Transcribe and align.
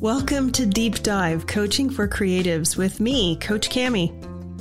Welcome 0.00 0.50
to 0.52 0.64
Deep 0.64 1.02
Dive 1.02 1.46
Coaching 1.46 1.90
for 1.90 2.08
Creatives 2.08 2.74
with 2.74 3.00
me, 3.00 3.36
Coach 3.36 3.68
Cami. 3.68 4.08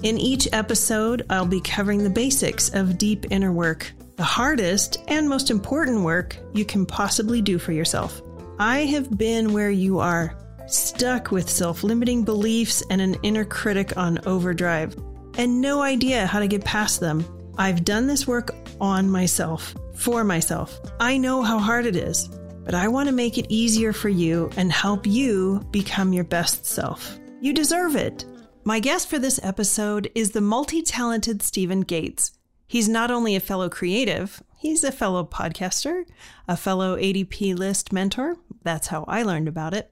In 0.04 0.17
each 0.17 0.50
episode, 0.51 1.25
I'll 1.30 1.46
be 1.46 1.62
covering 1.62 2.03
the 2.03 2.09
basics 2.09 2.67
of 2.73 2.98
deep 2.98 3.25
inner 3.32 3.53
work, 3.53 3.89
the 4.17 4.23
hardest 4.23 4.98
and 5.07 5.30
most 5.30 5.50
important 5.50 6.03
work 6.03 6.35
you 6.51 6.66
can 6.66 6.85
possibly 6.85 7.41
do 7.41 7.57
for 7.57 7.71
yourself. 7.71 8.21
I 8.60 8.80
have 8.80 9.18
been 9.18 9.54
where 9.54 9.71
you 9.71 10.00
are, 10.00 10.36
stuck 10.68 11.32
with 11.32 11.50
self 11.50 11.86
limiting 11.86 12.26
beliefs 12.26 12.84
and 12.90 13.00
an 13.00 13.16
inner 13.24 13.46
critic 13.46 13.96
on 13.96 14.20
overdrive, 14.26 14.94
and 15.38 15.62
no 15.62 15.82
idea 15.82 16.28
how 16.28 16.40
to 16.40 16.50
get 16.50 16.66
past 16.66 17.00
them. 17.00 17.24
I've 17.58 17.86
done 17.86 18.08
this 18.08 18.28
work 18.28 18.54
on 18.82 19.10
myself, 19.10 19.74
for 19.96 20.26
myself. 20.26 20.78
I 21.00 21.18
know 21.18 21.44
how 21.44 21.60
hard 21.60 21.86
it 21.86 21.96
is 21.96 22.28
but 22.70 22.76
I 22.76 22.88
want 22.88 23.10
to 23.10 23.16
make 23.16 23.40
it 23.40 23.48
easier 23.50 23.92
for 23.92 24.10
you 24.10 24.52
and 24.56 24.72
help 24.72 25.08
you 25.08 25.66
become 25.72 26.14
your 26.14 26.23
best 26.23 26.68
self. 26.68 27.18
You 27.41 27.52
deserve 27.52 27.96
it. 27.96 28.26
My 28.64 28.80
guest 28.80 29.10
for 29.10 29.18
this 29.18 29.40
episode 29.41 30.12
is 30.14 30.30
the 30.30 30.41
multi 30.41 30.84
talented 30.84 31.41
Stephen 31.41 31.82
Gates. 31.82 32.34
He's 32.68 32.88
not 32.88 33.10
only 33.10 33.36
a 33.36 33.40
fellow 33.40 33.70
creative, 33.70 34.44
he's 34.55 34.84
a 34.84 34.91
fellow 34.91 35.26
podcaster, 35.26 36.05
a 36.48 36.55
fellow 36.55 36.96
ADP 36.96 37.58
list 37.58 37.91
mentor. 37.91 38.38
That's 38.62 38.90
how 38.90 39.04
I 39.08 39.24
learned 39.24 39.48
about 39.48 39.74
it. 39.74 39.91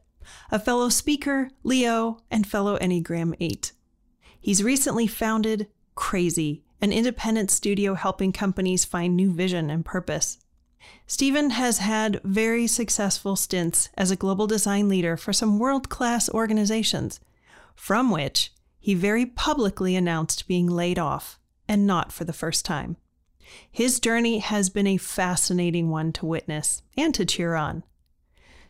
A 0.52 0.60
fellow 0.60 0.90
speaker, 0.90 1.50
Leo, 1.64 2.20
and 2.30 2.46
fellow 2.46 2.78
Enneagram 2.78 3.34
8. 3.40 3.72
He's 4.40 4.64
recently 4.64 5.08
founded 5.08 5.66
Crazy, 5.96 6.64
an 6.80 6.92
independent 6.92 7.50
studio 7.50 7.96
helping 7.96 8.32
companies 8.32 8.86
find 8.86 9.16
new 9.16 9.34
vision 9.34 9.72
and 9.72 9.84
purpose. 9.84 10.38
Stephen 11.10 11.52
has 11.52 11.78
had 11.78 12.20
very 12.26 12.68
successful 12.68 13.38
stints 13.38 13.88
as 13.96 14.12
a 14.12 14.16
global 14.18 14.46
design 14.46 14.90
leader 14.90 15.16
for 15.16 15.32
some 15.32 15.58
world 15.58 15.88
class 15.88 16.30
organizations, 16.30 17.22
from 17.76 18.12
which 18.12 18.52
he 18.78 18.94
very 18.94 19.26
publicly 19.26 19.96
announced 19.96 20.50
being 20.50 20.68
laid 20.68 21.00
off, 21.00 21.40
and 21.68 21.88
not 21.88 22.12
for 22.12 22.26
the 22.26 22.34
first 22.34 22.66
time. 22.66 22.98
His 23.72 24.02
journey 24.02 24.40
has 24.40 24.70
been 24.70 24.88
a 24.88 24.98
fascinating 24.98 25.90
one 25.90 26.12
to 26.14 26.26
witness 26.26 26.82
and 26.98 27.16
to 27.16 27.26
cheer 27.26 27.56
on. 27.56 27.84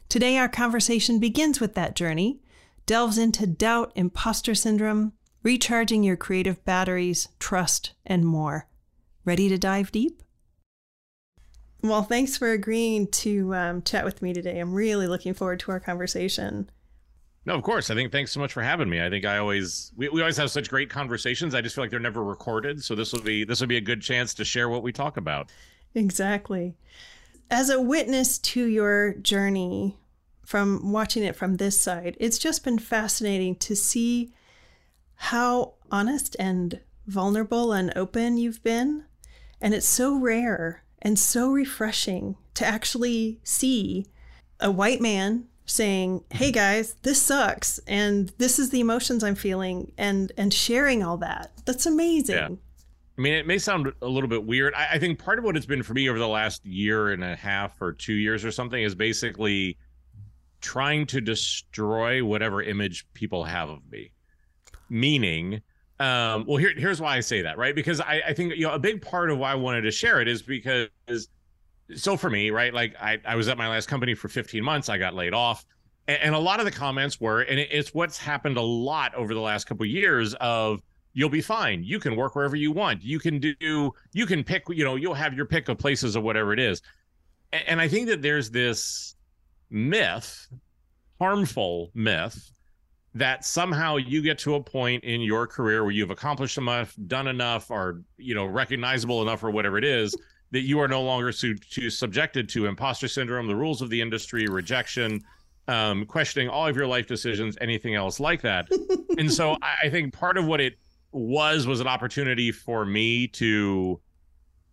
Today, 0.08 0.38
our 0.38 0.48
conversation 0.48 1.20
begins 1.20 1.60
with 1.60 1.74
that 1.74 1.96
journey, 1.96 2.40
delves 2.86 3.18
into 3.18 3.48
doubt, 3.48 3.92
imposter 3.96 4.54
syndrome, 4.54 5.14
recharging 5.42 6.04
your 6.04 6.16
creative 6.16 6.64
batteries, 6.66 7.30
trust, 7.40 7.94
and 8.06 8.24
more. 8.24 8.68
Ready 9.26 9.50
to 9.50 9.58
dive 9.58 9.92
deep? 9.92 10.22
Well, 11.82 12.04
thanks 12.04 12.38
for 12.38 12.52
agreeing 12.52 13.08
to 13.08 13.54
um, 13.54 13.82
chat 13.84 14.04
with 14.04 14.22
me 14.22 14.34
today. 14.34 14.60
I'm 14.60 14.74
really 14.74 15.08
looking 15.08 15.34
forward 15.34 15.60
to 15.62 15.72
our 15.72 15.80
conversation. 15.80 16.70
No, 17.46 17.56
of 17.56 17.64
course. 17.64 17.90
I 17.90 17.96
think 17.96 18.12
thanks 18.12 18.32
so 18.32 18.40
much 18.40 18.52
for 18.52 18.62
having 18.62 18.90
me. 18.90 19.02
I 19.02 19.10
think 19.10 19.24
I 19.24 19.38
always 19.38 19.94
we, 19.96 20.10
we 20.10 20.22
always 20.22 20.36
have 20.38 20.52
such 20.52 20.70
great 20.70 20.90
conversations. 20.90 21.56
I 21.56 21.62
just 21.62 21.76
feel 21.76 21.84
like 21.84 21.92
they're 21.92 22.00
never 22.00 22.24
recorded, 22.24 22.84
so 22.84 22.94
this 22.94 23.14
will 23.14 23.22
be 23.22 23.46
this 23.46 23.62
will 23.62 23.68
be 23.68 23.78
a 23.78 23.82
good 23.82 24.02
chance 24.02 24.34
to 24.34 24.44
share 24.44 24.68
what 24.68 24.84
we 24.84 24.92
talk 24.92 25.16
about. 25.16 25.50
Exactly. 25.96 26.76
As 27.50 27.70
a 27.70 27.80
witness 27.80 28.38
to 28.40 28.66
your 28.66 29.14
journey 29.14 29.98
from 30.46 30.92
watching 30.92 31.24
it 31.24 31.38
from 31.38 31.56
this 31.56 31.80
side, 31.80 32.18
it's 32.20 32.38
just 32.38 32.66
been 32.66 32.80
fascinating 32.80 33.56
to 33.56 33.76
see 33.76 34.34
how 35.16 35.76
honest 35.90 36.36
and 36.38 36.82
vulnerable 37.06 37.72
and 37.72 37.94
open 37.96 38.38
you've 38.38 38.62
been. 38.64 39.06
And 39.62 39.74
it's 39.74 39.88
so 39.88 40.20
rare 40.20 40.84
and 41.02 41.18
so 41.18 41.52
refreshing 41.52 42.36
to 42.56 42.66
actually 42.66 43.40
see 43.44 44.06
a 44.60 44.72
white 44.72 45.02
man 45.02 45.48
saying, 45.66 46.24
"Hey 46.32 46.52
guys, 46.52 46.96
this 47.04 47.22
sucks 47.22 47.80
and 47.88 48.34
this 48.38 48.58
is 48.60 48.70
the 48.70 48.80
emotions 48.80 49.24
I'm 49.24 49.36
feeling," 49.36 49.92
and 49.98 50.32
and 50.38 50.54
sharing 50.54 51.04
all 51.04 51.18
that. 51.18 51.52
That's 51.66 51.86
amazing. 51.86 52.36
Yeah. 52.36 52.50
I 53.18 53.22
mean, 53.22 53.34
it 53.34 53.48
may 53.48 53.58
sound 53.58 53.92
a 54.02 54.08
little 54.08 54.30
bit 54.30 54.46
weird. 54.46 54.76
I, 54.76 54.90
I, 54.94 55.00
think 55.00 55.18
part 55.18 55.40
of 55.40 55.46
what 55.46 55.58
it's 55.58 55.66
been 55.66 55.82
for 55.82 55.96
me 55.96 56.08
over 56.08 56.20
the 56.20 56.28
last 56.28 56.64
year 56.64 57.10
and 57.10 57.24
a 57.24 57.36
half 57.36 57.82
or 57.82 57.92
two 57.92 58.14
years 58.14 58.46
or 58.46 58.52
something 58.52 58.82
is 58.82 58.94
basically 58.94 59.76
trying 60.62 61.08
to 61.08 61.20
destroy 61.20 62.24
whatever 62.24 62.62
image 62.62 63.08
people 63.16 63.44
have 63.44 63.70
of 63.70 63.80
me. 63.92 64.12
Meaning, 64.90 65.62
um, 66.00 66.46
well, 66.48 66.58
here, 66.58 66.74
here's 66.76 67.02
why 67.02 67.18
I 67.18 67.22
say 67.22 67.42
that, 67.42 67.58
right? 67.58 67.74
Because 67.74 68.00
I, 68.00 68.22
I 68.28 68.34
think 68.34 68.56
you 68.56 68.68
know 68.68 68.74
a 68.74 68.80
big 68.80 69.02
part 69.02 69.32
of 69.32 69.38
why 69.38 69.52
I 69.52 69.56
wanted 69.56 69.82
to 69.82 69.92
share 69.92 70.22
it 70.22 70.28
is 70.28 70.42
because 70.42 70.90
so 71.96 72.18
for 72.18 72.30
me, 72.30 72.52
right? 72.52 72.74
Like 72.74 72.96
I, 73.00 73.20
I 73.26 73.36
was 73.36 73.48
at 73.48 73.58
my 73.58 73.68
last 73.68 73.88
company 73.88 74.14
for 74.14 74.28
15 74.28 74.64
months. 74.64 74.90
I 74.90 74.98
got 74.98 75.16
laid 75.16 75.34
off, 75.34 75.66
and, 76.08 76.22
and 76.22 76.36
a 76.36 76.40
lot 76.40 76.60
of 76.60 76.66
the 76.66 76.72
comments 76.72 77.20
were, 77.20 77.42
and 77.42 77.60
it, 77.60 77.70
it's 77.72 77.94
what's 77.94 78.18
happened 78.18 78.58
a 78.58 78.62
lot 78.62 79.16
over 79.16 79.34
the 79.34 79.40
last 79.40 79.66
couple 79.66 79.86
of 79.86 79.90
years 79.90 80.34
of 80.36 80.82
you'll 81.14 81.30
be 81.30 81.42
fine. 81.42 81.84
You 81.84 82.00
can 82.00 82.16
work 82.16 82.36
wherever 82.36 82.56
you 82.56 82.72
want. 82.72 83.04
You 83.04 83.18
can 83.18 83.40
do, 83.40 83.92
you 84.14 84.26
can 84.28 84.44
pick, 84.44 84.66
you 84.70 84.84
know, 84.84 84.96
you'll 84.98 85.16
have 85.16 85.34
your 85.34 85.48
pick 85.48 85.68
of 85.68 85.80
places 85.80 86.16
or 86.16 86.22
whatever 86.22 86.54
it 86.54 86.60
is. 86.60 86.84
And, 87.52 87.64
and 87.68 87.82
I 87.82 87.88
think 87.88 88.08
that 88.10 88.22
there's 88.22 88.52
this 88.52 89.16
myth, 89.72 90.48
harmful 91.20 91.90
myth 91.96 92.52
that 93.18 93.46
somehow 93.46 93.98
you 93.98 94.22
get 94.22 94.38
to 94.40 94.56
a 94.56 94.64
point 94.64 95.04
in 95.04 95.22
your 95.22 95.48
career 95.48 95.84
where 95.84 95.92
you've 95.92 96.12
accomplished 96.12 96.58
enough, 96.58 96.96
done 97.08 97.28
enough, 97.28 97.72
or 97.72 98.02
you 98.18 98.36
know 98.36 98.46
recognizable 98.46 99.22
enough, 99.22 99.44
or 99.44 99.52
whatever 99.52 99.78
it 99.78 99.84
is, 99.84 100.16
that 100.52 100.62
you 100.62 100.80
are 100.80 100.88
no 100.88 101.02
longer 101.02 101.32
su- 101.32 101.56
to, 101.56 101.90
subjected 101.90 102.48
to 102.50 102.66
imposter 102.66 103.08
syndrome, 103.08 103.48
the 103.48 103.56
rules 103.56 103.82
of 103.82 103.90
the 103.90 104.00
industry, 104.00 104.48
rejection, 104.48 105.22
um, 105.68 106.06
questioning 106.06 106.48
all 106.48 106.68
of 106.68 106.76
your 106.76 106.88
life 106.88 107.08
decisions, 107.08 107.58
anything 107.60 107.96
else 107.96 108.20
like 108.20 108.42
that. 108.42 108.68
and 109.18 109.32
so 109.32 109.58
I, 109.62 109.88
I 109.88 109.90
think 109.90 110.14
part 110.14 110.38
of 110.38 110.46
what 110.46 110.62
it 110.62 110.78
was 111.12 111.66
was 111.66 111.80
an 111.80 111.88
opportunity 111.88 112.52
for 112.52 112.86
me 112.86 113.28
to 113.28 114.00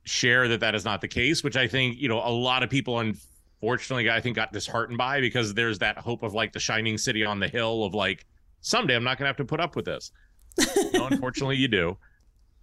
share 0.05 0.49
that 0.49 0.61
that 0.61 0.75
is 0.75 0.85
not 0.85 1.01
the 1.01 1.09
case, 1.09 1.43
which 1.43 1.57
I 1.57 1.67
think 1.67 1.99
you 1.99 2.09
know 2.09 2.19
a 2.19 2.31
lot 2.31 2.63
of 2.63 2.71
people 2.71 2.99
unfortunately 2.99 4.11
I 4.11 4.21
think 4.21 4.37
got 4.37 4.53
disheartened 4.53 4.99
by 4.99 5.21
because 5.21 5.55
there's 5.55 5.79
that 5.79 5.97
hope 5.99 6.23
of 6.23 6.35
like 6.35 6.53
the 6.53 6.61
shining 6.61 6.99
city 6.99 7.25
on 7.25 7.41
the 7.41 7.49
hill 7.49 7.85
of 7.85 7.95
like 7.95 8.27
someday 8.65 8.97
I'm 8.97 9.05
not 9.05 9.19
going 9.19 9.25
to 9.25 9.29
have 9.29 9.37
to 9.37 9.45
put 9.45 9.61
up 9.61 9.77
with 9.77 9.85
this. 9.85 10.11
no, 10.93 11.07
unfortunately, 11.07 11.57
you 11.57 11.69
do. 11.69 11.97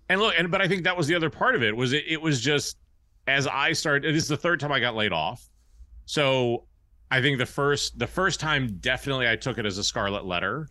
And 0.09 0.19
look, 0.19 0.34
and 0.38 0.51
but 0.51 0.62
I 0.62 0.67
think 0.67 0.84
that 0.84 0.97
was 0.97 1.07
the 1.07 1.16
other 1.16 1.29
part 1.29 1.56
of 1.56 1.63
it 1.63 1.75
was 1.75 1.94
it, 1.94 2.03
it 2.07 2.22
was 2.22 2.41
just 2.41 2.78
as 3.28 3.47
I 3.47 3.72
started. 3.72 4.13
This 4.13 4.23
is 4.23 4.29
the 4.29 4.38
third 4.38 4.59
time 4.59 4.72
I 4.72 4.79
got 4.79 4.95
laid 4.95 5.13
off, 5.13 5.47
so 6.06 6.66
I 7.09 7.22
think 7.22 7.38
the 7.38 7.45
first 7.45 7.97
the 7.97 8.07
first 8.07 8.40
time 8.40 8.78
definitely 8.81 9.29
I 9.29 9.35
took 9.35 9.57
it 9.57 9.66
as 9.66 9.78
a 9.78 9.84
scarlet 9.84 10.25
letter. 10.25 10.67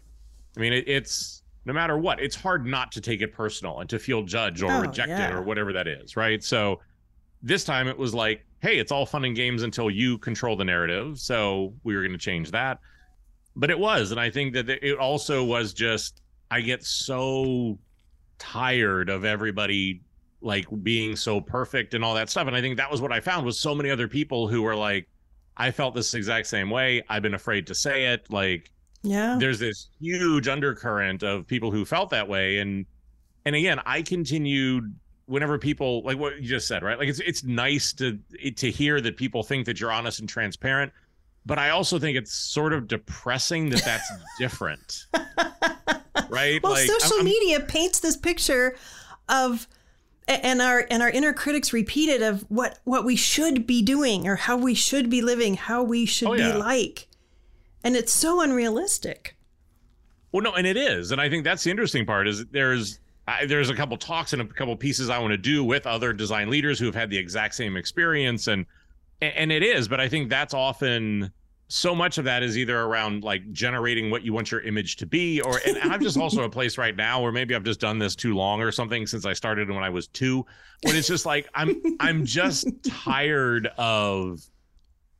I 0.56 0.60
mean, 0.60 0.72
it, 0.72 0.88
it's 0.88 1.42
no 1.64 1.72
matter 1.72 1.96
what, 1.96 2.20
it's 2.20 2.36
hard 2.36 2.66
not 2.66 2.90
to 2.92 3.00
take 3.00 3.22
it 3.22 3.32
personal 3.32 3.80
and 3.80 3.88
to 3.88 3.98
feel 3.98 4.22
judged 4.22 4.62
or 4.62 4.72
oh, 4.72 4.80
rejected 4.80 5.16
yeah. 5.16 5.32
or 5.32 5.42
whatever 5.42 5.72
that 5.72 5.86
is, 5.86 6.16
right? 6.16 6.42
So 6.42 6.80
this 7.42 7.64
time 7.64 7.86
it 7.86 7.96
was 7.96 8.12
like, 8.12 8.44
hey, 8.60 8.78
it's 8.78 8.90
all 8.90 9.06
fun 9.06 9.24
and 9.24 9.36
games 9.36 9.62
until 9.62 9.90
you 9.90 10.18
control 10.18 10.56
the 10.56 10.64
narrative. 10.64 11.18
So 11.18 11.72
we 11.84 11.94
were 11.94 12.02
going 12.02 12.12
to 12.12 12.18
change 12.18 12.50
that 12.50 12.78
but 13.60 13.70
it 13.70 13.78
was, 13.78 14.10
and 14.10 14.18
I 14.18 14.30
think 14.30 14.54
that 14.54 14.68
it 14.68 14.98
also 14.98 15.44
was 15.44 15.72
just 15.72 16.22
I 16.50 16.62
get 16.62 16.82
so 16.82 17.78
tired 18.38 19.10
of 19.10 19.24
everybody 19.24 20.00
like 20.40 20.66
being 20.82 21.14
so 21.14 21.40
perfect 21.40 21.92
and 21.92 22.02
all 22.02 22.14
that 22.14 22.30
stuff, 22.30 22.46
and 22.46 22.56
I 22.56 22.60
think 22.60 22.78
that 22.78 22.90
was 22.90 23.00
what 23.00 23.12
I 23.12 23.20
found 23.20 23.44
was 23.44 23.60
so 23.60 23.74
many 23.74 23.90
other 23.90 24.08
people 24.08 24.48
who 24.48 24.62
were 24.62 24.74
like, 24.74 25.06
I 25.56 25.70
felt 25.70 25.94
this 25.94 26.14
exact 26.14 26.46
same 26.46 26.70
way. 26.70 27.02
I've 27.08 27.22
been 27.22 27.34
afraid 27.34 27.66
to 27.68 27.74
say 27.74 28.06
it, 28.06 28.30
like. 28.30 28.72
Yeah. 29.02 29.36
There's 29.40 29.58
this 29.58 29.88
huge 29.98 30.46
undercurrent 30.46 31.22
of 31.22 31.46
people 31.46 31.70
who 31.70 31.86
felt 31.86 32.10
that 32.10 32.28
way 32.28 32.58
and 32.58 32.84
and 33.46 33.56
again, 33.56 33.80
I 33.86 34.02
continued 34.02 34.94
whenever 35.26 35.58
people 35.58 36.02
like 36.02 36.18
what 36.18 36.42
you 36.42 36.48
just 36.48 36.66
said, 36.66 36.82
right? 36.82 36.98
Like 36.98 37.08
it's 37.08 37.20
it's 37.20 37.44
nice 37.44 37.92
to 37.94 38.18
to 38.56 38.70
hear 38.70 39.00
that 39.00 39.16
people 39.16 39.42
think 39.42 39.66
that 39.66 39.80
you're 39.80 39.92
honest 39.92 40.20
and 40.20 40.28
transparent, 40.28 40.92
but 41.50 41.58
I 41.58 41.70
also 41.70 41.98
think 41.98 42.16
it's 42.16 42.32
sort 42.32 42.72
of 42.72 42.86
depressing 42.86 43.70
that 43.70 43.84
that's 43.84 44.08
different. 44.38 45.06
right? 46.28 46.62
Well, 46.62 46.74
like, 46.74 46.86
social 46.86 47.18
I'm, 47.18 47.24
media 47.24 47.58
paints 47.58 47.98
this 47.98 48.16
picture 48.16 48.76
of 49.28 49.66
and 50.28 50.62
our 50.62 50.86
and 50.92 51.02
our 51.02 51.10
inner 51.10 51.32
critics 51.32 51.72
repeat 51.72 52.08
it 52.08 52.22
of 52.22 52.42
what 52.42 52.78
what 52.84 53.04
we 53.04 53.16
should 53.16 53.66
be 53.66 53.82
doing 53.82 54.28
or 54.28 54.36
how 54.36 54.58
we 54.58 54.74
should 54.74 55.10
be 55.10 55.22
living, 55.22 55.54
how 55.54 55.82
we 55.82 56.06
should 56.06 56.28
oh, 56.28 56.34
yeah. 56.34 56.52
be 56.52 56.58
like. 56.58 57.08
And 57.82 57.96
it's 57.96 58.14
so 58.14 58.40
unrealistic. 58.40 59.36
Well, 60.30 60.44
no, 60.44 60.52
and 60.52 60.68
it 60.68 60.76
is. 60.76 61.10
And 61.10 61.20
I 61.20 61.28
think 61.28 61.42
that's 61.42 61.64
the 61.64 61.72
interesting 61.72 62.06
part 62.06 62.28
is 62.28 62.46
there's 62.46 63.00
I, 63.26 63.46
there's 63.46 63.70
a 63.70 63.74
couple 63.74 63.96
talks 63.96 64.32
and 64.32 64.40
a 64.40 64.46
couple 64.46 64.76
pieces 64.76 65.10
I 65.10 65.18
want 65.18 65.32
to 65.32 65.36
do 65.36 65.64
with 65.64 65.84
other 65.84 66.12
design 66.12 66.48
leaders 66.48 66.78
who 66.78 66.86
have 66.86 66.94
had 66.94 67.10
the 67.10 67.18
exact 67.18 67.56
same 67.56 67.76
experience 67.76 68.46
and 68.46 68.66
and 69.20 69.52
it 69.52 69.62
is 69.62 69.86
but 69.86 70.00
i 70.00 70.08
think 70.08 70.30
that's 70.30 70.54
often 70.54 71.30
so 71.72 71.94
much 71.94 72.18
of 72.18 72.24
that 72.24 72.42
is 72.42 72.58
either 72.58 72.80
around 72.80 73.22
like 73.22 73.50
generating 73.52 74.10
what 74.10 74.22
you 74.24 74.32
want 74.32 74.50
your 74.50 74.60
image 74.62 74.96
to 74.96 75.06
be 75.06 75.40
or 75.42 75.60
and 75.64 75.78
i'm 75.92 76.02
just 76.02 76.16
also 76.24 76.42
a 76.42 76.50
place 76.50 76.76
right 76.76 76.96
now 76.96 77.22
where 77.22 77.30
maybe 77.30 77.54
i've 77.54 77.62
just 77.62 77.78
done 77.78 77.96
this 77.98 78.16
too 78.16 78.34
long 78.34 78.60
or 78.60 78.72
something 78.72 79.06
since 79.06 79.24
i 79.24 79.32
started 79.32 79.70
when 79.70 79.84
i 79.84 79.88
was 79.88 80.08
two 80.08 80.44
when 80.82 80.96
it's 80.96 81.06
just 81.06 81.24
like 81.26 81.48
i'm 81.54 81.80
i'm 82.00 82.24
just 82.24 82.66
tired 82.82 83.68
of 83.78 84.40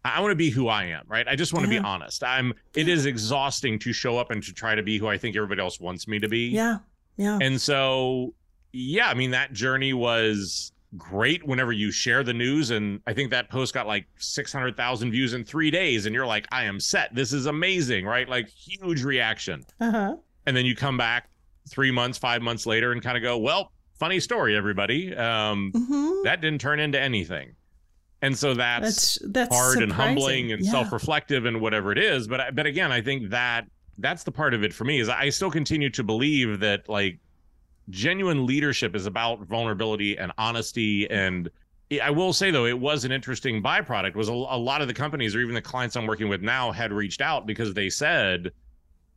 I 0.03 0.19
want 0.23 0.33
to 0.33 0.37
be 0.37 0.49
who 0.49 0.67
I 0.67 0.85
am, 0.85 1.05
right? 1.09 1.29
I 1.29 1.37
just 1.37 1.53
want 1.53 1.67
to 1.67 1.75
Yeah. 1.75 1.81
be 1.81 1.85
honest. 1.87 2.25
I'm 2.25 2.55
it 2.75 2.89
is 2.89 3.05
exhausting 3.05 3.79
to 3.81 3.93
show 3.93 4.17
up 4.17 4.31
and 4.31 4.43
to 4.45 4.55
try 4.55 4.75
to 4.75 4.83
be 4.83 4.97
who 4.97 5.07
I 5.07 5.19
think 5.19 5.37
everybody 5.37 5.61
else 5.61 5.79
wants 5.79 6.09
me 6.09 6.19
to 6.21 6.27
be. 6.27 6.47
Yeah. 6.49 6.79
Yeah. 7.19 7.39
And 7.43 7.61
so, 7.61 8.33
yeah, 8.73 9.11
I 9.11 9.15
mean, 9.15 9.33
that 9.33 9.53
journey 9.53 9.93
was 9.93 10.73
great 10.97 11.47
whenever 11.47 11.73
you 11.73 11.91
share 11.91 12.23
the 12.23 12.33
news. 12.35 12.71
And 12.71 13.01
I 13.07 13.13
think 13.13 13.31
that 13.31 13.49
post 13.51 13.75
got 13.75 13.87
like 13.87 14.07
600,000 14.19 15.11
views 15.11 15.35
in 15.35 15.45
three 15.45 15.71
days. 15.71 16.07
And 16.07 16.15
you're 16.15 16.27
like, 16.27 16.47
I 16.51 16.65
am 16.65 16.81
set. 16.81 17.15
This 17.15 17.33
is 17.33 17.47
amazing, 17.47 18.07
right? 18.07 18.29
Like, 18.29 18.49
huge 18.49 19.05
reaction. 19.05 19.65
Uh-huh. 19.81 20.17
And 20.47 20.57
then 20.57 20.65
you 20.65 20.75
come 20.75 20.97
back 20.97 21.29
three 21.69 21.91
months, 21.91 22.19
five 22.19 22.43
months 22.43 22.67
later 22.67 22.93
and 22.93 23.03
kind 23.03 23.17
of 23.17 23.23
go, 23.23 23.39
well, 23.39 23.71
funny 23.99 24.19
story, 24.19 24.57
everybody. 24.57 25.15
Um, 25.15 25.71
hmm 25.75 26.23
that 26.25 26.41
didn't 26.41 26.61
turn 26.61 26.81
into 26.81 27.01
anything. 27.01 27.53
And 28.23 28.37
so 28.37 28.53
that's, 28.55 29.19
That's 29.21 29.33
that's 29.33 29.55
hard 29.57 29.79
and 29.83 29.91
humbling 29.93 30.53
and 30.53 30.63
Yeah. 30.65 30.71
self-reflective 30.73 31.47
and 31.47 31.61
whatever 31.61 31.91
it 31.93 31.99
is 31.99 32.29
but 32.29 32.55
but 32.55 32.67
again 32.67 32.93
i 32.93 33.01
think 33.01 33.31
that 33.31 33.65
that's 33.97 34.25
the 34.25 34.31
part 34.33 34.53
of 34.53 34.63
it 34.63 34.75
for 34.75 34.85
me 34.85 35.01
is 35.01 35.09
i 35.09 35.31
still 35.31 35.51
continue 35.51 35.89
to 35.91 36.03
believe 36.03 36.61
that 36.61 36.87
like 36.87 37.19
genuine 37.91 38.47
leadership 38.47 38.95
is 38.95 39.07
about 39.07 39.41
vulnerability 39.47 40.17
and 40.17 40.33
honesty 40.39 41.11
and 41.11 41.51
i 42.03 42.11
will 42.11 42.33
say 42.33 42.51
though 42.51 42.67
it 42.67 42.79
was 42.79 43.05
an 43.05 43.13
interesting 43.13 43.63
byproduct 43.63 44.15
was 44.15 44.29
a, 44.29 44.33
a 44.33 44.59
lot 44.59 44.81
of 44.81 44.89
the 44.89 44.95
companies 44.95 45.35
or 45.35 45.41
even 45.41 45.55
the 45.55 45.63
clients 45.63 45.97
i'm 45.97 46.07
working 46.07 46.29
with 46.29 46.41
now 46.43 46.71
had 46.73 46.93
reached 46.93 47.21
out 47.21 47.47
because 47.47 47.75
they 47.75 47.91
said 47.91 48.51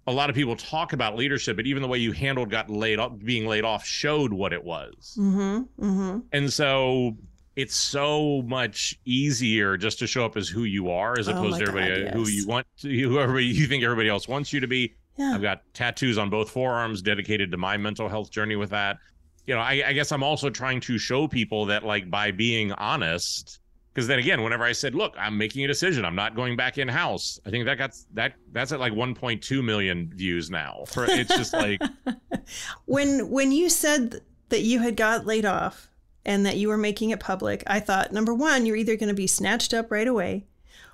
a 0.07 0.11
lot 0.11 0.29
of 0.29 0.35
people 0.35 0.55
talk 0.55 0.91
about 0.93 1.15
leadership 1.15 1.55
but 1.55 1.65
even 1.65 1.81
the 1.81 1.87
way 1.87 1.97
you 1.97 2.11
handled 2.11 2.49
got 2.49 2.69
laid 2.69 2.99
off 2.99 3.13
being 3.23 3.45
laid 3.47 3.63
off 3.63 3.85
showed 3.85 4.33
what 4.33 4.51
it 4.53 4.63
was 4.63 5.15
Mm-hmm. 5.19 5.85
Mm-hmm. 5.85 6.19
and 6.31 6.51
so 6.51 7.15
it's 7.55 7.75
so 7.75 8.41
much 8.47 8.99
easier 9.05 9.77
just 9.77 9.99
to 9.99 10.07
show 10.07 10.25
up 10.25 10.35
as 10.35 10.49
who 10.49 10.63
you 10.63 10.89
are 10.89 11.19
as 11.19 11.27
Oh 11.29 11.33
opposed 11.33 11.51
my 11.51 11.59
to 11.59 11.67
everybody 11.67 12.03
God, 12.05 12.13
who 12.15 12.27
you 12.27 12.47
want 12.47 12.65
to 12.79 12.89
whoever 12.89 13.39
you 13.39 13.67
think 13.67 13.83
everybody 13.83 14.09
else 14.09 14.27
wants 14.27 14.51
you 14.51 14.59
to 14.59 14.67
be. 14.67 14.95
Yeah. 15.17 15.33
I've 15.33 15.41
got 15.41 15.61
tattoos 15.73 16.17
on 16.17 16.29
both 16.29 16.49
forearms 16.49 17.01
dedicated 17.01 17.51
to 17.51 17.57
my 17.57 17.77
mental 17.77 18.09
health 18.09 18.31
journey 18.31 18.55
with 18.55 18.71
that. 18.71 18.97
You 19.45 19.53
know, 19.53 19.61
I, 19.61 19.83
I 19.87 19.93
guess 19.93 20.11
I'm 20.11 20.23
also 20.23 20.49
trying 20.49 20.79
to 20.81 20.97
show 20.97 21.27
people 21.27 21.65
that 21.65 21.83
like 21.83 22.09
by 22.09 22.31
being 22.31 22.71
honest, 22.73 23.59
because 23.93 24.07
then 24.07 24.19
again, 24.19 24.41
whenever 24.41 24.63
I 24.63 24.71
said, 24.71 24.95
look, 24.95 25.13
I'm 25.17 25.37
making 25.37 25.63
a 25.65 25.67
decision, 25.67 26.05
I'm 26.05 26.15
not 26.15 26.35
going 26.35 26.55
back 26.55 26.77
in 26.77 26.87
house. 26.87 27.39
I 27.45 27.51
think 27.51 27.65
that 27.65 27.77
got 27.77 27.93
that 28.13 28.33
that's 28.51 28.71
at 28.71 28.79
like 28.79 28.93
1.2 28.93 29.63
million 29.63 30.11
views 30.15 30.49
now. 30.49 30.83
For 30.87 31.05
it's 31.07 31.35
just 31.35 31.53
like 31.53 31.81
when 32.85 33.29
when 33.29 33.51
you 33.51 33.69
said 33.69 34.21
that 34.49 34.61
you 34.61 34.79
had 34.79 34.95
got 34.95 35.25
laid 35.25 35.45
off 35.45 35.89
and 36.25 36.45
that 36.45 36.57
you 36.57 36.69
were 36.69 36.77
making 36.77 37.11
it 37.11 37.19
public, 37.19 37.63
I 37.67 37.79
thought 37.79 38.11
number 38.11 38.33
one, 38.33 38.65
you're 38.65 38.77
either 38.77 38.95
going 38.95 39.09
to 39.09 39.15
be 39.15 39.27
snatched 39.27 39.73
up 39.73 39.91
right 39.91 40.07
away, 40.07 40.47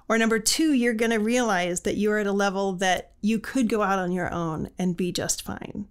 or 0.09 0.17
number 0.17 0.39
two, 0.39 0.73
you're 0.73 0.93
going 0.95 1.11
to 1.11 1.19
realize 1.19 1.81
that 1.81 1.95
you're 1.95 2.17
at 2.17 2.27
a 2.27 2.31
level 2.33 2.73
that 2.73 3.11
you 3.21 3.39
could 3.39 3.69
go 3.69 3.81
out 3.83 3.99
on 3.99 4.11
your 4.11 4.29
own 4.33 4.69
and 4.77 4.97
be 4.97 5.11
just 5.11 5.43
fine. 5.43 5.87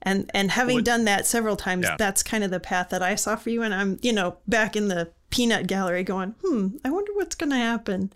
And 0.00 0.30
and 0.34 0.50
having 0.52 0.76
Well, 0.76 0.84
done 0.84 1.04
that 1.04 1.26
several 1.26 1.56
times, 1.56 1.84
Yeah. 1.84 1.96
that's 1.98 2.22
kind 2.22 2.42
of 2.42 2.50
the 2.50 2.58
path 2.60 2.88
that 2.90 3.02
I 3.02 3.14
saw 3.14 3.36
for 3.36 3.50
you. 3.50 3.62
And 3.62 3.72
I'm, 3.74 3.98
you 4.02 4.12
know, 4.12 4.36
back 4.48 4.74
in 4.76 4.88
the 4.88 5.10
peanut 5.30 5.66
gallery 5.66 6.02
going, 6.04 6.34
hmm, 6.44 6.76
I 6.84 6.90
wonder 6.90 7.12
what's 7.14 7.34
going 7.36 7.50
to 7.50 7.56
happen. 7.56 8.12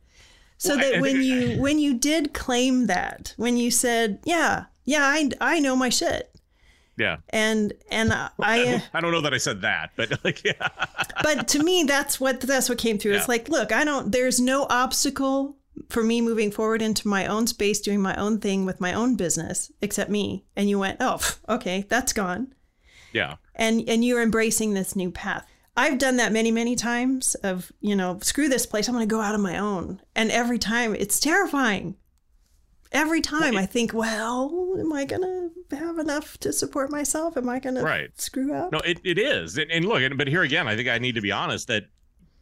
So 0.58 0.70
Well, 0.70 0.78
that 0.78 0.94
I 0.96 1.00
when 1.00 1.22
you 1.22 1.56
when 1.60 1.78
you 1.78 1.94
did 1.94 2.32
claim 2.34 2.86
that, 2.86 3.34
when 3.36 3.56
you 3.56 3.70
said, 3.70 4.18
yeah, 4.24 4.64
yeah, 4.84 5.04
I 5.04 5.30
I 5.40 5.60
know 5.60 5.76
my 5.76 5.88
shit, 5.88 6.34
yeah. 6.96 7.18
and 7.30 7.72
and 7.90 8.12
I 8.12 8.30
I 8.94 9.00
don't 9.00 9.12
know 9.12 9.20
that 9.20 9.34
I 9.34 9.38
said 9.38 9.62
that, 9.62 9.90
but 9.96 10.12
like 10.24 10.44
yeah. 10.44 10.68
but 11.22 11.48
to 11.48 11.62
me 11.62 11.84
that's 11.84 12.20
what 12.20 12.40
that's 12.40 12.68
what 12.68 12.78
came 12.78 12.98
through. 12.98 13.14
It's 13.14 13.28
like, 13.28 13.48
look, 13.48 13.72
I 13.72 13.84
don't 13.84 14.12
there's 14.12 14.40
no 14.40 14.66
obstacle 14.70 15.56
for 15.88 16.02
me 16.02 16.20
moving 16.20 16.50
forward 16.50 16.82
into 16.82 17.08
my 17.08 17.26
own 17.26 17.46
space, 17.46 17.80
doing 17.80 18.00
my 18.00 18.16
own 18.16 18.38
thing 18.38 18.64
with 18.64 18.80
my 18.80 18.92
own 18.92 19.16
business, 19.16 19.70
except 19.82 20.10
me. 20.10 20.44
And 20.56 20.68
you 20.68 20.78
went, 20.78 20.98
oh, 21.00 21.20
okay, 21.48 21.86
that's 21.88 22.12
gone. 22.12 22.54
Yeah. 23.12 23.36
And 23.54 23.88
and 23.88 24.04
you're 24.04 24.22
embracing 24.22 24.74
this 24.74 24.96
new 24.96 25.10
path. 25.10 25.46
I've 25.76 25.98
done 25.98 26.16
that 26.16 26.32
many, 26.32 26.50
many 26.50 26.74
times 26.74 27.34
of, 27.36 27.70
you 27.80 27.94
know, 27.94 28.18
screw 28.22 28.48
this 28.48 28.64
place, 28.64 28.88
I'm 28.88 28.94
gonna 28.94 29.06
go 29.06 29.20
out 29.20 29.34
on 29.34 29.42
my 29.42 29.58
own. 29.58 30.00
And 30.14 30.30
every 30.30 30.58
time 30.58 30.94
it's 30.94 31.20
terrifying. 31.20 31.96
Every 32.96 33.20
time 33.20 33.56
I 33.56 33.66
think, 33.66 33.92
well, 33.92 34.74
am 34.78 34.92
I 34.92 35.04
gonna 35.04 35.50
have 35.70 35.98
enough 35.98 36.38
to 36.38 36.52
support 36.52 36.90
myself? 36.90 37.36
Am 37.36 37.48
I 37.48 37.58
gonna 37.58 37.82
Right. 37.82 38.08
screw 38.18 38.54
up? 38.54 38.72
No, 38.72 38.78
it, 38.78 39.00
it 39.04 39.18
is. 39.18 39.58
And, 39.58 39.70
and 39.70 39.84
look, 39.84 40.02
but 40.16 40.28
here 40.28 40.42
again, 40.42 40.66
I 40.66 40.76
think 40.76 40.88
I 40.88 40.98
need 40.98 41.14
to 41.16 41.20
be 41.20 41.30
honest 41.32 41.68
that 41.68 41.84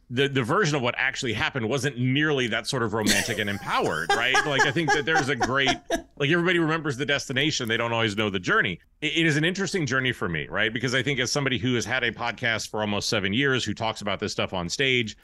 the, 0.09 0.27
the 0.29 0.43
version 0.43 0.75
of 0.75 0.83
what 0.83 0.93
actually 0.99 1.33
happened 1.33 1.67
wasn't 1.67 1.97
nearly 1.97 2.45
that 2.47 2.67
sort 2.67 2.83
of 2.83 2.93
romantic 2.93 3.39
and 3.39 3.49
empowered, 3.49 4.07
right? 4.15 4.35
Like, 4.45 4.61
I 4.65 4.71
think 4.71 4.93
that 4.93 5.03
there's 5.03 5.29
a 5.29 5.35
great, 5.35 5.75
like, 6.17 6.29
everybody 6.29 6.59
remembers 6.59 6.95
the 6.95 7.07
destination. 7.07 7.67
They 7.67 7.75
don't 7.75 7.91
always 7.91 8.15
know 8.15 8.29
the 8.29 8.39
journey. 8.39 8.79
It- 9.01 9.17
it 9.17 9.25
is 9.25 9.35
an 9.35 9.43
interesting 9.43 9.87
journey 9.87 10.11
for 10.11 10.29
me, 10.29 10.47
right? 10.47 10.71
Because 10.71 10.93
I 10.93 11.01
think 11.01 11.19
as 11.19 11.31
somebody 11.31 11.57
who 11.57 11.73
has 11.73 11.85
had 11.85 12.03
a 12.03 12.11
podcast 12.11 12.69
for 12.69 12.81
almost 12.81 13.09
seven 13.09 13.33
years, 13.33 13.65
who 13.65 13.73
talks 13.73 14.01
about 14.01 14.19
this 14.19 14.31
stuff 14.31 14.53
on 14.53 14.69
stage, 14.69 15.17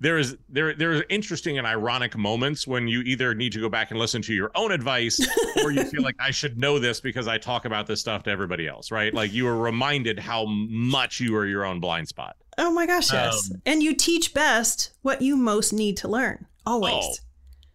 there 0.00 0.18
is 0.18 0.36
there 0.48 0.74
there 0.74 0.96
are 0.96 1.04
interesting 1.08 1.56
and 1.58 1.66
ironic 1.66 2.16
moments 2.16 2.66
when 2.66 2.88
you 2.88 3.00
either 3.02 3.34
need 3.34 3.52
to 3.52 3.60
go 3.60 3.68
back 3.68 3.90
and 3.90 4.00
listen 4.00 4.20
to 4.22 4.34
your 4.34 4.50
own 4.54 4.72
advice 4.72 5.20
or 5.62 5.70
you 5.70 5.84
feel 5.84 6.02
like 6.02 6.16
I 6.18 6.30
should 6.30 6.58
know 6.58 6.78
this 6.78 7.00
because 7.00 7.28
I 7.28 7.38
talk 7.38 7.64
about 7.64 7.86
this 7.86 8.00
stuff 8.00 8.24
to 8.24 8.30
everybody 8.30 8.66
else, 8.66 8.90
right? 8.90 9.14
Like 9.14 9.32
you 9.32 9.46
are 9.46 9.56
reminded 9.56 10.18
how 10.18 10.46
much 10.46 11.20
you 11.20 11.36
are 11.36 11.46
your 11.46 11.64
own 11.64 11.80
blind 11.80 12.08
spot. 12.08 12.36
Oh 12.58 12.70
my 12.70 12.86
gosh, 12.86 13.12
yes. 13.12 13.50
Um, 13.50 13.62
and 13.66 13.82
you 13.82 13.94
teach 13.94 14.34
best 14.34 14.92
what 15.02 15.22
you 15.22 15.36
most 15.36 15.72
need 15.72 15.96
to 15.98 16.08
learn. 16.08 16.46
Always. 16.66 16.94
Oh. 16.96 17.14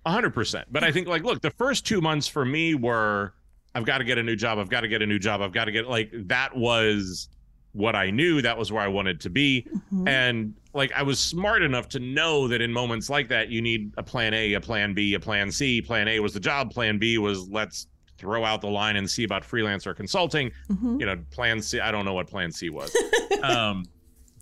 A 0.06 0.12
hundred 0.12 0.34
percent. 0.34 0.68
But 0.72 0.84
I 0.84 0.92
think 0.92 1.08
like, 1.08 1.24
look, 1.24 1.42
the 1.42 1.52
first 1.52 1.86
two 1.86 2.02
months 2.02 2.28
for 2.28 2.46
me 2.46 2.74
were 2.74 3.34
I've 3.76 3.86
got 3.86 4.00
to 4.00 4.04
get 4.04 4.18
a 4.18 4.24
new 4.24 4.36
job. 4.36 4.58
I've 4.58 4.70
got 4.70 4.82
to 4.82 4.88
get 4.88 5.02
a 5.02 5.06
new 5.06 5.20
job. 5.20 5.42
I've 5.42 5.52
got 5.52 5.66
to 5.66 5.72
get 5.72 5.88
like 5.88 6.12
that 6.28 6.56
was 6.56 7.30
what 7.74 7.96
I 7.96 8.10
knew. 8.10 8.42
That 8.42 8.58
was 8.58 8.72
where 8.72 8.82
I 8.82 8.88
wanted 8.88 9.22
to 9.22 9.30
be. 9.30 9.68
Mhm. 9.94 10.08
And 10.08 10.56
like 10.74 10.92
I 10.94 11.02
was 11.04 11.20
smart 11.20 11.64
enough 11.64 11.90
to 11.90 12.00
know 12.00 12.48
that 12.48 12.62
in 12.62 12.72
moments 12.72 13.10
like 13.10 13.28
that, 13.30 13.50
you 13.50 13.62
need 13.62 13.92
a 13.98 14.04
plan 14.04 14.34
A, 14.34 14.54
a 14.54 14.62
plan 14.62 14.94
B, 14.94 15.14
a 15.16 15.20
plan 15.20 15.52
C. 15.52 15.82
Plan 15.82 16.08
A 16.08 16.20
was 16.20 16.34
the 16.34 16.40
job. 16.40 16.72
Plan 16.72 16.98
B 16.98 17.18
was 17.18 17.50
let's 17.50 17.88
throw 18.18 18.44
out 18.46 18.62
the 18.62 18.68
line 18.68 18.98
and 18.98 19.10
see 19.10 19.24
about 19.24 19.44
freelancer 19.44 19.96
consulting. 19.96 20.52
Mhm. 20.70 21.00
You 21.00 21.06
know, 21.06 21.16
plan 21.32 21.62
C. 21.62 21.80
I 21.80 21.92
don't 21.92 22.06
know 22.06 22.14
what 22.14 22.28
plan 22.28 22.52
C 22.52 22.70
was. 22.70 22.96
um, 23.44 23.86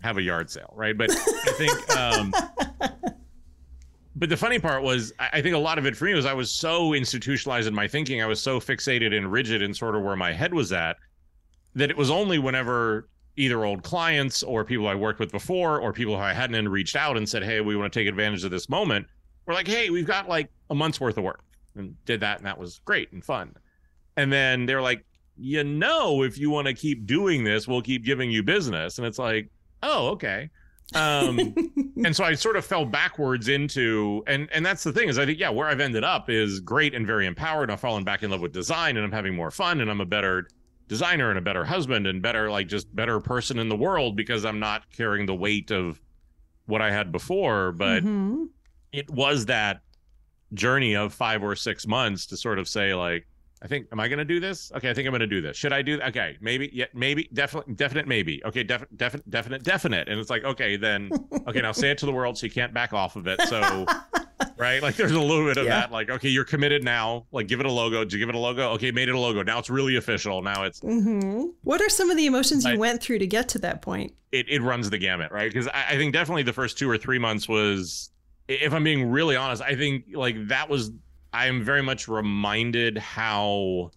have 0.02 0.18
a 0.18 0.22
yard 0.22 0.50
sale, 0.50 0.72
right? 0.76 0.96
But 0.96 1.10
I 1.12 1.52
think. 1.52 1.96
Um, 1.96 2.34
but 4.16 4.28
the 4.28 4.36
funny 4.36 4.58
part 4.58 4.82
was, 4.82 5.12
I 5.18 5.28
I 5.34 5.42
think 5.42 5.54
a 5.54 5.58
lot 5.58 5.78
of 5.78 5.86
it 5.86 5.96
for 5.96 6.04
me 6.06 6.14
was 6.14 6.26
I 6.26 6.32
was 6.34 6.50
so 6.50 6.92
institutionalized 6.92 7.68
in 7.68 7.74
my 7.74 7.88
thinking. 7.88 8.20
I 8.22 8.26
was 8.26 8.40
so 8.42 8.60
fixated 8.60 9.16
and 9.16 9.30
rigid 9.30 9.62
in 9.62 9.72
sort 9.72 9.94
of 9.94 10.02
where 10.02 10.16
my 10.16 10.32
head 10.32 10.52
was 10.52 10.72
at 10.72 10.96
that 11.74 11.90
it 11.90 11.96
was 11.96 12.10
only 12.10 12.38
whenever 12.38 13.08
either 13.38 13.64
old 13.64 13.82
clients 13.82 14.42
or 14.42 14.64
people 14.64 14.88
I 14.88 14.94
worked 14.94 15.20
with 15.20 15.30
before 15.30 15.80
or 15.80 15.92
people 15.92 16.16
who 16.16 16.22
I 16.22 16.32
hadn't 16.32 16.68
reached 16.68 16.96
out 16.96 17.16
and 17.16 17.28
said, 17.28 17.44
Hey, 17.44 17.60
we 17.60 17.76
want 17.76 17.92
to 17.92 17.98
take 17.98 18.08
advantage 18.08 18.44
of 18.44 18.50
this 18.50 18.68
moment. 18.68 19.06
We're 19.46 19.54
like, 19.54 19.68
Hey, 19.68 19.90
we've 19.90 20.06
got 20.06 20.28
like 20.28 20.50
a 20.70 20.74
month's 20.74 21.00
worth 21.00 21.16
of 21.16 21.24
work 21.24 21.42
and 21.76 21.94
did 22.04 22.20
that. 22.20 22.38
And 22.38 22.46
that 22.46 22.58
was 22.58 22.80
great 22.84 23.12
and 23.12 23.24
fun. 23.24 23.54
And 24.16 24.32
then 24.32 24.66
they're 24.66 24.82
like, 24.82 25.04
you 25.36 25.62
know, 25.62 26.24
if 26.24 26.36
you 26.36 26.50
want 26.50 26.66
to 26.66 26.74
keep 26.74 27.06
doing 27.06 27.44
this, 27.44 27.68
we'll 27.68 27.80
keep 27.82 28.04
giving 28.04 28.30
you 28.30 28.42
business. 28.42 28.98
And 28.98 29.06
it's 29.06 29.18
like, 29.18 29.48
oh, 29.82 30.08
okay. 30.08 30.50
Um, 30.94 31.54
and 32.04 32.14
so 32.16 32.24
I 32.24 32.34
sort 32.34 32.56
of 32.56 32.64
fell 32.64 32.84
backwards 32.84 33.48
into, 33.48 34.24
and 34.26 34.48
and 34.52 34.66
that's 34.66 34.82
the 34.82 34.92
thing 34.92 35.08
is 35.08 35.18
I 35.18 35.26
think 35.26 35.38
yeah, 35.38 35.50
where 35.50 35.68
I've 35.68 35.80
ended 35.80 36.02
up 36.02 36.30
is 36.30 36.60
great 36.60 36.94
and 36.94 37.06
very 37.06 37.26
empowered. 37.26 37.70
I've 37.70 37.78
fallen 37.78 38.04
back 38.04 38.22
in 38.22 38.30
love 38.30 38.40
with 38.40 38.52
design, 38.52 38.96
and 38.96 39.04
I'm 39.04 39.12
having 39.12 39.34
more 39.36 39.50
fun, 39.50 39.80
and 39.80 39.90
I'm 39.90 40.00
a 40.00 40.06
better 40.06 40.48
designer 40.88 41.28
and 41.30 41.38
a 41.38 41.42
better 41.42 41.64
husband 41.64 42.06
and 42.06 42.20
better 42.22 42.50
like 42.50 42.66
just 42.66 42.94
better 42.94 43.20
person 43.20 43.58
in 43.58 43.68
the 43.68 43.76
world 43.76 44.16
because 44.16 44.44
I'm 44.44 44.58
not 44.58 44.90
carrying 44.90 45.26
the 45.26 45.34
weight 45.34 45.70
of 45.70 46.00
what 46.66 46.82
I 46.82 46.90
had 46.90 47.12
before. 47.12 47.72
But 47.72 48.02
Mhm. 48.04 48.48
it 48.92 49.08
was 49.10 49.46
that 49.46 49.80
journey 50.54 50.96
of 50.96 51.12
five 51.12 51.42
or 51.42 51.54
six 51.54 51.86
months 51.86 52.24
to 52.26 52.36
sort 52.36 52.58
of 52.58 52.66
say 52.66 52.94
like 52.94 53.26
i 53.60 53.66
think 53.66 53.86
am 53.92 54.00
i 54.00 54.08
going 54.08 54.18
to 54.18 54.24
do 54.24 54.40
this 54.40 54.72
okay 54.74 54.88
i 54.88 54.94
think 54.94 55.06
i'm 55.06 55.10
going 55.12 55.20
to 55.20 55.26
do 55.26 55.42
this 55.42 55.58
should 55.58 55.74
i 55.74 55.82
do 55.82 55.98
that? 55.98 56.08
okay 56.08 56.38
maybe 56.40 56.70
yeah 56.72 56.86
maybe 56.94 57.28
definitely 57.34 57.74
definite 57.74 58.08
maybe 58.08 58.42
okay 58.46 58.62
definite 58.62 58.96
definite 58.96 59.28
definite 59.28 59.62
definite 59.62 60.08
and 60.08 60.18
it's 60.18 60.30
like 60.30 60.44
okay 60.44 60.78
then 60.78 61.10
okay 61.46 61.60
now 61.60 61.70
say 61.70 61.90
it 61.90 61.98
to 61.98 62.06
the 62.06 62.12
world 62.12 62.38
so 62.38 62.46
you 62.46 62.50
can't 62.52 62.72
back 62.72 62.94
off 62.94 63.14
of 63.14 63.26
it 63.26 63.38
so 63.42 63.84
right 64.56 64.82
like 64.82 64.96
there's 64.96 65.12
a 65.12 65.20
little 65.20 65.44
bit 65.46 65.56
of 65.56 65.64
Yeah. 65.66 65.80
that 65.80 65.92
like 65.92 66.10
okay 66.10 66.28
you're 66.28 66.44
committed 66.44 66.84
now 66.84 67.26
like 67.32 67.48
give 67.48 67.60
it 67.60 67.66
a 67.66 67.72
logo 67.72 68.04
did 68.04 68.12
you 68.12 68.18
give 68.18 68.28
it 68.28 68.34
a 68.34 68.38
logo 68.38 68.70
okay 68.72 68.90
made 68.90 69.08
it 69.08 69.14
a 69.14 69.18
logo 69.18 69.42
now 69.42 69.58
it's 69.58 69.70
really 69.70 69.96
official 69.96 70.42
now 70.42 70.64
it's 70.64 70.80
Mhm. 70.80 71.52
What 71.62 71.80
are 71.80 71.88
some 71.88 72.10
of 72.10 72.16
the 72.16 72.26
emotions 72.26 72.64
you 72.64 72.72
I- 72.72 72.76
went 72.76 73.02
through 73.02 73.18
to 73.20 73.26
get 73.26 73.48
to 73.50 73.58
that 73.60 73.82
point? 73.82 74.12
it, 74.30 74.46
it 74.48 74.60
runs 74.60 74.90
the 74.90 74.98
gamut, 74.98 75.32
right? 75.32 75.50
Because 75.50 75.68
I, 75.68 75.86
I 75.92 75.96
think 75.96 76.12
definitely 76.12 76.42
the 76.42 76.52
first 76.52 76.76
two 76.78 76.88
or 76.90 76.98
three 76.98 77.18
months 77.18 77.48
was, 77.48 78.10
if 78.46 78.74
I'm 78.74 78.84
being 78.84 79.10
really 79.10 79.36
honest, 79.36 79.62
I 79.62 79.74
think 79.74 80.04
like 80.12 80.48
that 80.48 80.68
was, 80.68 80.90
I 81.32 81.46
am 81.46 81.64
very 81.64 81.82
much 81.82 82.08
reminded 82.08 82.98
how 82.98 83.90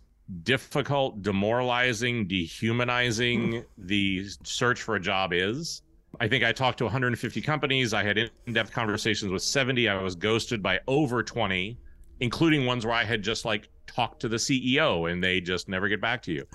difficult, 0.43 1.21
demoralizing, 1.21 2.27
dehumanizing 2.27 3.63
the 3.77 4.25
search 4.43 4.81
for 4.81 4.95
a 4.95 4.99
job 5.01 5.33
is. 5.33 5.81
I 6.21 6.27
think 6.27 6.43
I 6.43 6.51
talked 6.51 6.77
to 6.77 6.83
150 6.83 7.41
companies. 7.41 7.95
I 7.95 8.03
had 8.03 8.29
in-depth 8.45 8.71
conversations 8.71 9.31
with 9.31 9.41
70. 9.41 9.89
I 9.89 9.99
was 10.03 10.13
ghosted 10.13 10.61
by 10.61 10.79
over 10.87 11.23
20, 11.23 11.79
including 12.19 12.67
ones 12.67 12.85
where 12.85 12.93
I 12.93 13.03
had 13.03 13.23
just 13.23 13.43
like 13.43 13.69
talked 13.87 14.19
to 14.19 14.29
the 14.29 14.37
CEO 14.37 15.11
and 15.11 15.23
they 15.23 15.41
just 15.41 15.67
never 15.67 15.87
get 15.87 15.99
back 15.99 16.21
to 16.23 16.31
you. 16.31 16.45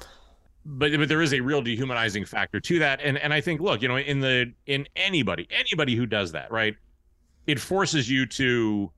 But 0.64 0.96
but 0.96 1.08
there 1.08 1.20
is 1.20 1.35
a 1.35 1.40
real 1.40 1.62
dehumanizing 1.62 2.26
factor 2.26 2.61
to 2.61 2.78
that. 2.78 3.00
And 3.02 3.18
and 3.18 3.35
I 3.35 3.40
think 3.40 3.61
look, 3.61 3.82
you 3.82 3.88
know, 3.88 3.99
in 3.99 4.20
the 4.20 4.52
in 4.66 4.87
anybody, 4.94 5.49
anybody 5.50 5.96
who 5.96 6.06
does 6.06 6.30
that, 6.30 6.52
right? 6.52 6.76
It 7.49 7.58
forces 7.58 8.08
you 8.08 8.25
to 8.26 8.92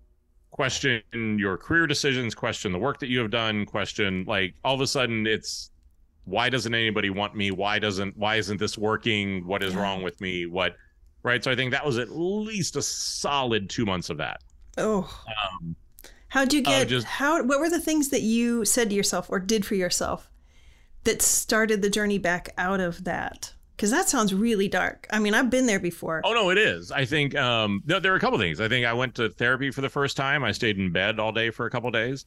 question 0.51 1.03
your 1.39 1.57
career 1.57 1.87
decisions, 1.87 2.35
question 2.35 2.73
the 2.73 2.79
work 2.79 2.99
that 2.99 3.09
you 3.09 3.21
have 3.21 3.31
done, 3.31 3.65
question 3.65 4.27
like 4.29 4.55
all 4.65 4.75
of 4.75 4.83
a 4.83 4.87
sudden 4.87 5.27
it's 5.27 5.71
why 6.29 6.49
doesn't 6.51 6.75
anybody 6.75 7.11
want 7.11 7.35
me? 7.35 7.51
Why 7.51 7.79
doesn't 7.79 8.17
why 8.17 8.37
isn't 8.37 8.59
this 8.59 8.77
working? 8.77 9.47
What 9.47 9.63
is 9.63 9.75
yeah. 9.75 9.83
wrong 9.83 10.03
with 10.03 10.21
me? 10.21 10.47
What 10.47 10.77
right? 11.23 11.43
So 11.43 11.51
I 11.51 11.57
think 11.57 11.73
that 11.73 11.85
was 11.85 11.99
at 11.99 12.11
least 12.11 12.77
a 12.77 12.83
solid 12.83 13.71
two 13.71 13.87
months 13.87 14.11
of 14.11 14.19
that. 14.19 14.43
Oh. 14.77 15.11
Um, 15.27 15.75
How'd 16.29 16.53
you 16.53 16.61
get? 16.61 16.83
Uh, 16.83 16.85
just, 16.85 17.07
how? 17.07 17.43
What 17.43 17.59
were 17.59 17.71
the 17.71 17.81
things 17.81 18.11
that 18.11 18.21
you 18.21 18.65
said 18.65 18.91
to 18.91 18.95
yourself 18.95 19.31
or 19.31 19.41
did 19.41 19.65
for 19.65 19.75
yourself 19.75 20.31
that 21.05 21.23
started 21.23 21.81
the 21.81 21.91
journey 21.91 22.19
back 22.19 22.51
out 22.59 22.81
of 22.81 23.05
that? 23.05 23.55
Because 23.75 23.91
that 23.93 24.09
sounds 24.09 24.35
really 24.35 24.69
dark. 24.69 25.07
I 25.11 25.21
mean, 25.21 25.35
I've 25.35 25.51
been 25.51 25.67
there 25.67 25.81
before. 25.81 26.21
Oh 26.25 26.35
no, 26.35 26.51
it 26.51 26.59
is. 26.59 26.93
I 26.93 27.05
think 27.05 27.35
um, 27.37 27.83
there, 27.87 28.01
there 28.01 28.13
are 28.13 28.17
a 28.17 28.21
couple 28.21 28.39
things. 28.39 28.61
I 28.61 28.69
think 28.69 28.85
I 28.85 28.93
went 28.93 29.15
to 29.15 29.31
therapy 29.31 29.71
for 29.71 29.81
the 29.81 29.89
first 29.89 30.17
time. 30.17 30.45
I 30.45 30.53
stayed 30.53 30.79
in 30.79 30.93
bed 30.93 31.19
all 31.19 31.33
day 31.33 31.51
for 31.51 31.65
a 31.65 31.71
couple 31.71 31.91
days. 31.91 32.27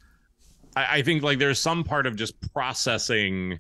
I, 0.76 0.98
I 0.98 1.02
think 1.04 1.22
like 1.22 1.38
there's 1.38 1.60
some 1.60 1.84
part 1.84 2.08
of 2.08 2.16
just 2.16 2.34
processing 2.54 3.60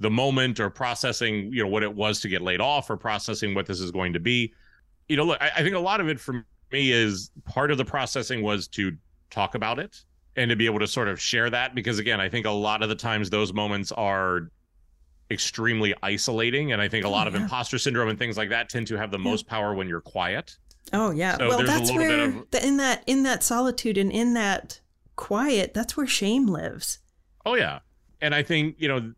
the 0.00 0.10
moment 0.10 0.60
or 0.60 0.70
processing, 0.70 1.52
you 1.52 1.62
know, 1.62 1.68
what 1.68 1.82
it 1.82 1.94
was 1.94 2.20
to 2.20 2.28
get 2.28 2.42
laid 2.42 2.60
off 2.60 2.90
or 2.90 2.96
processing 2.96 3.54
what 3.54 3.66
this 3.66 3.80
is 3.80 3.90
going 3.90 4.12
to 4.12 4.20
be. 4.20 4.52
You 5.08 5.16
know, 5.16 5.24
look, 5.24 5.40
I, 5.40 5.50
I 5.56 5.62
think 5.62 5.74
a 5.74 5.80
lot 5.80 6.00
of 6.00 6.08
it 6.08 6.20
for 6.20 6.44
me 6.72 6.92
is 6.92 7.30
part 7.44 7.70
of 7.70 7.78
the 7.78 7.84
processing 7.84 8.42
was 8.42 8.68
to 8.68 8.96
talk 9.30 9.54
about 9.54 9.78
it 9.78 10.02
and 10.36 10.50
to 10.50 10.56
be 10.56 10.66
able 10.66 10.78
to 10.80 10.86
sort 10.86 11.08
of 11.08 11.20
share 11.20 11.48
that 11.50 11.74
because 11.74 11.98
again, 11.98 12.20
I 12.20 12.28
think 12.28 12.46
a 12.46 12.50
lot 12.50 12.82
of 12.82 12.88
the 12.88 12.94
times 12.94 13.30
those 13.30 13.52
moments 13.52 13.92
are 13.92 14.50
extremely 15.30 15.94
isolating 16.02 16.72
and 16.72 16.80
I 16.80 16.88
think 16.88 17.04
a 17.04 17.08
oh, 17.08 17.10
lot 17.10 17.26
oh, 17.26 17.30
yeah. 17.30 17.36
of 17.36 17.42
imposter 17.42 17.78
syndrome 17.78 18.08
and 18.08 18.18
things 18.18 18.36
like 18.36 18.50
that 18.50 18.68
tend 18.68 18.86
to 18.88 18.96
have 18.96 19.10
the 19.10 19.18
yeah. 19.18 19.24
most 19.24 19.46
power 19.46 19.74
when 19.74 19.88
you're 19.88 20.00
quiet. 20.00 20.56
Oh 20.92 21.10
yeah. 21.10 21.36
So 21.36 21.48
well, 21.48 21.64
that's 21.64 21.90
where 21.90 22.24
of... 22.26 22.50
the, 22.50 22.64
in 22.64 22.76
that 22.76 23.02
in 23.06 23.22
that 23.24 23.42
solitude 23.42 23.98
and 23.98 24.12
in 24.12 24.34
that 24.34 24.80
quiet, 25.16 25.74
that's 25.74 25.96
where 25.96 26.06
shame 26.06 26.46
lives. 26.46 26.98
Oh 27.44 27.54
yeah. 27.54 27.80
And 28.20 28.34
I 28.34 28.42
think, 28.42 28.76
you 28.78 28.88
know, 28.88 29.12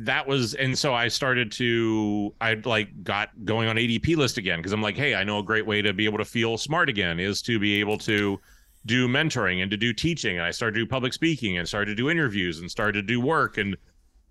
that 0.00 0.28
was 0.28 0.54
and 0.54 0.78
so 0.78 0.94
I 0.94 1.08
started 1.08 1.50
to 1.52 2.32
I 2.40 2.54
like 2.64 3.02
got 3.02 3.30
going 3.44 3.68
on 3.68 3.74
ADP 3.74 4.16
list 4.16 4.38
again 4.38 4.60
because 4.60 4.72
I'm 4.72 4.80
like, 4.80 4.96
hey, 4.96 5.16
I 5.16 5.24
know 5.24 5.40
a 5.40 5.42
great 5.42 5.66
way 5.66 5.82
to 5.82 5.92
be 5.92 6.04
able 6.04 6.18
to 6.18 6.24
feel 6.24 6.56
smart 6.56 6.88
again 6.88 7.18
is 7.18 7.42
to 7.42 7.58
be 7.58 7.80
able 7.80 7.98
to 7.98 8.38
do 8.86 9.08
mentoring 9.08 9.60
and 9.60 9.70
to 9.72 9.76
do 9.76 9.92
teaching. 9.92 10.36
And 10.36 10.46
I 10.46 10.52
started 10.52 10.74
to 10.74 10.84
do 10.84 10.86
public 10.88 11.12
speaking 11.12 11.58
and 11.58 11.66
started 11.66 11.86
to 11.86 11.94
do 11.96 12.10
interviews 12.10 12.60
and 12.60 12.70
started 12.70 12.92
to 12.92 13.02
do 13.02 13.20
work. 13.20 13.58
And 13.58 13.76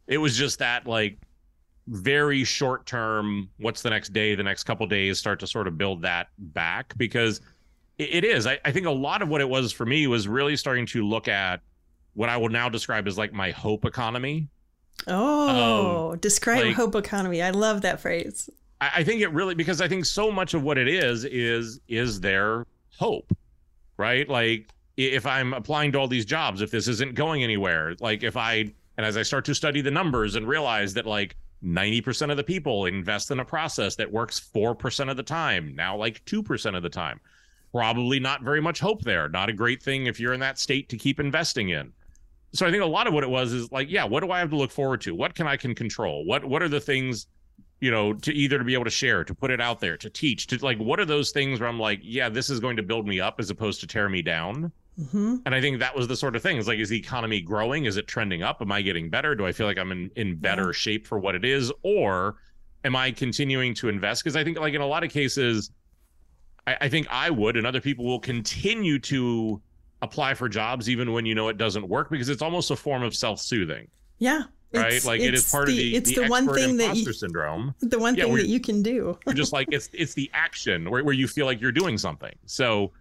it 0.08 0.20
was 0.20 0.38
just 0.38 0.58
that 0.60 0.88
like 0.88 1.18
very 1.88 2.46
short 2.46 2.86
term, 2.86 3.50
what's 3.58 3.82
the 3.82 3.90
next 3.90 4.14
day, 4.14 4.36
the 4.36 4.44
next 4.44 4.64
couple 4.64 4.88
days, 4.88 5.20
start 5.20 5.38
to 5.42 5.48
sort 5.48 5.68
of 5.68 5.78
build 5.78 6.02
that 6.04 6.28
back 6.38 6.98
because 6.98 7.42
it, 7.98 8.24
it 8.24 8.24
is. 8.24 8.48
I, 8.48 8.58
I 8.64 8.72
think 8.72 8.86
a 8.86 8.92
lot 8.92 9.22
of 9.22 9.28
what 9.28 9.42
it 9.42 9.50
was 9.50 9.74
for 9.74 9.86
me 9.86 10.08
was 10.08 10.30
really 10.30 10.56
starting 10.56 10.86
to 10.88 11.06
look 11.06 11.28
at 11.28 11.60
what 12.14 12.30
I 12.30 12.38
will 12.38 12.50
now 12.50 12.70
describe 12.70 13.06
as 13.06 13.18
like 13.18 13.34
my 13.34 13.52
hope 13.52 13.84
economy 13.84 14.48
Oh, 15.06 16.12
um, 16.12 16.20
describe 16.20 16.66
like, 16.66 16.76
hope 16.76 16.96
economy. 16.96 17.42
I 17.42 17.52
love 17.52 17.82
that 17.82 18.00
phrase. 18.00 18.50
I, 18.82 18.92
I 18.98 19.04
think 19.04 19.22
it 19.22 19.32
really 19.32 19.56
because 19.56 19.82
I 19.82 19.88
think 19.88 20.06
so 20.06 20.32
much 20.32 20.54
of 20.54 20.64
what 20.64 20.78
it 20.78 20.88
is 20.88 21.26
is 21.26 21.80
is 21.88 22.20
their 22.20 22.66
hope, 22.98 23.36
right? 23.98 24.28
Like 24.28 24.70
if 24.98 25.26
I'm 25.26 25.54
applying 25.54 25.92
to 25.94 26.00
all 26.00 26.08
these 26.08 26.26
jobs, 26.26 26.62
if 26.62 26.72
this 26.72 26.88
isn't 26.88 27.16
going 27.16 27.44
anywhere, 27.44 27.96
like 28.00 28.24
if 28.24 28.36
I 28.36 28.74
and 28.98 29.06
as 29.06 29.16
I 29.16 29.22
start 29.22 29.46
to 29.46 29.56
study 29.56 29.82
the 29.82 29.92
numbers 29.92 30.36
and 30.36 30.48
realize 30.48 30.94
that 30.96 31.06
like 31.06 31.36
90% 31.64 32.32
of 32.32 32.38
the 32.38 32.44
people 32.44 32.86
invest 32.86 33.32
in 33.32 33.40
a 33.40 33.46
process 33.46 33.96
that 33.96 34.12
works 34.12 34.40
4% 34.40 35.10
of 35.10 35.18
the 35.18 35.24
time, 35.24 35.76
now 35.76 35.96
like 35.96 36.24
2% 36.26 36.76
of 36.76 36.84
the 36.84 36.90
time. 36.90 37.20
Probably 37.72 38.20
not 38.20 38.44
very 38.44 38.62
much 38.62 38.80
hope 38.80 39.04
there. 39.04 39.30
Not 39.30 39.50
a 39.50 39.54
great 39.54 39.84
thing 39.84 40.08
if 40.08 40.20
you're 40.20 40.34
in 40.34 40.40
that 40.40 40.58
state 40.58 40.90
to 40.90 40.98
keep 40.98 41.20
investing 41.20 41.70
in 41.70 41.94
so 42.54 42.66
I 42.66 42.72
think 42.72 42.84
a 42.84 42.88
lot 42.88 43.08
of 43.08 43.14
what 43.14 43.24
it 43.24 43.30
was 43.30 43.54
is 43.54 43.72
like, 43.72 43.90
yeah, 43.90 44.04
what 44.06 44.24
do 44.24 44.32
I 44.32 44.40
have 44.40 44.50
to 44.50 44.56
look 44.56 44.72
forward 44.72 45.02
to? 45.02 45.14
What 45.14 45.36
can 45.36 45.48
I 45.48 45.58
can 45.58 45.76
control? 45.76 46.26
What 46.26 46.46
what 46.46 46.64
are 46.64 46.70
the 46.70 46.80
things, 46.80 47.28
you 47.82 47.92
know, 47.92 48.14
to 48.14 48.34
either 48.34 48.58
to 48.58 48.64
be 48.64 48.74
able 48.74 48.86
to 48.86 48.90
share, 48.90 49.24
to 49.24 49.36
put 49.36 49.52
it 49.52 49.62
out 49.62 49.80
there, 49.80 49.98
to 49.98 50.10
teach, 50.10 50.48
to 50.48 50.58
like, 50.64 50.78
what 50.78 51.00
are 51.00 51.06
those 51.06 51.32
things 51.32 51.60
where 51.60 51.70
I'm 51.70 51.80
like, 51.80 52.00
yeah, 52.02 52.30
this 52.30 52.50
is 52.50 52.60
going 52.60 52.78
to 52.78 52.84
build 52.84 53.08
me 53.08 53.20
up 53.20 53.36
as 53.40 53.50
opposed 53.50 53.82
to 53.82 53.88
tear 53.88 54.10
me 54.10 54.22
down. 54.22 54.72
Mm-hmm. 55.00 55.36
And 55.46 55.54
I 55.54 55.62
think 55.62 55.80
that 55.80 55.96
was 55.96 56.08
the 56.08 56.16
sort 56.16 56.36
of 56.36 56.42
thing. 56.42 56.58
It's 56.58 56.68
like, 56.68 56.80
is 56.80 56.90
the 56.90 56.98
economy 56.98 57.40
growing? 57.40 57.86
Is 57.86 57.98
it 57.98 58.08
trending 58.08 58.42
up? 58.42 58.62
Am 58.62 58.72
I 58.72 58.82
getting 58.82 59.10
better? 59.12 59.36
Do 59.36 59.46
I 59.46 59.52
feel 59.52 59.68
like 59.68 59.78
I'm 59.78 59.92
in 59.92 60.10
in 60.16 60.38
better 60.38 60.68
yeah. 60.68 60.72
shape 60.72 61.06
for 61.06 61.20
what 61.20 61.36
it 61.36 61.46
is, 61.46 61.72
or 61.84 62.38
am 62.84 62.96
I 62.96 63.12
continuing 63.12 63.76
to 63.76 63.90
invest? 63.90 64.24
Because 64.24 64.36
I 64.36 64.44
think, 64.44 64.58
like 64.58 64.74
in 64.74 64.82
a 64.82 64.88
lot 64.88 65.04
of 65.04 65.12
cases, 65.12 65.70
I, 66.66 66.78
I 66.82 66.90
think 66.90 67.06
I 67.12 67.30
would, 67.30 67.58
and 67.58 67.68
other 67.68 67.82
people 67.82 68.06
will 68.06 68.20
continue 68.20 68.98
to 69.00 69.62
apply 70.02 70.34
for 70.34 70.48
jobs 70.48 70.90
even 70.90 71.12
when 71.12 71.26
you 71.26 71.34
know 71.36 71.48
it 71.48 71.58
doesn't 71.58 71.88
work 71.88 72.10
because 72.10 72.30
it's 72.30 72.42
almost 72.42 72.72
a 72.72 72.76
form 72.76 73.04
of 73.04 73.16
self-soothing. 73.16 73.88
Yeah. 74.20 74.44
Right, 74.74 75.04
like 75.06 75.22
it 75.22 75.34
is 75.34 75.50
part 75.50 75.68
the, 75.68 75.72
of 75.72 75.78
the 75.78 75.96
it's 75.96 76.10
the, 76.14 76.24
the 76.24 76.28
one 76.28 76.54
thing 76.54 76.76
that 76.78 76.96
you, 76.98 77.14
syndrome. 77.14 77.74
The 77.80 77.98
one 77.98 78.16
yeah, 78.16 78.26
thing 78.26 78.36
that 78.36 78.48
you 78.48 78.60
can 78.60 78.84
do. 78.84 79.18
you're 79.26 79.34
just 79.34 79.54
like 79.54 79.70
it's 79.72 79.90
it's 79.94 80.14
the 80.14 80.30
action 80.34 80.90
where, 80.90 81.06
where 81.06 81.14
you 81.14 81.26
feel 81.26 81.46
like 81.46 81.62
you're 81.62 81.72
doing 81.72 81.98
something. 81.98 82.36
So 82.46 82.92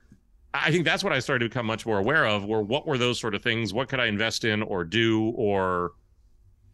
I 0.55 0.71
think 0.71 0.85
that's 0.85 1.03
what 1.03 1.13
I 1.13 1.19
started 1.19 1.45
to 1.45 1.49
become 1.49 1.67
much 1.67 1.85
more 1.85 1.99
aware 1.99 2.25
of. 2.25 2.45
Were 2.45 2.63
what 2.63 2.87
were 2.87 2.99
those 2.99 3.19
sort 3.19 3.35
of 3.35 3.43
things? 3.43 3.75
What 3.75 3.89
could 3.89 3.99
I 3.99 4.07
invest 4.07 4.45
in 4.45 4.63
or 4.63 4.85
do 4.85 5.31
or 5.37 5.93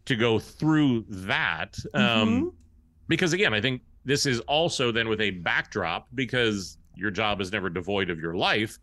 to 0.05 0.15
go 0.15 0.37
through 0.37 1.05
that? 1.09 1.75
Um, 1.93 2.01
mm-hmm. 2.01 2.21
Um, 2.21 2.53
because 3.07 3.33
again, 3.33 3.53
I 3.53 3.61
think 3.61 3.81
this 4.05 4.27
is 4.27 4.41
also 4.41 4.91
then 4.91 5.09
with 5.09 5.21
a 5.21 5.31
backdrop 5.31 6.07
because 6.13 6.77
your 6.95 7.09
job 7.09 7.41
is 7.41 7.51
never 7.51 7.69
devoid 7.69 8.09
of 8.09 8.19
your 8.19 8.35
life 8.35 8.77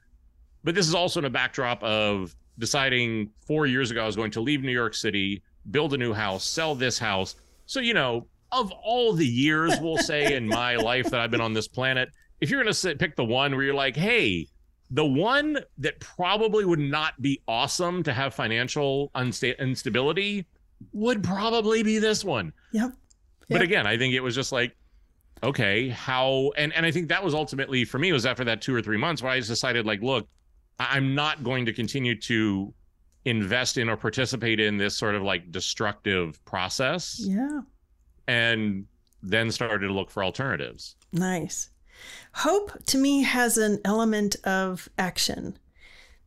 but 0.65 0.75
this 0.75 0.87
is 0.87 0.95
also 0.95 1.21
in 1.21 1.25
a 1.25 1.31
backdrop 1.31 1.83
of 1.83 2.35
deciding 2.59 3.31
four 3.47 3.67
years 3.67 3.91
ago 3.91 4.03
I 4.03 4.07
was 4.07 4.17
going 4.17 4.31
to 4.33 4.41
leave 4.41 4.63
New 4.63 4.73
York 4.73 4.95
City, 4.95 5.43
build 5.71 5.95
a 5.95 5.99
new 5.99 6.13
house, 6.13 6.45
sell 6.45 6.75
this 6.75 6.99
house. 6.99 7.37
So, 7.67 7.81
you 7.81 7.95
know, 7.95 8.27
of 8.53 8.71
all 8.83 9.13
the 9.13 9.27
years, 9.27 9.79
we'll 9.81 9.99
say, 9.99 10.35
in 10.35 10.47
my 10.47 10.77
life 10.77 11.11
that 11.11 11.21
I've 11.21 11.31
been 11.31 11.41
on 11.41 11.53
this 11.53 11.69
planet, 11.69 12.11
if 12.41 12.51
you're 12.51 12.63
going 12.63 12.73
to 12.73 12.97
pick 12.97 13.17
the 13.17 13.25
one 13.25 13.55
where 13.55 13.65
you're 13.65 13.75
like, 13.75 13.97
hey, 13.97 14.47
the 14.91 15.05
one 15.05 15.59
that 15.79 16.01
probably 16.01 16.65
would 16.65 16.81
not 16.81 17.21
be 17.23 17.41
awesome 17.47 18.03
to 18.03 18.13
have 18.13 18.35
financial 18.35 19.11
unsta- 19.15 19.59
instability 19.59 20.47
would 20.93 21.23
probably 21.23 21.83
be 21.83 21.99
this 21.99 22.25
one. 22.25 22.53
Yep. 22.73 22.91
yep. 22.91 22.95
But 23.49 23.63
again, 23.63 23.87
I 23.87 23.97
think 23.97 24.15
it 24.15 24.21
was 24.21 24.35
just 24.35 24.51
like, 24.51 24.75
okay, 25.43 25.89
how, 25.91 26.53
and, 26.57 26.73
and 26.73 26.85
I 26.85 26.91
think 26.91 27.09
that 27.09 27.23
was 27.23 27.35
ultimately 27.35 27.85
for 27.85 27.99
me 27.99 28.13
was 28.13 28.27
after 28.27 28.45
that 28.45 28.61
two 28.61 28.75
or 28.75 28.83
three 28.83 28.97
months 28.97 29.23
where 29.23 29.31
I 29.31 29.39
just 29.39 29.49
decided 29.49 29.87
like, 29.87 30.03
look, 30.03 30.29
I'm 30.81 31.15
not 31.15 31.45
going 31.45 31.67
to 31.67 31.73
continue 31.73 32.19
to 32.23 32.73
invest 33.27 33.77
in 33.77 33.91
or 33.91 33.97
participate 33.97 34.59
in 34.59 34.79
this 34.79 34.97
sort 34.97 35.15
of 35.15 35.23
like 35.23 35.53
destructive 35.53 36.43
process. 36.47 37.21
Yeah. 37.23 37.61
And 38.27 38.87
then 39.23 39.51
started 39.51 39.87
to 39.87 39.93
look 39.93 40.11
for 40.11 40.25
alternatives. 40.25 40.97
Nice. 41.13 41.69
Hope 42.33 42.73
to 42.87 42.99
me 42.99 43.23
has 43.23 43.59
an 43.59 43.81
element 43.85 44.37
of 44.45 44.89
action 44.99 45.59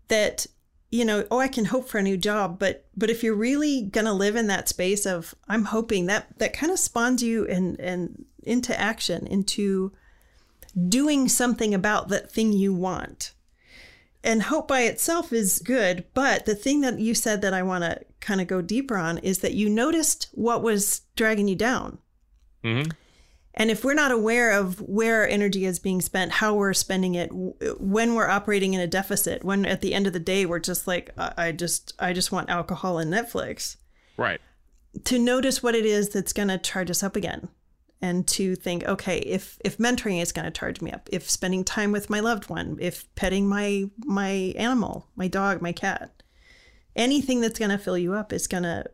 that 0.09 0.45
you 0.91 1.03
know, 1.03 1.25
oh 1.31 1.39
I 1.39 1.47
can 1.47 1.65
hope 1.65 1.89
for 1.89 1.97
a 1.97 2.03
new 2.03 2.17
job, 2.17 2.59
but 2.59 2.85
but 2.95 3.09
if 3.09 3.23
you're 3.23 3.33
really 3.33 3.81
going 3.81 4.05
to 4.05 4.13
live 4.13 4.35
in 4.35 4.45
that 4.47 4.69
space 4.69 5.07
of 5.07 5.33
I'm 5.47 5.65
hoping 5.65 6.05
that 6.05 6.37
that 6.37 6.53
kind 6.53 6.71
of 6.71 6.77
spawns 6.77 7.23
you 7.23 7.47
and 7.47 7.79
and 7.79 8.25
into 8.43 8.79
action, 8.79 9.25
into 9.25 9.91
doing 10.87 11.27
something 11.27 11.73
about 11.73 12.09
that 12.09 12.31
thing 12.31 12.53
you 12.53 12.75
want 12.75 13.33
and 14.23 14.43
hope 14.43 14.67
by 14.67 14.81
itself 14.81 15.33
is 15.33 15.59
good. 15.59 16.05
But 16.13 16.45
the 16.45 16.55
thing 16.55 16.81
that 16.81 16.99
you 16.99 17.13
said 17.13 17.41
that 17.41 17.53
I 17.53 17.63
want 17.63 17.83
to 17.83 18.01
kind 18.19 18.39
of 18.41 18.47
go 18.47 18.61
deeper 18.61 18.97
on 18.97 19.17
is 19.19 19.39
that 19.39 19.53
you 19.53 19.69
noticed 19.69 20.29
what 20.33 20.63
was 20.63 21.01
dragging 21.15 21.47
you 21.47 21.55
down. 21.55 21.97
Mm-hmm. 22.63 22.91
And 23.55 23.69
if 23.69 23.83
we're 23.83 23.93
not 23.93 24.11
aware 24.11 24.51
of 24.51 24.81
where 24.81 25.21
our 25.21 25.27
energy 25.27 25.65
is 25.65 25.77
being 25.77 26.01
spent, 26.01 26.31
how 26.31 26.55
we're 26.55 26.73
spending 26.73 27.13
it, 27.13 27.29
when 27.79 28.15
we're 28.15 28.29
operating 28.29 28.73
in 28.73 28.81
a 28.81 28.87
deficit, 28.87 29.43
when 29.43 29.65
at 29.65 29.81
the 29.81 29.93
end 29.93 30.07
of 30.07 30.13
the 30.13 30.19
day 30.19 30.45
we're 30.45 30.57
just 30.57 30.87
like, 30.87 31.11
I 31.17 31.51
just, 31.51 31.93
I 31.99 32.13
just 32.13 32.31
want 32.31 32.49
alcohol 32.49 32.97
and 32.97 33.13
Netflix. 33.13 33.75
Right. 34.17 34.41
To 35.03 35.19
notice 35.19 35.61
what 35.61 35.75
it 35.75 35.85
is 35.85 36.09
that's 36.09 36.33
going 36.33 36.47
to 36.47 36.57
charge 36.57 36.89
us 36.89 37.03
up 37.03 37.15
again 37.15 37.49
and 38.03 38.27
to 38.27 38.53
think 38.55 38.83
okay 38.83 39.19
if 39.19 39.57
if 39.63 39.77
mentoring 39.77 40.21
is 40.21 40.33
going 40.33 40.45
to 40.45 40.51
charge 40.51 40.81
me 40.81 40.91
up 40.91 41.09
if 41.11 41.27
spending 41.27 41.63
time 41.63 41.91
with 41.91 42.09
my 42.09 42.19
loved 42.19 42.49
one 42.49 42.77
if 42.79 43.13
petting 43.15 43.47
my 43.47 43.85
my 44.05 44.53
animal 44.57 45.07
my 45.15 45.27
dog 45.27 45.61
my 45.61 45.71
cat 45.71 46.21
anything 46.97 47.39
that's 47.39 47.57
going 47.57 47.71
to 47.71 47.77
fill 47.77 47.97
you 47.97 48.13
up 48.13 48.33
is 48.33 48.45
going 48.45 48.63
to 48.63 48.85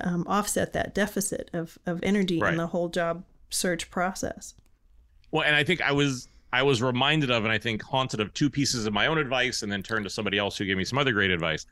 um, 0.00 0.24
offset 0.28 0.74
that 0.74 0.94
deficit 0.94 1.50
of 1.54 1.78
of 1.86 2.00
energy 2.02 2.38
right. 2.38 2.52
in 2.52 2.58
the 2.58 2.66
whole 2.66 2.88
job 2.88 3.24
search 3.50 3.90
process 3.90 4.54
Well, 5.30 5.42
and 5.42 5.56
I 5.56 5.64
think 5.64 5.80
I 5.80 5.92
was 5.92 6.28
I 6.52 6.62
was 6.62 6.82
reminded 6.82 7.30
of 7.30 7.44
and 7.44 7.52
I 7.52 7.58
think 7.58 7.82
haunted 7.82 8.20
of 8.20 8.32
two 8.34 8.50
pieces 8.50 8.86
of 8.86 8.92
my 8.92 9.06
own 9.06 9.18
advice 9.18 9.62
and 9.62 9.72
then 9.72 9.82
turned 9.82 10.04
to 10.04 10.10
somebody 10.10 10.38
else 10.38 10.56
who 10.58 10.66
gave 10.66 10.76
me 10.76 10.84
some 10.84 10.98
other 10.98 11.12
great 11.12 11.30
advice. 11.30 11.66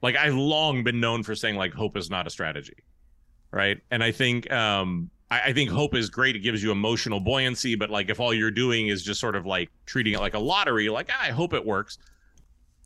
Like 0.00 0.16
I've 0.16 0.34
long 0.34 0.82
been 0.84 1.00
known 1.00 1.22
for 1.22 1.34
saying 1.34 1.56
like 1.56 1.74
hope 1.74 1.96
is 1.98 2.08
not 2.08 2.26
a 2.26 2.30
strategy. 2.30 2.78
Right. 3.52 3.80
And 3.90 4.02
I 4.02 4.10
think 4.10 4.50
um 4.50 5.10
I, 5.34 5.48
I 5.48 5.52
think 5.52 5.70
hope 5.70 5.94
is 5.94 6.08
great. 6.10 6.36
It 6.36 6.40
gives 6.40 6.62
you 6.62 6.70
emotional 6.70 7.20
buoyancy, 7.20 7.74
but 7.74 7.90
like 7.90 8.10
if 8.10 8.20
all 8.20 8.32
you're 8.34 8.50
doing 8.50 8.88
is 8.88 9.02
just 9.02 9.20
sort 9.20 9.36
of 9.36 9.46
like 9.46 9.70
treating 9.86 10.14
it 10.14 10.20
like 10.20 10.34
a 10.34 10.38
lottery, 10.38 10.88
like 10.88 11.08
ah, 11.12 11.22
I 11.22 11.30
hope 11.30 11.54
it 11.54 11.64
works, 11.64 11.98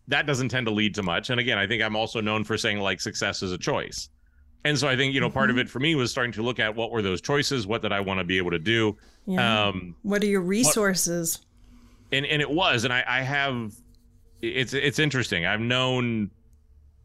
that 0.08 0.26
doesn't 0.26 0.48
tend 0.48 0.66
to 0.66 0.72
lead 0.72 0.94
to 0.96 1.02
much. 1.02 1.30
And 1.30 1.38
again, 1.40 1.58
I 1.58 1.66
think 1.66 1.82
I'm 1.82 1.96
also 1.96 2.20
known 2.20 2.44
for 2.44 2.56
saying 2.56 2.78
like 2.80 3.00
success 3.00 3.42
is 3.42 3.52
a 3.52 3.58
choice. 3.58 4.08
And 4.64 4.76
so 4.78 4.88
I 4.88 4.96
think, 4.96 5.14
you 5.14 5.20
know, 5.20 5.30
part 5.30 5.50
of 5.50 5.56
Mhm. 5.56 5.60
it 5.60 5.70
for 5.70 5.78
me 5.78 5.94
was 5.94 6.10
starting 6.10 6.32
to 6.32 6.42
look 6.42 6.58
at 6.58 6.74
what 6.74 6.90
were 6.90 7.00
those 7.02 7.20
choices? 7.20 7.66
What 7.66 7.80
did 7.82 7.92
I 7.92 8.00
want 8.00 8.18
to 8.18 8.24
be 8.24 8.38
able 8.38 8.50
to 8.50 8.58
do? 8.58 8.96
Yeah. 9.26 9.66
Um, 9.68 9.94
what 10.02 10.22
are 10.22 10.26
your 10.26 10.40
resources? 10.40 11.40
and 12.10 12.24
and 12.24 12.40
it 12.40 12.50
was, 12.50 12.84
and 12.84 12.92
I, 12.92 13.04
I 13.06 13.20
have 13.22 13.72
it's 14.40 14.72
it's 14.72 14.98
interesting. 14.98 15.44
I've 15.46 15.60
known 15.60 16.30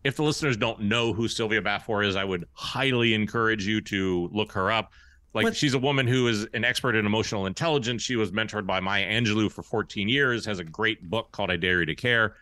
if 0.04 0.16
the 0.16 0.24
listeners 0.24 0.58
don't 0.58 0.82
know 0.82 1.14
who 1.14 1.28
Sylvia 1.28 1.62
Baffour 1.62 2.06
is, 2.06 2.16
I 2.16 2.24
would 2.24 2.46
highly 2.54 3.14
encourage 3.14 3.66
you 3.68 3.82
to 3.82 4.30
look 4.34 4.52
her 4.54 4.72
up. 4.72 4.92
Like 5.34 5.46
What- 5.46 5.56
she's 5.56 5.74
a 5.74 5.80
woman 5.80 6.06
who 6.08 6.28
is 6.28 6.46
an 6.54 6.64
expert 6.64 6.96
in 6.96 7.06
emotional 7.06 7.46
intelligence. 7.48 8.02
She 8.04 8.16
was 8.16 8.32
mentored 8.32 8.68
by 8.68 8.80
Maya 8.80 9.06
Angelou 9.08 9.52
for 9.52 9.64
14 9.64 10.08
years, 10.08 10.46
has 10.46 10.60
a 10.60 10.64
great 10.64 11.10
book 11.10 11.32
called 11.32 11.50
I 11.50 11.56
Dare 11.58 11.80
You 11.80 11.86
to 11.88 11.96
Care. 11.96 12.36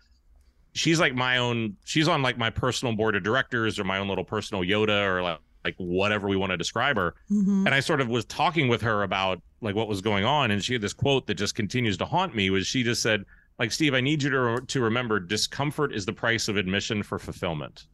She's 0.74 1.00
like 1.00 1.16
my 1.16 1.38
own, 1.38 1.78
she's 1.86 2.08
on 2.08 2.22
like 2.22 2.38
my 2.38 2.50
personal 2.50 2.96
board 2.96 3.16
of 3.16 3.24
directors 3.24 3.80
or 3.80 3.84
my 3.86 3.98
own 3.98 4.08
little 4.10 4.24
personal 4.26 4.64
Yoda 4.64 5.06
or 5.08 5.22
like, 5.22 5.40
like 5.64 5.76
whatever 5.78 6.28
we 6.28 6.36
want 6.36 6.50
to 6.52 6.58
describe 6.58 6.96
her 6.98 7.14
Mhm. 7.32 7.66
and 7.66 7.70
I 7.70 7.82
sort 7.82 8.02
of 8.02 8.08
was 8.10 8.26
talking 8.26 8.68
with 8.68 8.82
her 8.82 9.04
about 9.04 9.42
like 9.62 9.76
what 9.76 9.88
was 9.88 10.02
going 10.02 10.26
on, 10.26 10.50
and 10.52 10.64
she 10.64 10.74
had 10.74 10.82
this 10.82 10.92
quote 10.94 11.28
that 11.28 11.36
just 11.36 11.54
continues 11.56 11.96
to 11.98 12.06
haunt 12.06 12.34
me. 12.36 12.50
Was 12.50 12.66
she 12.66 12.82
just 12.84 13.02
said, 13.04 13.26
like 13.60 13.72
Steve, 13.72 13.94
I 13.94 14.02
need 14.02 14.24
you 14.24 14.32
to 14.32 14.62
to 14.66 14.82
remember, 14.82 15.20
discomfort 15.20 15.94
is 15.94 16.04
the 16.06 16.14
price 16.14 16.48
of 16.48 16.58
admission 16.58 17.04
for 17.04 17.20
fulfillment. 17.20 17.86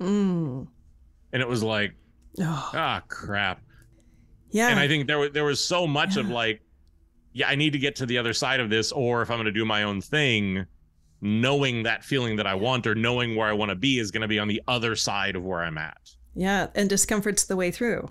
Mm. 0.00 0.68
And 1.32 1.42
it 1.42 1.48
was 1.48 1.62
like, 1.62 1.94
Oh, 2.40 2.70
ah, 2.74 3.02
crap. 3.08 3.60
Yeah. 4.50 4.68
And 4.68 4.78
I 4.78 4.88
think 4.88 5.06
there 5.06 5.18
was 5.18 5.32
there 5.32 5.44
was 5.44 5.64
so 5.64 5.86
much 5.86 6.16
of 6.16 6.28
like, 6.28 6.60
yeah, 7.32 7.48
I 7.48 7.54
need 7.54 7.72
to 7.72 7.78
get 7.78 7.96
to 7.96 8.06
the 8.06 8.18
other 8.18 8.32
side 8.32 8.60
of 8.60 8.70
this, 8.70 8.92
or 8.92 9.22
if 9.22 9.30
I'm 9.30 9.36
going 9.36 9.46
to 9.46 9.52
do 9.52 9.64
my 9.64 9.82
own 9.84 10.00
thing, 10.00 10.66
knowing 11.20 11.84
that 11.84 12.04
feeling 12.04 12.36
that 12.36 12.46
I 12.46 12.54
want 12.54 12.86
or 12.86 12.94
knowing 12.94 13.36
where 13.36 13.48
I 13.48 13.52
want 13.52 13.70
to 13.70 13.76
be 13.76 13.98
is 13.98 14.10
going 14.10 14.22
to 14.22 14.28
be 14.28 14.38
on 14.38 14.48
the 14.48 14.62
other 14.66 14.96
side 14.96 15.36
of 15.36 15.44
where 15.44 15.60
I'm 15.60 15.78
at. 15.78 16.14
yeah, 16.34 16.68
and 16.74 16.88
discomfort's 16.88 17.44
the 17.44 17.56
way 17.56 17.70
through. 17.70 18.10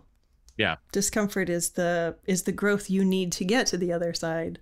Yeah. 0.58 0.76
Discomfort 0.92 1.50
is 1.50 1.72
the 1.72 2.18
is 2.26 2.44
the 2.44 2.52
growth 2.52 2.90
you 2.90 3.06
need 3.06 3.32
to 3.34 3.46
get 3.46 3.68
to 3.68 3.78
the 3.78 3.94
other 3.94 4.14
side. 4.14 4.60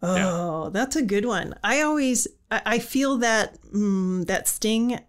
Oh, 0.00 0.70
that's 0.70 0.96
a 0.96 1.02
good 1.02 1.26
one. 1.26 1.54
I 1.62 1.82
always 1.82 2.26
I, 2.50 2.62
I 2.64 2.78
feel 2.78 3.18
that 3.18 3.60
mm, 3.62 4.26
that 4.26 4.48
sting 4.48 5.00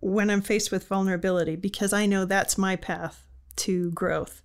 when 0.00 0.30
I'm 0.30 0.40
faced 0.40 0.72
with 0.72 0.88
vulnerability 0.88 1.56
because 1.56 1.92
I 1.92 2.06
know 2.06 2.24
that's 2.24 2.56
my 2.58 2.74
path 2.74 3.26
to 3.56 3.90
growth. 3.92 4.42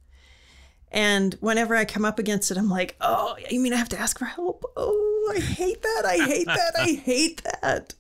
And 0.96 1.34
whenever 1.42 1.76
I 1.76 1.84
come 1.84 2.06
up 2.06 2.20
against 2.20 2.50
it, 2.52 2.58
I'm 2.58 2.70
like, 2.70 2.96
oh, 3.02 3.36
you 3.52 3.60
mean 3.60 3.74
I 3.74 3.76
have 3.76 3.90
to 3.90 4.00
ask 4.00 4.18
for 4.18 4.24
help? 4.24 4.64
Oh, 4.78 5.34
I 5.36 5.42
hate 5.42 5.82
that. 5.82 6.04
I 6.06 6.16
hate 6.26 6.48
that. 6.48 6.72
I 6.80 6.92
hate 7.04 7.44
that. 7.62 7.94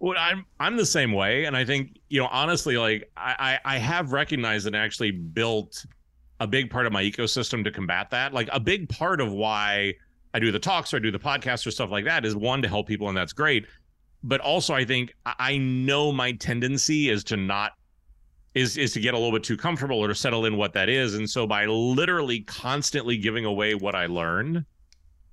Well, 0.00 0.18
I'm 0.18 0.44
I'm 0.58 0.76
the 0.76 0.86
same 0.86 1.12
way, 1.12 1.44
and 1.44 1.56
I 1.56 1.64
think 1.64 1.98
you 2.08 2.20
know 2.20 2.28
honestly, 2.32 2.76
like 2.76 3.10
I 3.16 3.58
I 3.64 3.76
I 3.76 3.78
have 3.78 4.12
recognized 4.12 4.66
and 4.66 4.74
actually 4.74 5.12
built 5.12 5.86
a 6.40 6.48
big 6.48 6.68
part 6.68 6.86
of 6.86 6.92
my 6.92 7.02
ecosystem 7.02 7.62
to 7.64 7.70
combat 7.70 8.10
that. 8.10 8.32
Like 8.32 8.48
a 8.52 8.60
big 8.60 8.88
part 8.88 9.20
of 9.20 9.32
why 9.32 9.94
I 10.34 10.40
do 10.40 10.50
the 10.50 10.58
talks 10.58 10.92
or 10.92 10.96
I 10.96 11.00
do 11.00 11.12
the 11.12 11.18
podcasts 11.18 11.64
or 11.64 11.70
stuff 11.70 11.90
like 11.90 12.04
that 12.06 12.24
is 12.24 12.34
one 12.34 12.60
to 12.62 12.68
help 12.68 12.88
people, 12.88 13.08
and 13.08 13.16
that's 13.16 13.32
great. 13.32 13.66
But 14.24 14.40
also, 14.40 14.74
I 14.74 14.84
think 14.84 15.14
I 15.24 15.58
know 15.58 16.10
my 16.10 16.32
tendency 16.32 17.08
is 17.08 17.22
to 17.24 17.36
not 17.36 17.72
is 18.54 18.76
is 18.76 18.92
to 18.92 19.00
get 19.00 19.14
a 19.14 19.16
little 19.16 19.32
bit 19.32 19.44
too 19.44 19.56
comfortable 19.56 19.98
or 19.98 20.08
to 20.08 20.14
settle 20.14 20.46
in 20.46 20.56
what 20.56 20.72
that 20.72 20.88
is, 20.88 21.14
and 21.14 21.28
so 21.28 21.46
by 21.46 21.66
literally 21.66 22.40
constantly 22.40 23.16
giving 23.16 23.44
away 23.44 23.74
what 23.74 23.94
I 23.94 24.06
learn, 24.06 24.64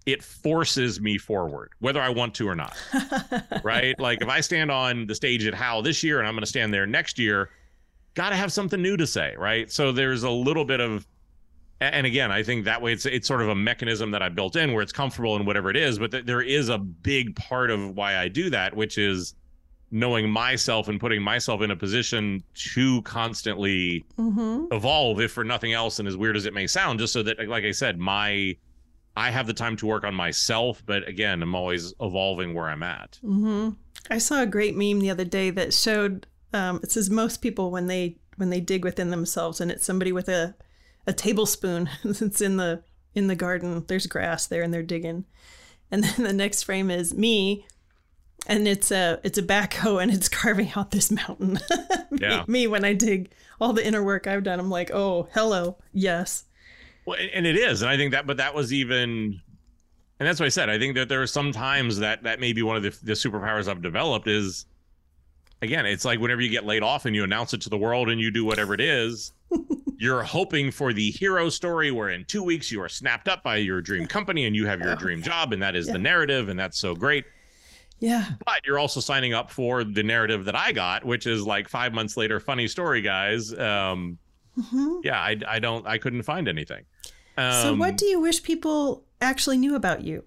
it 0.06 0.24
forces 0.24 1.02
me 1.02 1.18
forward, 1.18 1.72
whether 1.80 2.02
I 2.02 2.10
want 2.10 2.34
to 2.36 2.48
or 2.48 2.56
not 2.56 2.76
right? 3.64 4.00
like 4.00 4.22
if 4.22 4.30
I 4.30 4.42
stand 4.42 4.72
on 4.72 5.08
the 5.08 5.16
stage 5.16 5.46
at 5.46 5.54
How 5.54 5.82
this 5.82 6.04
year 6.04 6.20
and 6.20 6.28
I'm 6.28 6.34
going 6.34 6.42
to 6.42 6.48
stand 6.48 6.74
there 6.74 6.86
next 6.86 7.18
year, 7.18 7.50
got 8.14 8.30
to 8.30 8.36
have 8.36 8.52
something 8.52 8.82
new 8.82 8.98
to 8.98 9.08
say, 9.08 9.36
right? 9.38 9.72
So 9.72 9.92
there's 9.92 10.24
a 10.24 10.30
little 10.30 10.66
bit 10.66 10.80
of, 10.80 11.08
and 11.82 12.06
again, 12.06 12.32
I 12.32 12.44
think 12.44 12.66
that 12.66 12.82
way 12.82 12.94
it's 12.94 13.06
it's 13.06 13.28
sort 13.28 13.42
of 13.42 13.50
a 13.50 13.56
mechanism 13.56 14.12
that 14.12 14.22
I 14.22 14.30
built 14.30 14.56
in 14.56 14.74
where 14.74 14.82
it's 14.82 14.94
comfortable 14.94 15.36
in 15.36 15.46
whatever 15.46 15.70
it 15.70 15.76
is, 15.76 16.00
but 16.00 16.12
th- 16.12 16.26
there 16.26 16.42
is 16.42 16.70
a 16.70 16.78
big 16.78 17.36
part 17.36 17.70
of 17.70 17.96
why 17.96 18.18
I 18.18 18.28
do 18.30 18.50
that, 18.52 18.76
which 18.76 18.98
is 18.98 19.36
knowing 19.96 20.30
myself 20.30 20.90
and 20.90 21.00
putting 21.00 21.22
myself 21.22 21.62
in 21.62 21.72
a 21.72 21.76
position 21.76 22.44
to 22.54 23.02
constantly 23.04 24.04
hmm 24.18 24.66
evolve, 24.72 25.22
if 25.22 25.32
for 25.32 25.44
nothing 25.44 25.72
else, 25.72 26.00
and 26.00 26.08
as 26.08 26.18
weird 26.18 26.36
as 26.36 26.46
it 26.46 26.54
may 26.54 26.68
sound, 26.68 27.00
just 27.00 27.14
so 27.14 27.24
that, 27.24 27.48
like 27.48 27.64
I 27.64 27.72
said, 27.72 27.98
my 27.98 28.58
I 29.16 29.32
have 29.32 29.48
the 29.48 29.54
time 29.54 29.78
to 29.78 29.86
work 29.86 30.04
on 30.04 30.14
myself, 30.14 30.84
but 30.86 31.08
again, 31.08 31.42
I'm 31.42 31.56
always 31.56 31.94
evolving 32.02 32.54
where 32.54 32.68
I'm 32.68 32.84
at. 32.84 33.18
hmm 33.22 33.70
I 34.12 34.18
saw 34.20 34.42
a 34.42 34.46
great 34.46 34.76
meme 34.76 35.00
the 35.00 35.10
other 35.10 35.24
day 35.24 35.50
that 35.50 35.74
showed 35.74 36.28
um, 36.54 36.80
it 36.84 36.92
says 36.92 37.10
most 37.10 37.38
people 37.38 37.72
when 37.72 37.88
they 37.88 38.18
when 38.36 38.50
they 38.50 38.60
dig 38.60 38.84
within 38.84 39.12
themselves, 39.12 39.62
and 39.62 39.72
it's 39.72 39.86
somebody 39.86 40.12
with 40.12 40.28
a 40.28 40.56
a 41.08 41.14
tablespoon 41.14 41.90
that's 42.04 42.42
in 42.42 42.58
the 42.58 42.84
in 43.14 43.28
the 43.28 43.36
garden. 43.36 43.86
There's 43.88 44.08
grass 44.08 44.46
there, 44.46 44.62
and 44.62 44.74
they're 44.74 44.84
digging, 44.84 45.24
and 45.90 46.04
then 46.04 46.24
the 46.26 46.34
next 46.34 46.64
frame 46.64 46.92
is 46.92 47.14
me. 47.14 47.66
And 48.48 48.68
it's 48.68 48.92
a 48.92 49.20
it's 49.24 49.38
a 49.38 49.44
backhoe 49.44 50.02
and 50.02 50.12
it's 50.12 50.30
carving 50.42 50.72
out 50.76 50.92
this 50.92 51.12
mountain. 51.12 51.54
me, 52.12 52.20
Yeah. 52.22 52.44
me 52.48 52.68
when 52.68 52.86
I 52.86 52.94
dig 52.94 53.32
all 53.60 53.74
the 53.74 53.86
inner 53.86 54.04
work 54.04 54.28
I've 54.28 54.44
done, 54.44 54.60
I'm 54.60 54.70
like, 54.70 54.92
oh, 54.92 55.28
hello, 55.34 55.78
yes. 55.94 56.44
Well, 57.06 57.18
and- 57.34 57.46
it 57.48 57.56
is, 57.58 57.82
and 57.82 57.90
I 57.90 57.98
think 57.98 58.12
that, 58.12 58.26
but 58.28 58.38
that 58.38 58.54
was 58.54 58.74
even, 58.74 59.40
and 60.20 60.28
that's 60.28 60.40
what 60.40 60.46
I 60.48 60.50
said. 60.50 60.70
I 60.70 60.78
think 60.80 60.96
that 60.96 61.08
there 61.10 61.22
are 61.22 61.28
some 61.28 61.52
times 61.52 61.98
that 62.00 62.24
that 62.24 62.40
may 62.40 62.52
be 62.54 62.64
one 62.64 62.76
of 62.78 62.84
the, 62.84 62.90
the 63.04 63.14
superpowers 63.14 63.68
I've 63.68 63.82
developed 63.82 64.28
is, 64.28 64.66
again, 65.62 65.86
it's 65.86 66.04
like 66.06 66.20
whenever 66.20 66.42
you 66.42 66.50
get 66.50 66.66
laid 66.66 66.84
off 66.84 67.06
and 67.06 67.16
you 67.16 67.24
announce 67.24 67.54
it 67.54 67.62
to 67.62 67.70
the 67.70 67.78
world 67.78 68.10
and 68.10 68.20
you 68.20 68.30
do 68.32 68.44
whatever 68.44 68.74
it 68.74 68.82
is, 68.82 69.32
you're 69.98 70.24
hoping 70.24 70.72
for 70.72 70.92
the 70.94 71.12
hero 71.12 71.50
story 71.50 71.92
where 71.92 72.10
in 72.10 72.26
two 72.26 72.44
weeks 72.44 72.72
you 72.72 72.82
are 72.82 72.90
snapped 72.90 73.28
up 73.30 73.42
by 73.44 73.56
your 73.58 73.82
dream 73.82 74.06
company 74.08 74.46
and 74.46 74.56
you 74.56 74.66
have 74.66 74.80
your 74.82 74.92
Oh, 74.94 74.96
dream 74.96 75.22
job, 75.22 75.54
and 75.54 75.62
that 75.62 75.76
is 75.76 75.88
yeah. 75.88 75.94
the 75.94 76.00
narrative, 76.00 76.50
and 76.50 76.60
that's 76.60 76.78
so 76.78 76.94
great. 76.96 77.24
Yeah. 78.00 78.26
But 78.46 78.62
you're 78.66 78.78
also 78.80 79.00
signing 79.00 79.34
up 79.34 79.50
for 79.50 79.84
the 79.84 80.04
narrative 80.04 80.46
that 80.46 80.56
I 80.56 80.72
got, 80.72 81.06
which 81.06 81.26
is 81.26 81.46
like 81.46 81.70
five 81.70 81.94
months 81.94 82.18
later, 82.18 82.40
funny 82.40 82.68
story, 82.68 83.02
guys. 83.02 83.54
Um, 83.58 84.18
hmm 84.70 85.00
yeah, 85.04 85.20
I, 85.20 85.38
I 85.48 85.60
don't, 85.60 85.86
I 85.88 85.98
couldn't 85.98 86.24
find 86.24 86.48
anything. 86.48 86.84
Um, 87.38 87.52
So, 87.52 87.76
what 87.76 87.98
do 87.98 88.06
you 88.06 88.20
wish 88.20 88.44
people 88.44 89.04
actually 89.22 89.58
knew 89.58 89.76
about 89.76 90.04
you? 90.04 90.24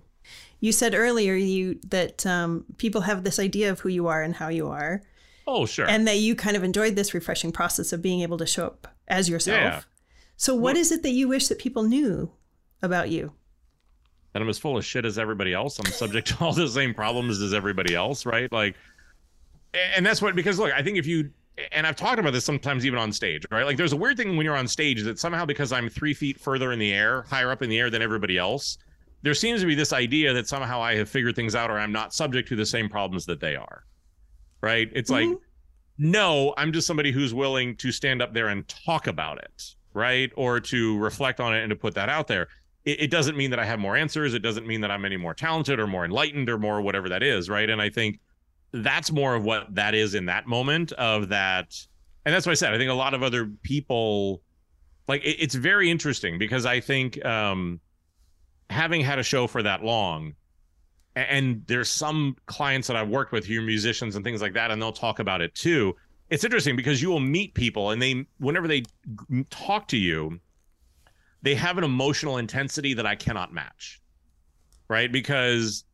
You 0.60 0.72
said 0.72 0.94
earlier 0.94 1.34
you 1.34 1.78
that 1.88 2.26
um, 2.26 2.64
people 2.78 3.02
have 3.02 3.22
this 3.24 3.38
idea 3.38 3.70
of 3.70 3.80
who 3.80 3.88
you 3.88 4.08
are 4.08 4.22
and 4.22 4.34
how 4.34 4.48
you 4.48 4.68
are, 4.68 5.02
Oh, 5.46 5.64
sure. 5.66 5.88
and 5.88 6.06
that 6.08 6.18
you 6.18 6.34
kind 6.34 6.56
of 6.56 6.64
enjoyed 6.64 6.96
this 6.96 7.14
refreshing 7.14 7.52
process 7.52 7.92
of 7.92 8.02
being 8.02 8.20
able 8.22 8.38
to 8.38 8.46
show 8.46 8.66
up 8.66 8.88
as 9.06 9.28
yourself. 9.28 9.56
Yeah. 9.56 9.80
So, 10.36 10.54
what 10.54 10.74
Well- 10.74 10.76
is 10.80 10.90
it 10.92 11.02
that 11.04 11.10
you 11.12 11.28
wish 11.28 11.48
that 11.48 11.58
people 11.58 11.84
knew 11.84 12.32
about 12.82 13.08
you? 13.10 13.32
That 14.32 14.42
I'm 14.42 14.48
as 14.48 14.58
full 14.58 14.76
of 14.76 14.84
shit 14.84 15.04
as 15.04 15.18
everybody 15.18 15.52
else. 15.54 15.78
I'm 15.78 15.86
subject 15.90 16.28
to 16.28 16.44
all 16.44 16.52
the 16.52 16.68
same 16.68 16.94
problems 16.94 17.40
as 17.40 17.54
everybody 17.54 17.94
else, 17.94 18.26
right? 18.26 18.50
Like, 18.52 18.74
and 19.96 20.04
that's 20.04 20.22
what 20.22 20.34
because 20.34 20.58
look, 20.58 20.72
I 20.72 20.82
think 20.82 20.98
if 20.98 21.06
you 21.06 21.30
and 21.72 21.86
I've 21.86 21.96
talked 21.96 22.20
about 22.20 22.32
this 22.32 22.44
sometimes 22.44 22.86
even 22.86 22.98
on 22.98 23.12
stage, 23.12 23.44
right? 23.50 23.66
Like, 23.66 23.76
there's 23.76 23.92
a 23.92 23.96
weird 23.96 24.16
thing 24.16 24.36
when 24.36 24.44
you're 24.44 24.56
on 24.56 24.68
stage 24.68 25.02
that 25.02 25.18
somehow 25.18 25.44
because 25.44 25.72
I'm 25.72 25.88
three 25.88 26.14
feet 26.14 26.38
further 26.38 26.70
in 26.72 26.78
the 26.78 26.92
air, 26.92 27.22
higher 27.22 27.50
up 27.50 27.62
in 27.62 27.68
the 27.70 27.78
air 27.80 27.90
than 27.90 28.00
everybody 28.00 28.38
else, 28.38 28.78
there 29.22 29.34
seems 29.34 29.60
to 29.62 29.66
be 29.66 29.74
this 29.74 29.92
idea 29.92 30.32
that 30.34 30.46
somehow 30.46 30.80
I 30.80 30.94
have 30.94 31.08
figured 31.08 31.34
things 31.34 31.56
out 31.56 31.68
or 31.70 31.78
I'm 31.78 31.90
not 31.90 32.14
subject 32.14 32.48
to 32.50 32.56
the 32.56 32.64
same 32.64 32.88
problems 32.88 33.26
that 33.26 33.40
they 33.40 33.56
are, 33.56 33.82
right? 34.60 34.88
It's 34.94 35.10
like, 35.10 35.26
Mhm. 35.28 35.40
no, 35.98 36.54
I'm 36.56 36.72
just 36.72 36.86
somebody 36.86 37.10
who's 37.10 37.34
willing 37.34 37.74
to 37.78 37.90
stand 37.90 38.22
up 38.22 38.32
there 38.32 38.46
and 38.48 38.66
talk 38.68 39.08
about 39.08 39.38
it, 39.38 39.74
right? 39.94 40.30
Or 40.36 40.60
to 40.60 40.96
reflect 40.98 41.40
on 41.40 41.56
it 41.56 41.62
and 41.62 41.70
to 41.70 41.76
put 41.76 41.94
that 41.96 42.08
out 42.08 42.28
there 42.28 42.46
it, 42.84 43.02
it 43.02 43.10
doesn't 43.10 43.36
mean 43.36 43.50
that 43.50 43.58
I 43.58 43.64
have 43.64 43.78
more 43.78 43.96
answers. 43.96 44.34
It 44.34 44.40
doesn't 44.40 44.66
mean 44.66 44.80
that 44.82 44.90
I'm 44.90 45.04
any 45.04 45.16
more 45.16 45.34
talented 45.34 45.78
or 45.78 45.86
more 45.86 46.04
enlightened 46.04 46.48
or 46.48 46.58
more 46.58 46.80
whatever 46.80 47.08
that 47.08 47.22
is, 47.22 47.48
right? 47.48 47.68
And 47.68 47.80
I 47.80 47.90
think 47.90 48.20
that's 48.72 49.10
more 49.10 49.34
of 49.34 49.44
what 49.44 49.74
that 49.74 49.94
is 49.94 50.14
in 50.14 50.26
that 50.26 50.46
moment 50.46 50.92
of 50.92 51.28
that. 51.30 51.74
And 52.24 52.34
that's 52.34 52.46
what 52.46 52.52
I 52.52 52.56
said. 52.56 52.74
I 52.74 52.78
think 52.78 52.90
a 52.90 52.94
lot 52.94 53.14
of 53.14 53.22
other 53.22 53.46
people 53.62 54.42
like 55.06 55.22
it, 55.24 55.36
it's 55.40 55.54
very 55.54 55.90
interesting 55.90 56.38
because 56.38 56.66
I 56.66 56.80
think 56.80 57.24
um 57.24 57.80
having 58.70 59.00
had 59.00 59.18
a 59.18 59.22
show 59.22 59.46
for 59.46 59.62
that 59.62 59.82
long 59.82 60.34
and 61.26 61.64
there's 61.66 61.90
some 61.90 62.36
clients 62.46 62.86
that 62.86 62.96
I've 62.96 63.08
worked 63.08 63.32
with 63.32 63.44
who 63.44 63.58
are 63.58 63.62
musicians 63.62 64.14
and 64.14 64.24
things 64.24 64.40
like 64.40 64.52
that, 64.54 64.70
and 64.70 64.80
they'll 64.80 64.92
talk 64.92 65.18
about 65.18 65.40
it 65.40 65.54
too. 65.54 65.96
It's 66.30 66.44
interesting 66.44 66.76
because 66.76 67.02
you 67.02 67.08
will 67.08 67.20
meet 67.20 67.54
people 67.54 67.90
and 67.90 68.00
they, 68.00 68.26
whenever 68.38 68.68
they 68.68 68.84
talk 69.50 69.88
to 69.88 69.96
you, 69.96 70.38
they 71.42 71.54
have 71.54 71.78
an 71.78 71.84
emotional 71.84 72.38
intensity 72.38 72.94
that 72.94 73.06
I 73.06 73.14
cannot 73.14 73.52
match. 73.52 74.00
Right? 74.88 75.12
Because 75.12 75.84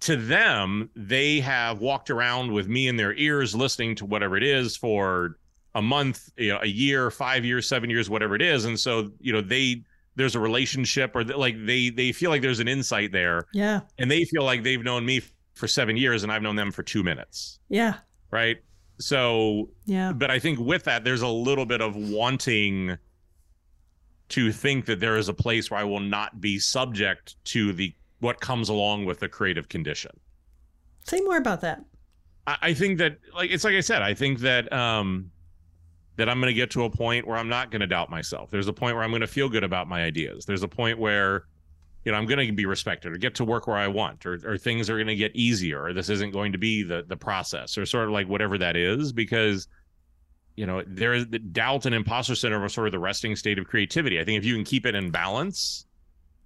to 0.00 0.16
them, 0.16 0.88
they 0.96 1.40
have 1.40 1.80
walked 1.80 2.10
around 2.10 2.52
with 2.52 2.68
me 2.68 2.88
in 2.88 2.96
their 2.96 3.14
ears 3.14 3.54
listening 3.54 3.94
to 3.96 4.06
whatever 4.06 4.36
it 4.36 4.42
is 4.42 4.76
for 4.76 5.38
a 5.74 5.82
month, 5.82 6.30
you 6.38 6.48
know, 6.48 6.58
a 6.62 6.66
year, 6.66 7.10
5 7.10 7.44
years, 7.44 7.68
7 7.68 7.90
years, 7.90 8.08
whatever 8.08 8.34
it 8.34 8.40
is. 8.40 8.64
And 8.64 8.80
so, 8.80 9.10
you 9.20 9.32
know, 9.32 9.40
they 9.42 9.82
there's 10.16 10.34
a 10.36 10.40
relationship 10.40 11.14
or 11.14 11.24
like 11.24 11.56
they 11.66 11.90
they 11.90 12.12
feel 12.12 12.30
like 12.30 12.40
there's 12.40 12.60
an 12.60 12.68
insight 12.68 13.12
there. 13.12 13.46
Yeah. 13.52 13.80
And 13.98 14.10
they 14.10 14.24
feel 14.24 14.44
like 14.44 14.62
they've 14.62 14.82
known 14.82 15.04
me 15.04 15.20
for 15.54 15.68
7 15.68 15.96
years 15.96 16.22
and 16.22 16.32
I've 16.32 16.42
known 16.42 16.56
them 16.56 16.72
for 16.72 16.82
2 16.82 17.02
minutes. 17.02 17.58
Yeah. 17.68 17.96
Right? 18.30 18.58
So, 18.98 19.70
yeah. 19.84 20.12
But 20.12 20.30
I 20.30 20.38
think 20.38 20.58
with 20.58 20.84
that 20.84 21.04
there's 21.04 21.22
a 21.22 21.28
little 21.28 21.66
bit 21.66 21.80
of 21.80 21.96
wanting 21.96 22.96
to 24.34 24.50
think 24.50 24.84
that 24.86 24.98
there 24.98 25.16
is 25.16 25.28
a 25.28 25.32
place 25.32 25.70
where 25.70 25.78
I 25.78 25.84
will 25.84 26.00
not 26.00 26.40
be 26.40 26.58
subject 26.58 27.36
to 27.44 27.72
the 27.72 27.94
what 28.18 28.40
comes 28.40 28.68
along 28.68 29.04
with 29.04 29.20
the 29.20 29.28
creative 29.28 29.68
condition. 29.68 30.10
Say 31.04 31.20
more 31.20 31.36
about 31.36 31.60
that. 31.60 31.84
I, 32.48 32.56
I 32.62 32.74
think 32.74 32.98
that 32.98 33.18
like 33.32 33.52
it's 33.52 33.62
like 33.62 33.74
I 33.74 33.80
said, 33.80 34.02
I 34.02 34.12
think 34.12 34.40
that 34.40 34.72
um 34.72 35.30
that 36.16 36.28
I'm 36.28 36.40
going 36.40 36.50
to 36.50 36.54
get 36.54 36.70
to 36.72 36.82
a 36.82 36.90
point 36.90 37.28
where 37.28 37.36
I'm 37.36 37.48
not 37.48 37.70
going 37.70 37.80
to 37.80 37.86
doubt 37.86 38.10
myself. 38.10 38.50
There's 38.50 38.66
a 38.66 38.72
point 38.72 38.96
where 38.96 39.04
I'm 39.04 39.10
going 39.10 39.20
to 39.20 39.28
feel 39.28 39.48
good 39.48 39.62
about 39.62 39.88
my 39.88 40.02
ideas. 40.02 40.44
There's 40.44 40.64
a 40.64 40.68
point 40.68 40.98
where 40.98 41.44
you 42.04 42.10
know 42.10 42.18
I'm 42.18 42.26
going 42.26 42.44
to 42.44 42.52
be 42.52 42.66
respected 42.66 43.12
or 43.12 43.16
get 43.16 43.36
to 43.36 43.44
work 43.44 43.68
where 43.68 43.76
I 43.76 43.86
want 43.86 44.26
or 44.26 44.40
or 44.44 44.58
things 44.58 44.90
are 44.90 44.96
going 44.96 45.06
to 45.06 45.14
get 45.14 45.30
easier 45.36 45.80
or 45.84 45.92
this 45.92 46.08
isn't 46.08 46.32
going 46.32 46.50
to 46.50 46.58
be 46.58 46.82
the 46.82 47.04
the 47.06 47.16
process 47.16 47.78
or 47.78 47.86
sort 47.86 48.06
of 48.06 48.10
like 48.10 48.28
whatever 48.28 48.58
that 48.58 48.74
is 48.74 49.12
because 49.12 49.68
you 50.56 50.66
know 50.66 50.82
there 50.86 51.14
is 51.14 51.26
the 51.28 51.38
doubt 51.38 51.86
and 51.86 51.94
imposter 51.94 52.34
syndrome 52.34 52.62
are 52.62 52.68
sort 52.68 52.86
of 52.86 52.92
the 52.92 52.98
resting 52.98 53.34
state 53.36 53.58
of 53.58 53.66
creativity. 53.66 54.20
I 54.20 54.24
think 54.24 54.38
if 54.38 54.44
you 54.44 54.54
can 54.54 54.64
keep 54.64 54.86
it 54.86 54.94
in 54.94 55.10
balance, 55.10 55.86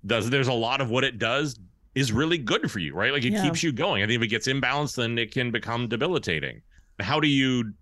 does 0.07 0.31
there's 0.31 0.49
a 0.49 0.53
lot 0.53 0.81
of 0.81 0.91
what 0.91 1.05
it 1.05 1.19
does 1.19 1.59
is 1.95 2.13
really 2.13 2.39
good 2.39 2.71
for 2.71 2.79
you, 2.79 2.95
right? 2.95 3.13
Like 3.13 3.25
it 3.25 3.33
Yeah. 3.33 3.43
keeps 3.43 3.63
you 3.63 3.73
going. 3.73 4.03
I 4.03 4.07
think 4.07 4.17
if 4.17 4.23
it 4.23 4.29
gets 4.29 4.47
imbalanced, 4.47 4.97
then 4.97 5.19
it 5.19 5.33
can 5.33 5.51
become 5.51 5.89
debilitating. 5.89 6.63
How 7.01 7.19
do 7.21 7.27
you 7.29 7.73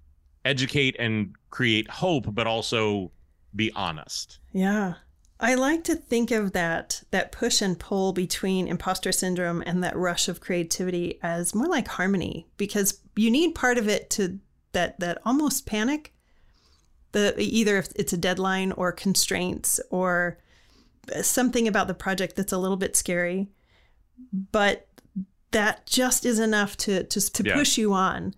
educate 0.44 0.96
and 0.98 1.34
create 1.50 1.90
hope, 1.90 2.26
but 2.34 2.46
also 2.46 3.12
be 3.54 3.70
honest? 3.74 4.38
Yeah. 4.52 4.94
I 5.38 5.54
like 5.54 5.84
to 5.84 5.94
think 5.96 6.30
of 6.30 6.52
that 6.52 7.02
that 7.10 7.30
push 7.30 7.60
and 7.60 7.78
pull 7.78 8.14
between 8.14 8.68
imposter 8.68 9.12
syndrome 9.12 9.62
and 9.66 9.84
that 9.84 9.94
rush 9.96 10.28
of 10.28 10.40
creativity 10.40 11.18
as 11.22 11.54
more 11.54 11.66
like 11.66 11.88
harmony 11.88 12.46
because 12.56 13.00
you 13.16 13.30
need 13.30 13.54
part 13.54 13.76
of 13.76 13.86
it 13.86 14.08
to 14.10 14.38
that 14.72 14.98
that 15.00 15.18
almost 15.26 15.66
panic 15.66 16.14
the 17.12 17.34
either 17.38 17.78
if 17.78 17.88
it's 17.96 18.12
a 18.12 18.16
deadline 18.18 18.72
or 18.72 18.92
constraints 18.92 19.80
or 19.90 20.38
something 21.22 21.68
about 21.68 21.86
the 21.86 21.94
project 21.94 22.36
that's 22.36 22.52
a 22.52 22.58
little 22.58 22.76
bit 22.76 22.96
scary. 22.96 23.48
But 24.52 24.88
that 25.52 25.86
just 25.86 26.24
is 26.26 26.38
enough 26.38 26.76
to 26.78 27.04
to, 27.04 27.20
to 27.32 27.42
Yeah. 27.44 27.54
push 27.54 27.78
you 27.78 27.92
on. 27.92 28.34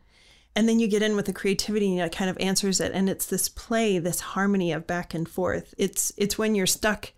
And 0.54 0.68
then 0.68 0.80
you 0.80 0.88
get 0.88 1.02
in 1.02 1.14
with 1.14 1.26
the 1.26 1.32
creativity 1.32 1.96
and 1.96 2.04
it 2.06 2.16
kind 2.16 2.28
of 2.30 2.36
answers 2.40 2.80
it. 2.80 2.92
And 2.92 3.08
it's 3.08 3.26
this 3.26 3.48
play 3.48 3.98
this 3.98 4.20
harmony 4.20 4.72
of 4.72 4.86
back 4.86 5.14
and 5.14 5.28
forth. 5.28 5.74
It's 5.78 6.12
it's 6.16 6.36
when 6.36 6.54
you're 6.54 6.66
stuck 6.66 7.12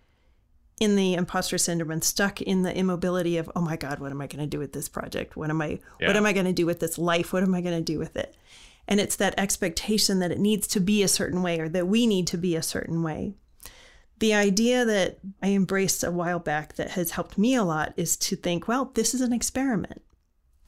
in 0.78 0.96
the 0.96 1.12
imposter 1.14 1.58
syndrome 1.58 1.90
and 1.90 2.02
stuck 2.04 2.40
in 2.40 2.62
the 2.62 2.74
immobility 2.74 3.36
of 3.36 3.50
oh 3.54 3.60
my 3.60 3.76
god 3.76 3.98
what 3.98 4.10
am 4.10 4.20
i 4.22 4.26
going 4.26 4.40
to 4.42 4.46
do 4.46 4.58
with 4.58 4.72
this 4.72 4.88
project? 4.88 5.36
What 5.36 5.50
am 5.50 5.60
i 5.60 5.78
what 6.08 6.16
am 6.16 6.24
i 6.26 6.32
going 6.32 6.46
to 6.46 6.52
do 6.52 6.64
with 6.66 6.80
this 6.80 6.96
life? 6.96 7.32
What 7.34 7.42
am 7.42 7.54
i 7.54 7.60
going 7.60 7.76
to 7.76 7.84
do 7.92 7.98
with 7.98 8.16
it 8.16 8.34
and 8.88 9.00
it's 9.00 9.16
that 9.16 9.38
expectation 9.38 10.18
that 10.18 10.32
it 10.32 10.38
needs 10.38 10.66
to 10.66 10.80
be 10.80 11.02
a 11.02 11.08
certain 11.08 11.42
way 11.42 11.58
or 11.60 11.68
that 11.68 11.86
we 11.86 12.06
need 12.06 12.26
to 12.26 12.38
be 12.38 12.56
a 12.56 12.62
certain 12.62 13.02
way 13.02 13.34
the 14.18 14.34
idea 14.34 14.84
that 14.84 15.18
i 15.42 15.48
embraced 15.48 16.04
a 16.04 16.10
while 16.10 16.38
back 16.38 16.74
that 16.74 16.90
has 16.90 17.12
helped 17.12 17.38
me 17.38 17.54
a 17.54 17.64
lot 17.64 17.92
is 17.96 18.16
to 18.16 18.36
think 18.36 18.66
well 18.66 18.90
this 18.94 19.14
is 19.14 19.20
an 19.20 19.32
experiment 19.32 20.02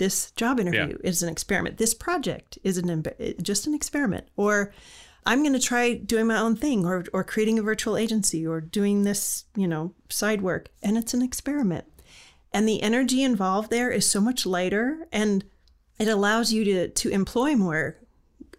this 0.02 0.32
job 0.32 0.58
interview 0.58 0.98
is 1.04 1.22
an 1.22 1.28
experiment. 1.28 1.76
This 1.76 1.94
project 1.94 2.58
is 2.64 2.76
an 2.76 3.04
just 3.40 3.68
an 3.68 3.74
experiment. 3.74 4.26
Or 4.36 4.72
I'm 5.24 5.42
going 5.42 5.52
to 5.52 5.60
try 5.60 5.94
doing 5.94 6.26
my 6.26 6.38
own 6.38 6.56
thing 6.56 6.84
or, 6.84 7.04
or 7.12 7.22
creating 7.22 7.60
a 7.60 7.62
virtual 7.62 7.96
agency 7.96 8.44
or 8.44 8.60
doing 8.60 9.04
this, 9.04 9.44
you 9.54 9.68
know, 9.68 9.94
side 10.08 10.42
work. 10.42 10.70
And 10.82 10.98
it's 10.98 11.14
an 11.14 11.22
experiment. 11.22 11.84
And 12.52 12.68
the 12.68 12.82
energy 12.82 13.22
involved 13.22 13.70
there 13.70 13.92
is 13.92 14.10
so 14.10 14.20
much 14.20 14.44
lighter 14.44 15.06
and 15.12 15.44
it 16.00 16.08
allows 16.08 16.52
you 16.52 16.64
to, 16.64 16.88
to 16.88 17.08
employ 17.10 17.54
more 17.54 17.98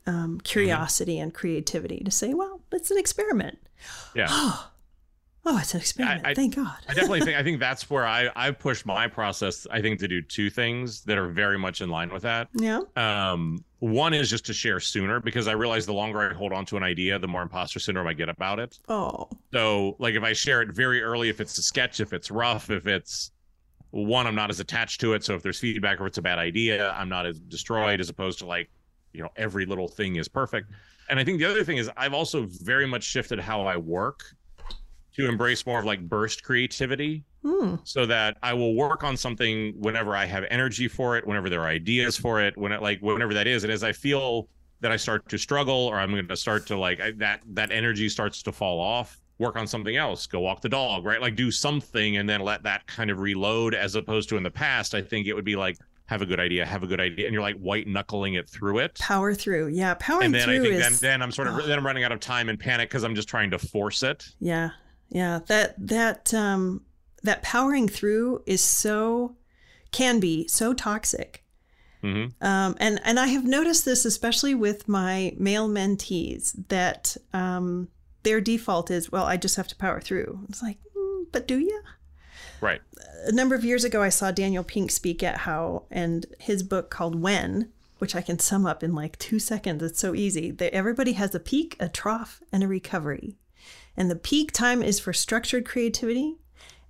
um, 0.06 0.40
curiosity 0.44 1.20
and 1.20 1.34
creativity 1.34 2.00
to 2.04 2.12
say, 2.12 2.34
well, 2.34 2.62
it's 2.72 2.92
an 2.92 2.98
experiment. 2.98 3.60
Yeah. 4.16 4.28
Oh, 5.46 5.58
it's 5.58 5.74
an 5.74 5.82
experiment. 5.82 6.26
I- 6.26 6.34
Thank 6.34 6.56
God. 6.56 6.72
I 6.88 6.94
definitely 6.94 7.20
think 7.20 7.38
I 7.38 7.44
think 7.44 7.60
that's 7.60 7.90
where 7.90 8.08
I 8.08 8.30
I 8.34 8.52
pushed 8.52 8.86
my 8.86 9.10
process. 9.10 9.68
I 9.70 9.82
think 9.82 10.00
to 10.00 10.08
do 10.08 10.22
two 10.22 10.50
things 10.50 11.02
that 11.02 11.18
are 11.18 11.28
very 11.28 11.60
much 11.60 11.82
in 11.82 11.90
line 11.90 12.14
with 12.14 12.22
that. 12.24 12.48
yeah. 12.54 12.80
Um, 12.96 13.66
one 13.80 14.14
is 14.14 14.30
just 14.30 14.46
to 14.46 14.54
share 14.54 14.80
sooner 14.80 15.20
because 15.20 15.50
I 15.50 15.52
realize 15.52 15.86
the 15.86 15.94
longer 15.94 16.22
I 16.22 16.34
hold 16.34 16.54
on 16.54 16.66
to 16.68 16.78
an 16.78 16.84
idea, 16.84 17.20
the 17.20 17.28
more 17.28 17.42
imposter 17.42 17.80
syndrome 17.82 18.08
I 18.08 18.14
get 18.14 18.30
about 18.30 18.58
it. 18.60 18.80
Oh, 18.88 19.28
So, 19.52 19.98
like, 20.00 20.16
if 20.16 20.24
I 20.24 20.32
share 20.32 20.62
it 20.62 20.70
very 20.74 21.02
early, 21.04 21.28
if 21.28 21.42
it's 21.42 21.58
a 21.58 21.62
sketch, 21.62 22.00
if 22.00 22.14
it's 22.14 22.32
rough, 22.32 22.70
if 22.70 22.88
it's 22.88 23.32
one, 23.92 24.26
I'm 24.28 24.36
not 24.36 24.50
as 24.50 24.62
attached 24.62 25.02
to 25.02 25.12
it. 25.12 25.26
So, 25.26 25.36
if 25.36 25.44
there's 25.44 25.60
feedback 25.60 26.00
or 26.00 26.08
it's 26.08 26.18
a 26.18 26.22
bad 26.22 26.40
idea, 26.40 26.92
I'm 26.92 27.10
not 27.10 27.26
as 27.26 27.38
destroyed 27.38 28.00
as 28.00 28.08
opposed 28.08 28.40
to 28.40 28.46
like, 28.46 28.70
you 29.14 29.22
know, 29.22 29.30
every 29.36 29.66
little 29.66 29.88
thing 29.88 30.18
is 30.18 30.28
perfect. 30.28 30.72
And 31.10 31.20
I 31.20 31.24
think 31.24 31.40
the 31.40 31.46
other 31.46 31.64
thing 31.64 31.78
is 31.78 31.90
I've 31.98 32.14
also 32.14 32.48
very 32.50 32.88
much 32.88 33.04
shifted 33.04 33.40
how 33.40 33.62
I 33.62 33.78
work 33.78 34.24
to 35.16 35.28
embrace 35.28 35.66
more 35.66 35.80
of 35.80 35.86
like 35.86 36.02
burst 36.08 36.44
creativity 36.44 37.24
hmm. 37.44 37.76
so 37.84 38.06
that 38.06 38.38
I 38.42 38.54
will 38.54 38.76
work 38.76 39.04
on 39.04 39.16
something 39.16 39.76
whenever 39.80 40.16
I 40.16 40.26
have 40.26 40.44
energy 40.50 40.88
for 40.88 41.18
it, 41.18 41.26
whenever 41.28 41.50
there 41.50 41.62
are 41.62 41.68
ideas 41.68 42.18
for 42.18 42.42
it, 42.42 42.58
when 42.58 42.72
it 42.72 42.82
like 42.82 43.00
whenever 43.02 43.34
that 43.36 43.48
is, 43.48 43.64
and 43.64 43.72
as 43.72 43.84
I 43.84 43.92
feel 43.92 44.48
that 44.80 44.92
I 44.92 44.98
start 44.98 45.30
to 45.30 45.38
struggle 45.38 45.88
or 45.88 45.98
I'm 45.98 46.12
going 46.12 46.28
to 46.28 46.36
start 46.36 46.66
to 46.68 46.78
like 46.78 47.00
I, 47.00 47.12
that 47.12 47.42
that 47.52 47.72
energy 47.72 48.10
starts 48.10 48.42
to 48.44 48.52
fall 48.52 48.80
off, 48.80 49.22
work 49.38 49.56
on 49.56 49.68
something 49.68 49.96
else, 49.96 50.26
go 50.26 50.40
walk 50.40 50.62
the 50.62 50.70
dog, 50.70 51.06
right? 51.06 51.22
Like 51.22 51.36
do 51.36 51.52
something 51.52 52.18
and 52.18 52.28
then 52.28 52.42
let 52.42 52.64
that 52.64 52.86
kind 52.88 53.12
of 53.12 53.20
reload. 53.20 53.76
As 53.76 53.96
opposed 53.96 54.30
to 54.30 54.38
in 54.38 54.44
the 54.44 54.52
past, 54.52 54.96
I 54.96 55.02
think 55.02 55.28
it 55.28 55.34
would 55.34 55.46
be 55.46 55.56
like 55.56 55.78
have 56.06 56.22
a 56.22 56.26
good 56.26 56.40
idea, 56.40 56.66
have 56.66 56.84
a 56.84 56.88
good 56.88 57.00
idea, 57.00 57.26
and 57.26 57.34
you're 57.34 57.42
like 57.42 57.58
white 57.58 57.88
knuckling 57.88 58.34
it 58.34 58.50
through 58.50 58.80
it. 58.80 59.00
Power 59.00 59.34
through. 59.34 59.68
Yeah. 59.68 59.94
Powering 59.96 60.32
through. 60.32 60.42
And 60.42 60.50
then 60.50 60.50
I 60.50 60.60
think 60.60 60.74
is... 60.74 61.00
then, 61.00 61.12
then 61.12 61.22
I'm 61.22 61.32
sort 61.32 61.48
of 61.48 61.66
then 61.66 61.78
I'm 61.78 61.86
running 61.86 62.04
out 62.04 62.12
of 62.12 62.20
time 62.20 62.50
and 62.50 62.60
panic 62.60 62.90
because 62.90 63.04
I'm 63.04 63.16
just 63.16 63.30
trying 63.30 63.52
to 63.52 63.60
force 63.60 64.04
it. 64.04 64.28
Yeah. 64.40 64.72
Yeah. 65.10 65.40
That 65.48 65.76
that 65.88 66.34
um 66.34 66.82
that 67.24 67.42
powering 67.42 67.88
through 67.88 68.44
is 68.46 68.62
so 68.62 69.38
can 69.92 70.20
be 70.20 70.48
so 70.48 70.74
toxic. 70.74 71.44
hmm 72.02 72.26
Um 72.42 72.76
and 72.80 73.00
and 73.04 73.20
I 73.20 73.28
have 73.28 73.46
noticed 73.46 73.86
this 73.86 74.04
especially 74.04 74.56
with 74.56 74.90
my 74.90 75.34
male 75.38 75.70
mentees 75.70 76.54
that 76.68 77.16
um 77.32 77.88
their 78.24 78.42
default 78.42 78.92
is 78.92 79.12
well 79.12 79.26
I 79.26 79.38
just 79.38 79.56
have 79.56 79.70
to 79.70 79.76
power 79.78 80.02
through. 80.02 80.46
It's 80.50 80.62
like 80.62 80.80
mm, 80.96 81.26
but 81.32 81.48
do 81.48 81.58
you? 81.60 81.82
Right. 82.64 82.82
a 83.26 83.32
number 83.32 83.56
of 83.56 83.66
years 83.66 83.84
ago, 83.84 84.02
I 84.02 84.10
saw 84.10 84.32
Daniel 84.32 84.64
Pink 84.64 84.90
speak 84.90 85.22
at 85.22 85.40
How, 85.40 85.84
and 85.92 86.26
his 86.40 86.64
book 86.64 86.90
called 86.90 87.22
When, 87.22 87.70
which 88.00 88.16
I 88.16 88.22
can 88.22 88.40
sum 88.40 88.66
up 88.66 88.84
in 88.84 88.96
like 88.96 89.20
two 89.20 89.38
seconds. 89.38 89.84
It's 89.84 90.00
so 90.00 90.16
easy. 90.16 90.50
That 90.50 90.74
everybody 90.74 91.14
has 91.14 91.36
a 91.36 91.40
peak, 91.40 91.76
a 91.80 91.90
trough, 91.90 92.42
and 92.52 92.64
a 92.64 92.68
recovery. 92.68 93.36
And 93.98 94.10
the 94.10 94.16
peak 94.16 94.52
time 94.52 94.82
is 94.82 95.00
for 95.00 95.12
structured 95.12 95.66
creativity, 95.66 96.38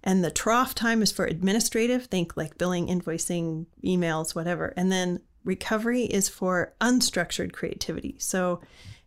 and 0.04 0.24
the 0.24 0.32
trough 0.32 0.76
time 0.76 1.02
is 1.02 1.12
for 1.12 1.26
administrative, 1.26 2.06
think 2.06 2.38
like 2.38 2.58
billing, 2.58 2.88
invoicing, 2.88 3.66
emails, 3.84 4.36
whatever. 4.36 4.74
And 4.78 4.92
then 4.92 5.22
recovery 5.44 6.04
is 6.04 6.30
for 6.30 6.74
unstructured 6.82 7.52
creativity. 7.52 8.16
So, 8.20 8.62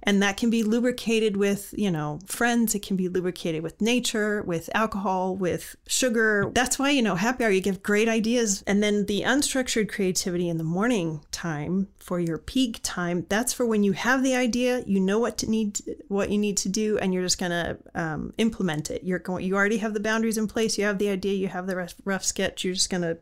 and 0.06 0.22
that 0.22 0.36
can 0.36 0.50
be 0.50 0.62
lubricated 0.62 1.36
with, 1.36 1.74
you 1.76 1.90
know, 1.90 2.20
friends. 2.26 2.76
It 2.76 2.82
can 2.82 2.96
be 2.96 3.08
lubricated 3.08 3.64
with 3.64 3.80
nature, 3.80 4.40
with 4.42 4.70
alcohol, 4.72 5.34
with 5.34 5.74
sugar. 5.88 6.48
That's 6.54 6.78
why, 6.78 6.90
you 6.90 7.02
know, 7.02 7.16
happy 7.16 7.44
hour, 7.44 7.50
you 7.50 7.60
give 7.60 7.82
great 7.82 8.08
ideas. 8.08 8.62
And 8.68 8.80
then 8.80 9.06
the 9.06 9.22
unstructured 9.22 9.88
creativity 9.88 10.48
in 10.48 10.58
the 10.58 10.64
morning 10.64 11.24
time 11.32 11.88
for 11.98 12.20
your 12.20 12.38
peak 12.38 12.78
time, 12.84 13.26
that's 13.28 13.52
for 13.52 13.66
when 13.66 13.82
you 13.82 13.92
have 13.92 14.22
the 14.22 14.36
idea, 14.36 14.84
you 14.86 15.00
know 15.00 15.18
what 15.18 15.38
to 15.38 15.50
need, 15.50 15.80
what 16.06 16.30
you 16.30 16.38
need 16.38 16.56
to 16.58 16.68
do, 16.68 16.96
and 16.98 17.12
you're 17.12 17.24
just 17.24 17.40
going 17.40 17.50
to 17.50 17.76
um, 17.96 18.32
implement 18.38 18.92
it. 18.92 19.02
You're 19.02 19.18
going, 19.18 19.44
you 19.44 19.56
already 19.56 19.78
have 19.78 19.92
the 19.92 19.98
boundaries 19.98 20.38
in 20.38 20.46
place. 20.46 20.78
You 20.78 20.84
have 20.84 20.98
the 20.98 21.08
idea, 21.08 21.32
you 21.32 21.48
have 21.48 21.66
the 21.66 21.74
rough, 21.74 21.94
rough 22.04 22.24
sketch. 22.24 22.64
You're 22.64 22.74
just 22.74 22.90
going 22.90 23.02
to 23.02 23.18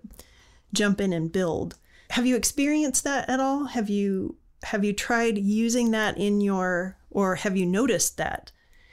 jump 0.74 1.00
in 1.00 1.14
and 1.14 1.32
build. 1.32 1.76
Have 2.10 2.26
you 2.26 2.36
experienced 2.36 3.04
that 3.04 3.30
at 3.30 3.40
all? 3.40 3.64
Have 3.64 3.88
you 3.88 4.36
have 4.64 4.84
you 4.84 4.92
tried 4.92 5.38
using 5.38 5.90
that 5.92 6.18
in 6.18 6.40
your 6.40 6.96
or 7.10 7.36
have 7.36 7.56
you 7.56 7.66
noticed 7.66 8.16
that? 8.18 8.50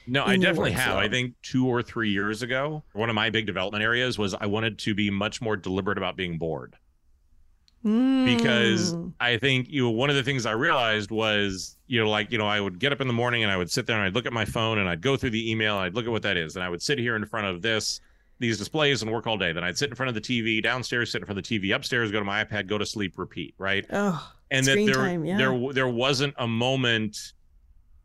No, 0.07 0.23
I 0.25 0.35
definitely 0.35 0.71
have. 0.71 0.95
I 0.97 1.07
think 1.07 1.35
two 1.41 1.67
or 1.67 1.81
three 1.81 2.09
years 2.09 2.41
ago, 2.41 2.83
one 2.93 3.09
of 3.09 3.15
my 3.15 3.29
big 3.29 3.45
development 3.45 3.83
areas 3.83 4.17
was 4.17 4.33
I 4.33 4.45
wanted 4.47 4.77
to 4.79 4.93
be 4.95 5.09
much 5.09 5.41
more 5.41 5.55
deliberate 5.55 5.97
about 5.97 6.15
being 6.17 6.37
bored. 6.37 6.75
because 7.83 8.93
Mm. 8.93 9.13
I 9.19 9.37
think 9.37 9.67
you 9.69 9.83
know 9.83 9.89
one 9.89 10.09
of 10.11 10.15
the 10.15 10.21
things 10.23 10.45
I 10.45 10.51
realized 10.51 11.09
was 11.09 11.77
you 11.87 11.99
know 11.99 12.09
like 12.09 12.31
you 12.31 12.37
know 12.37 12.45
I 12.47 12.59
would 12.61 12.77
get 12.77 12.91
up 12.91 13.01
in 13.01 13.07
the 13.07 13.13
morning 13.13 13.41
and 13.43 13.51
I 13.51 13.57
would 13.57 13.71
sit 13.71 13.87
there 13.87 13.95
and 13.97 14.05
I'd 14.05 14.13
look 14.13 14.27
at 14.27 14.33
my 14.33 14.45
phone 14.45 14.77
and 14.77 14.87
I'd 14.87 15.01
go 15.01 15.17
through 15.17 15.31
the 15.31 15.49
email 15.51 15.77
and 15.77 15.85
I'd 15.85 15.95
look 15.95 16.05
at 16.05 16.11
what 16.11 16.21
that 16.21 16.37
is 16.37 16.55
and 16.55 16.63
I 16.63 16.69
would 16.69 16.81
sit 16.81 16.99
here 16.99 17.15
in 17.15 17.25
front 17.25 17.47
of 17.47 17.61
this 17.63 17.99
these 18.41 18.57
displays 18.57 19.01
and 19.01 19.11
work 19.11 19.27
all 19.27 19.37
day. 19.37 19.53
Then 19.53 19.63
I'd 19.63 19.77
sit 19.77 19.89
in 19.89 19.95
front 19.95 20.09
of 20.09 20.15
the 20.15 20.21
TV 20.21 20.61
downstairs 20.61 21.11
sit 21.11 21.21
in 21.21 21.25
front 21.25 21.39
of 21.39 21.45
the 21.45 21.59
TV 21.59 21.73
upstairs 21.73 22.11
go 22.11 22.19
to 22.19 22.25
my 22.25 22.43
iPad 22.43 22.67
go 22.67 22.77
to 22.77 22.85
sleep 22.85 23.17
repeat 23.17 23.55
right? 23.57 23.85
Oh, 23.91 24.33
and 24.51 24.65
that 24.65 24.75
there 24.75 24.93
time, 24.95 25.25
yeah. 25.25 25.37
there 25.37 25.73
there 25.73 25.87
wasn't 25.87 26.35
a 26.37 26.47
moment 26.47 27.33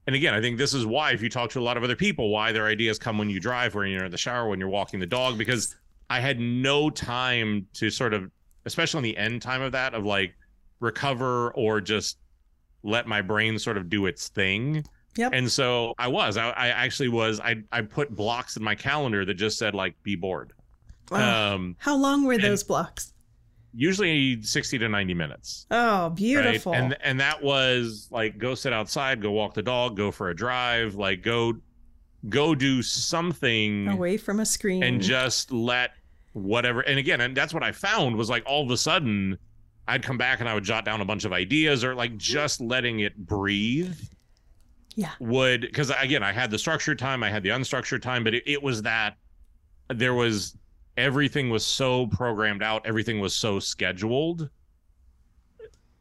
and 0.06 0.16
again 0.16 0.32
i 0.32 0.40
think 0.40 0.56
this 0.56 0.72
is 0.72 0.86
why 0.86 1.10
if 1.10 1.20
you 1.20 1.28
talk 1.28 1.50
to 1.50 1.60
a 1.60 1.62
lot 1.62 1.76
of 1.76 1.84
other 1.84 1.96
people 1.96 2.30
why 2.30 2.52
their 2.52 2.66
ideas 2.66 2.98
come 2.98 3.18
when 3.18 3.28
you 3.28 3.40
drive 3.40 3.74
when 3.74 3.88
you're 3.88 4.04
in 4.04 4.10
the 4.10 4.16
shower 4.16 4.48
when 4.48 4.58
you're 4.58 4.68
walking 4.68 5.00
the 5.00 5.06
dog 5.06 5.36
because 5.36 5.74
i 6.08 6.20
had 6.20 6.40
no 6.40 6.88
time 6.88 7.66
to 7.74 7.90
sort 7.90 8.14
of 8.14 8.30
especially 8.64 8.98
in 8.98 9.04
the 9.04 9.16
end 9.16 9.42
time 9.42 9.60
of 9.60 9.72
that 9.72 9.92
of 9.92 10.04
like 10.04 10.34
recover 10.80 11.50
or 11.54 11.80
just 11.80 12.18
let 12.82 13.06
my 13.06 13.20
brain 13.20 13.58
sort 13.58 13.76
of 13.76 13.90
do 13.90 14.06
its 14.06 14.28
thing 14.28 14.84
Yep. 15.16 15.32
and 15.34 15.50
so 15.50 15.94
i 15.98 16.06
was 16.08 16.36
i, 16.36 16.50
I 16.50 16.68
actually 16.68 17.08
was 17.08 17.40
I, 17.40 17.56
I 17.72 17.80
put 17.82 18.14
blocks 18.14 18.56
in 18.56 18.62
my 18.62 18.74
calendar 18.74 19.24
that 19.24 19.34
just 19.34 19.58
said 19.58 19.74
like 19.74 19.94
be 20.02 20.14
bored 20.16 20.52
Oh, 21.10 21.16
um 21.16 21.76
how 21.78 21.96
long 21.96 22.24
were 22.24 22.36
those 22.38 22.62
blocks? 22.64 23.12
usually 23.72 24.40
60 24.42 24.78
to 24.78 24.88
90 24.88 25.14
minutes 25.14 25.66
Oh, 25.70 26.10
beautiful. 26.10 26.72
Right? 26.72 26.80
And 26.82 26.96
and 27.02 27.20
that 27.20 27.42
was 27.42 28.08
like 28.10 28.38
go 28.38 28.54
sit 28.54 28.72
outside, 28.72 29.20
go 29.20 29.30
walk 29.32 29.54
the 29.54 29.62
dog, 29.62 29.96
go 29.96 30.10
for 30.10 30.30
a 30.30 30.34
drive, 30.36 30.94
like 30.94 31.22
go 31.22 31.54
go 32.28 32.54
do 32.54 32.82
something 32.82 33.86
Away 33.88 34.16
from 34.16 34.40
a 34.40 34.46
screen. 34.46 34.82
and 34.82 35.00
just 35.00 35.52
let 35.52 35.90
whatever 36.32 36.80
and 36.80 36.98
again, 36.98 37.20
and 37.20 37.36
that's 37.36 37.54
what 37.54 37.62
I 37.62 37.72
found 37.72 38.16
was 38.16 38.28
like 38.30 38.42
all 38.46 38.64
of 38.64 38.70
a 38.70 38.76
sudden 38.76 39.38
I'd 39.88 40.02
come 40.02 40.18
back 40.18 40.40
and 40.40 40.48
I 40.48 40.54
would 40.54 40.64
jot 40.64 40.84
down 40.84 41.00
a 41.00 41.04
bunch 41.04 41.24
of 41.24 41.32
ideas 41.32 41.84
or 41.84 41.94
like 41.94 42.16
just 42.16 42.60
letting 42.60 43.00
it 43.00 43.16
breathe 43.16 43.94
Yeah. 44.96 45.10
would 45.20 45.60
because 45.60 45.90
again 45.90 46.22
I 46.22 46.32
had 46.32 46.50
the 46.50 46.58
structured 46.58 46.98
time, 46.98 47.22
I 47.22 47.30
had 47.30 47.42
the 47.42 47.50
unstructured 47.50 48.02
time, 48.02 48.24
but 48.24 48.34
it, 48.34 48.42
it 48.46 48.62
was 48.62 48.82
that 48.82 49.16
there 49.88 50.14
was 50.14 50.56
everything 50.96 51.50
was 51.50 51.64
so 51.64 52.06
programmed 52.08 52.62
out, 52.62 52.86
everything 52.86 53.20
was 53.20 53.34
so 53.34 53.60
scheduled 53.60 54.48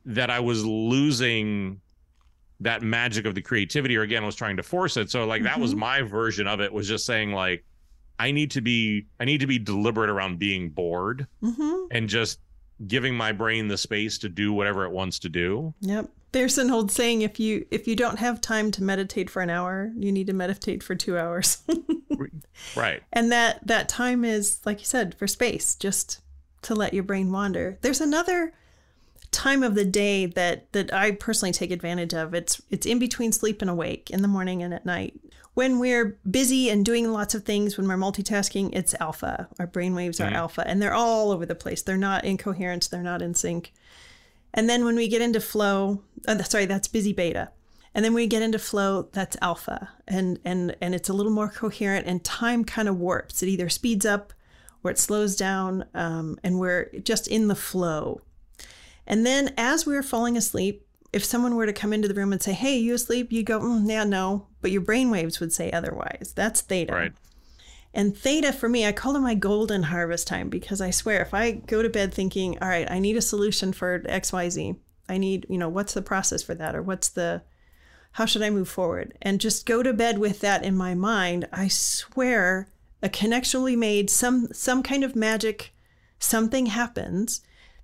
that 0.05 0.29
I 0.29 0.39
was 0.39 0.63
losing 0.65 1.81
that 2.61 2.81
magic 2.81 3.25
of 3.25 3.35
the 3.35 3.41
creativity 3.41 3.97
or 3.97 4.03
again 4.03 4.23
I 4.23 4.25
was 4.25 4.35
trying 4.35 4.55
to 4.57 4.63
force 4.63 4.95
it. 4.97 5.09
So 5.11 5.25
like 5.25 5.43
that 5.43 5.59
was 5.59 5.73
Mhm. 5.73 5.79
my 5.79 6.01
version 6.01 6.47
of 6.47 6.61
it 6.61 6.71
was 6.71 6.87
just 6.87 7.05
saying 7.05 7.31
like 7.33 7.65
I 8.17 8.31
need 8.31 8.49
to 8.51 8.61
be 8.61 9.07
I 9.19 9.25
need 9.25 9.41
to 9.41 9.47
be 9.47 9.59
deliberate 9.59 10.09
around 10.09 10.39
being 10.39 10.69
bored 10.69 11.27
mm-hmm. 11.43 11.87
and 11.91 12.07
just 12.07 12.39
giving 12.87 13.13
my 13.15 13.31
brain 13.33 13.67
the 13.67 13.77
space 13.77 14.17
to 14.19 14.29
do 14.29 14.53
whatever 14.53 14.85
it 14.85 14.91
wants 14.91 15.19
to 15.19 15.29
do. 15.29 15.73
Yep. 15.81 16.09
There's 16.35 16.57
an 16.57 16.69
old 16.69 16.91
saying: 16.91 17.21
if 17.21 17.39
you 17.39 17.65
if 17.71 17.87
you 17.87 17.95
don't 17.95 18.19
have 18.19 18.41
time 18.41 18.69
to 18.71 18.83
meditate 18.83 19.29
for 19.29 19.41
an 19.41 19.49
hour, 19.49 19.93
you 19.95 20.11
need 20.11 20.27
to 20.27 20.33
meditate 20.33 20.83
for 20.83 20.93
two 20.93 21.17
hours. 21.17 21.59
Right. 22.75 23.03
and 23.11 23.31
that 23.33 23.65
that 23.67 23.89
time 23.89 24.23
is, 24.25 24.59
like 24.65 24.79
you 24.79 24.85
said, 24.85 25.15
for 25.15 25.27
space, 25.27 25.75
just 25.75 26.19
to 26.63 26.73
let 26.75 26.93
your 26.93 27.03
brain 27.03 27.31
wander. 27.31 27.77
There's 27.81 28.01
another 28.01 28.53
time 29.31 29.63
of 29.63 29.75
the 29.75 29.85
day 29.85 30.25
that 30.25 30.71
that 30.73 30.93
I 30.93 31.11
personally 31.11 31.53
take 31.53 31.71
advantage 31.71 32.13
of. 32.13 32.33
It's 32.33 32.61
it's 32.69 32.85
in 32.85 32.99
between 32.99 33.31
sleep 33.31 33.61
and 33.61 33.71
awake, 33.71 34.09
in 34.09 34.21
the 34.21 34.27
morning 34.27 34.61
and 34.61 34.73
at 34.73 34.85
night. 34.85 35.17
When 35.53 35.79
we're 35.79 36.17
busy 36.29 36.69
and 36.69 36.83
doing 36.83 37.13
lots 37.13 37.33
of 37.33 37.45
things, 37.45 37.77
when 37.77 37.87
we're 37.87 37.95
multitasking, 37.95 38.75
it's 38.75 38.93
alpha. 38.99 39.47
Our 39.57 39.67
brain 39.67 39.95
waves 39.95 40.19
are 40.19 40.25
mm-hmm. 40.25 40.35
alpha, 40.35 40.67
and 40.67 40.81
they're 40.81 40.93
all 40.93 41.31
over 41.31 41.45
the 41.45 41.55
place. 41.55 41.81
They're 41.81 41.95
not 41.95 42.25
in 42.25 42.37
coherence. 42.37 42.89
They're 42.89 43.01
not 43.01 43.21
in 43.21 43.35
sync. 43.35 43.71
And 44.55 44.69
then 44.69 44.85
when 44.85 44.95
we 44.95 45.07
get 45.07 45.21
into 45.21 45.39
flow, 45.39 46.01
uh, 46.27 46.41
sorry, 46.43 46.65
that's 46.65 46.87
busy 46.87 47.13
beta. 47.13 47.51
And 47.93 48.03
then 48.03 48.13
when 48.13 48.23
we 48.23 48.27
get 48.27 48.41
into 48.41 48.57
flow, 48.57 49.09
that's 49.11 49.37
alpha. 49.41 49.89
And 50.07 50.39
and 50.43 50.75
and 50.81 50.95
it's 50.95 51.09
a 51.09 51.13
little 51.13 51.31
more 51.31 51.49
coherent 51.49 52.07
and 52.07 52.23
time 52.23 52.63
kind 52.63 52.89
of 52.89 52.97
warps. 52.97 53.43
It 53.43 53.49
either 53.49 53.69
speeds 53.69 54.05
up 54.05 54.33
or 54.83 54.91
it 54.91 54.97
slows 54.97 55.35
down 55.35 55.85
um, 55.93 56.39
and 56.43 56.59
we're 56.59 56.89
just 57.03 57.27
in 57.27 57.47
the 57.47 57.55
flow. 57.55 58.21
And 59.05 59.25
then 59.25 59.53
as 59.57 59.85
we're 59.85 60.03
falling 60.03 60.35
asleep, 60.35 60.85
if 61.13 61.23
someone 61.23 61.55
were 61.55 61.65
to 61.65 61.73
come 61.73 61.93
into 61.93 62.07
the 62.07 62.13
room 62.13 62.33
and 62.33 62.41
say, 62.41 62.53
"Hey, 62.53 62.77
you 62.77 62.93
asleep?" 62.93 63.31
You 63.31 63.43
go, 63.43 63.59
mm, 63.59 63.87
"Yeah, 63.87 64.03
no," 64.03 64.47
but 64.61 64.71
your 64.71 64.81
brain 64.81 65.09
waves 65.09 65.39
would 65.39 65.53
say 65.53 65.71
otherwise. 65.71 66.33
That's 66.35 66.61
theta. 66.61 66.93
Right. 66.93 67.13
And 67.95 68.15
theta 68.15 68.51
for 68.51 68.67
me, 68.67 68.85
I 68.85 68.91
call 68.91 69.15
it 69.15 69.21
my 69.21 69.35
golden 69.35 69.83
harvest 69.83 70.27
time 70.27 70.49
because 70.49 70.81
I 70.81 70.91
swear 70.91 71.21
if 71.21 71.33
I 71.33 71.51
go 71.51 71.81
to 71.81 71.89
bed 71.89 72.13
thinking, 72.13 72.57
all 72.61 72.67
right, 72.67 72.91
I 72.91 72.99
need 72.99 73.15
a 73.15 73.21
solution 73.21 73.71
for 73.71 74.01
XYZ, 74.01 74.75
I 75.07 75.17
need, 75.17 75.45
you 75.49 75.57
know, 75.57 75.69
what's 75.69 75.93
the 75.93 76.01
process 76.01 76.43
for 76.43 76.53
that 76.55 76.75
or 76.75 76.81
what's 76.81 77.07
the, 77.07 77.41
how 78.11 78.25
should 78.25 78.41
I 78.41 78.49
move 78.49 78.67
forward? 78.67 79.17
And 79.21 79.39
just 79.39 79.65
go 79.65 79.81
to 79.81 79.93
bed 79.93 80.19
with 80.19 80.41
that 80.41 80.65
in 80.65 80.75
my 80.75 80.93
mind, 80.93 81.47
I 81.53 81.69
swear 81.69 82.67
a 83.01 83.07
connection 83.07 83.61
will 83.61 83.67
be 83.67 83.77
made, 83.77 84.09
some, 84.09 84.49
some 84.51 84.83
kind 84.83 85.05
of 85.05 85.15
magic, 85.15 85.73
something 86.19 86.65
happens 86.65 87.39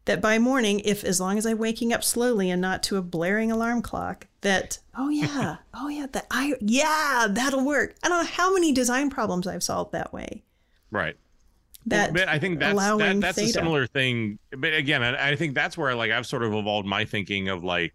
that 0.05 0.21
by 0.21 0.39
morning, 0.39 0.81
if 0.81 1.03
as 1.03 1.19
long 1.19 1.37
as 1.37 1.45
I'm 1.45 1.57
waking 1.57 1.93
up 1.93 2.03
slowly 2.03 2.49
and 2.49 2.61
not 2.61 2.83
to 2.83 2.97
a 2.97 3.01
blaring 3.01 3.51
alarm 3.51 3.81
clock, 3.81 4.27
that 4.41 4.79
oh 4.97 5.09
yeah, 5.09 5.57
oh 5.73 5.87
yeah, 5.89 6.07
that 6.11 6.27
I 6.31 6.55
yeah, 6.59 7.27
that'll 7.29 7.65
work. 7.65 7.95
I 8.03 8.09
don't 8.09 8.23
know 8.23 8.31
how 8.31 8.53
many 8.53 8.71
design 8.71 9.09
problems 9.09 9.47
I've 9.47 9.63
solved 9.63 9.91
that 9.93 10.11
way. 10.13 10.43
Right. 10.89 11.15
That 11.87 12.13
but 12.13 12.27
I 12.27 12.37
think 12.37 12.59
that's 12.59 12.69
that, 12.77 12.93
allowing 12.93 13.19
that's 13.19 13.37
a 13.39 13.47
similar 13.47 13.87
thing. 13.87 14.37
But 14.55 14.73
again, 14.73 15.03
I, 15.03 15.31
I 15.31 15.35
think 15.35 15.55
that's 15.55 15.77
where 15.77 15.95
like 15.95 16.11
I've 16.11 16.27
sort 16.27 16.43
of 16.43 16.53
evolved 16.53 16.87
my 16.87 17.05
thinking 17.05 17.49
of 17.49 17.63
like 17.63 17.93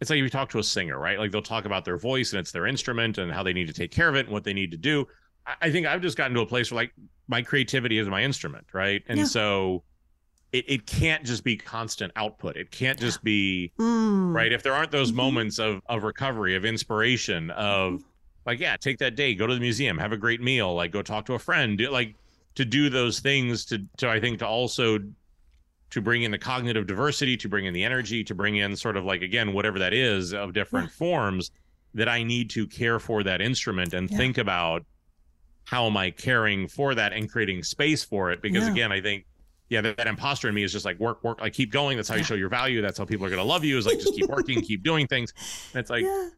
it's 0.00 0.10
like 0.10 0.18
if 0.18 0.22
you 0.22 0.30
talk 0.30 0.50
to 0.50 0.58
a 0.58 0.64
singer, 0.64 0.98
right? 0.98 1.18
Like 1.18 1.30
they'll 1.30 1.42
talk 1.42 1.64
about 1.64 1.84
their 1.84 1.96
voice 1.98 2.32
and 2.32 2.40
it's 2.40 2.52
their 2.52 2.66
instrument 2.66 3.18
and 3.18 3.32
how 3.32 3.42
they 3.42 3.52
need 3.52 3.66
to 3.68 3.72
take 3.72 3.90
care 3.90 4.08
of 4.08 4.14
it 4.16 4.26
and 4.26 4.30
what 4.30 4.44
they 4.44 4.52
need 4.52 4.70
to 4.72 4.76
do. 4.76 5.06
I, 5.46 5.54
I 5.62 5.70
think 5.70 5.86
I've 5.86 6.02
just 6.02 6.16
gotten 6.16 6.34
to 6.34 6.40
a 6.40 6.46
place 6.46 6.70
where 6.70 6.76
like 6.76 6.92
my 7.28 7.42
creativity 7.42 7.98
is 7.98 8.08
my 8.08 8.22
instrument, 8.22 8.66
right? 8.72 9.02
And 9.08 9.18
Yeah. 9.18 9.24
so 9.24 9.84
it, 10.52 10.64
it 10.68 10.86
can't 10.86 11.24
just 11.24 11.44
be 11.44 11.56
constant 11.56 12.12
output. 12.16 12.56
It 12.56 12.70
can't 12.70 12.98
just 12.98 13.22
be 13.22 13.72
Mm, 13.78 14.34
right 14.34 14.52
if 14.52 14.62
there 14.62 14.74
aren't 14.74 14.90
those 14.90 15.12
Mhm. 15.12 15.16
moments 15.16 15.58
of 15.58 15.82
of 15.88 16.02
recovery 16.04 16.54
of 16.56 16.64
inspiration 16.64 17.50
of 17.50 18.02
like 18.46 18.58
yeah 18.60 18.76
take 18.76 18.98
that 18.98 19.14
day 19.14 19.34
go 19.34 19.46
to 19.46 19.54
the 19.54 19.60
museum 19.60 19.98
have 19.98 20.12
a 20.12 20.16
great 20.16 20.40
meal 20.40 20.74
like 20.74 20.90
go 20.90 21.02
talk 21.02 21.26
to 21.26 21.34
a 21.34 21.38
friend 21.38 21.78
do, 21.78 21.90
like 21.90 22.14
to 22.54 22.64
do 22.64 22.88
those 22.88 23.20
things 23.20 23.64
to 23.66 23.84
to 23.98 24.08
i 24.08 24.18
think 24.18 24.38
to 24.38 24.46
also 24.46 24.98
to 25.90 26.00
bring 26.00 26.22
in 26.22 26.30
the 26.30 26.38
cognitive 26.38 26.86
diversity 26.86 27.36
to 27.36 27.48
bring 27.48 27.66
in 27.66 27.74
the 27.74 27.84
energy 27.84 28.24
to 28.24 28.34
bring 28.34 28.56
in 28.56 28.74
sort 28.76 28.96
of 28.96 29.04
like 29.04 29.22
again 29.22 29.52
whatever 29.52 29.78
that 29.78 29.92
is 29.92 30.32
of 30.32 30.52
different 30.54 30.90
forms 30.90 31.50
that 31.94 32.08
i 32.08 32.22
need 32.22 32.48
to 32.50 32.66
care 32.66 32.98
for 32.98 33.22
that 33.22 33.40
instrument 33.42 33.92
and 33.94 34.10
Yeah. 34.10 34.16
think 34.16 34.38
about 34.38 34.84
how 35.64 35.86
am 35.86 35.96
i 35.96 36.10
caring 36.10 36.68
for 36.68 36.94
that 36.94 37.12
and 37.12 37.30
creating 37.30 37.62
space 37.62 38.02
for 38.04 38.30
it 38.30 38.40
because 38.42 38.64
Yeah. 38.66 38.72
again 38.72 38.92
i 38.92 39.00
think 39.00 39.24
yeah, 39.68 39.80
that, 39.82 39.96
that 39.98 40.06
imposter 40.06 40.48
in 40.48 40.54
me 40.54 40.62
is 40.62 40.72
just 40.72 40.84
like 40.84 40.98
work, 40.98 41.22
work, 41.24 41.40
like 41.40 41.52
keep 41.52 41.70
going. 41.72 41.96
That's 41.96 42.08
how 42.08 42.16
you 42.16 42.24
show 42.24 42.34
your 42.34 42.48
value. 42.48 42.80
That's 42.82 42.98
how 42.98 43.04
people 43.04 43.26
are 43.26 43.30
gonna 43.30 43.42
love 43.44 43.64
you. 43.64 43.76
Is 43.78 43.86
like 43.86 43.98
just 43.98 44.14
keep 44.14 44.26
working, 44.30 44.60
keep 44.62 44.82
doing 44.82 45.06
things. 45.06 45.32
And 45.72 45.80
it's 45.80 45.90
like, 45.90 46.04
yeah, 46.04 46.28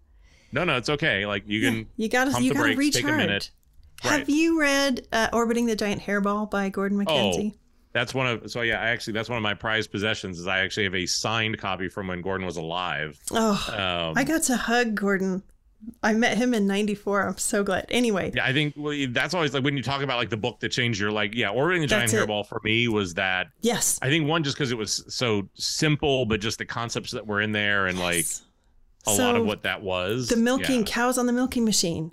no, 0.52 0.64
no, 0.64 0.76
it's 0.76 0.88
okay. 0.90 1.26
Like 1.26 1.44
you 1.46 1.60
yeah. 1.60 1.70
can, 1.70 1.86
you 1.96 2.08
gotta 2.08 2.42
you 2.42 2.52
gotta 2.52 2.74
brakes, 2.74 2.96
take 2.96 3.04
recharge. 3.04 3.14
a 3.14 3.16
minute. 3.26 3.50
Have 4.02 4.12
Right. 4.20 4.28
you 4.28 4.58
read 4.60 5.06
uh, 5.12 5.28
"Orbiting 5.32 5.66
the 5.66 5.76
Giant 5.76 6.00
Hairball" 6.02 6.50
by 6.50 6.70
Gordon 6.70 6.98
MacKenzie? 7.04 7.54
that's 7.92 8.14
one 8.14 8.26
of. 8.26 8.50
So 8.50 8.62
yeah, 8.62 8.80
I 8.80 8.86
actually 8.88 9.12
that's 9.12 9.28
one 9.28 9.36
of 9.36 9.42
my 9.42 9.52
prized 9.54 9.90
possessions. 9.92 10.38
Is 10.38 10.46
I 10.46 10.60
actually 10.60 10.84
have 10.84 10.94
a 10.94 11.04
signed 11.06 11.58
copy 11.58 11.88
from 11.88 12.06
when 12.08 12.22
Gordon 12.22 12.46
was 12.46 12.56
alive. 12.56 13.18
Oh, 13.30 13.52
Um, 13.68 14.14
I 14.16 14.24
got 14.24 14.42
to 14.44 14.56
hug 14.56 14.94
Gordon. 14.94 15.42
I 16.02 16.12
met 16.12 16.36
him 16.36 16.52
in 16.54 16.66
'94. 16.66 17.26
I'm 17.28 17.38
so 17.38 17.62
glad. 17.64 17.86
Anyway, 17.90 18.32
yeah, 18.34 18.44
I 18.44 18.52
think 18.52 18.74
well, 18.76 18.94
that's 19.10 19.34
always 19.34 19.54
like 19.54 19.64
when 19.64 19.76
you 19.76 19.82
talk 19.82 20.02
about 20.02 20.18
like 20.18 20.30
the 20.30 20.36
book 20.36 20.60
that 20.60 20.68
changed 20.70 21.00
your 21.00 21.10
like 21.10 21.34
yeah, 21.34 21.48
orbiting 21.50 21.82
the 21.82 21.86
giant 21.88 22.10
That's 22.10 22.22
it. 22.22 22.28
hairball 22.28 22.46
for 22.46 22.60
me 22.64 22.88
was 22.88 23.14
that 23.14 23.48
yes, 23.60 23.98
I 24.02 24.08
think 24.08 24.28
one 24.28 24.42
just 24.44 24.56
because 24.56 24.72
it 24.72 24.78
was 24.78 25.04
so 25.08 25.48
simple, 25.54 26.26
but 26.26 26.40
just 26.40 26.58
the 26.58 26.66
concepts 26.66 27.12
that 27.12 27.26
were 27.26 27.40
in 27.40 27.52
there 27.52 27.86
and 27.86 27.98
like 27.98 28.16
Yes. 28.16 28.42
a 29.06 29.10
So, 29.16 29.22
lot 29.24 29.36
of 29.36 29.46
what 29.46 29.62
that 29.62 29.82
was. 29.82 30.28
the 30.28 30.36
milking 30.36 30.80
Yeah. 30.80 30.86
cows 30.86 31.16
on 31.18 31.26
the 31.26 31.32
milking 31.32 31.64
machine. 31.64 32.12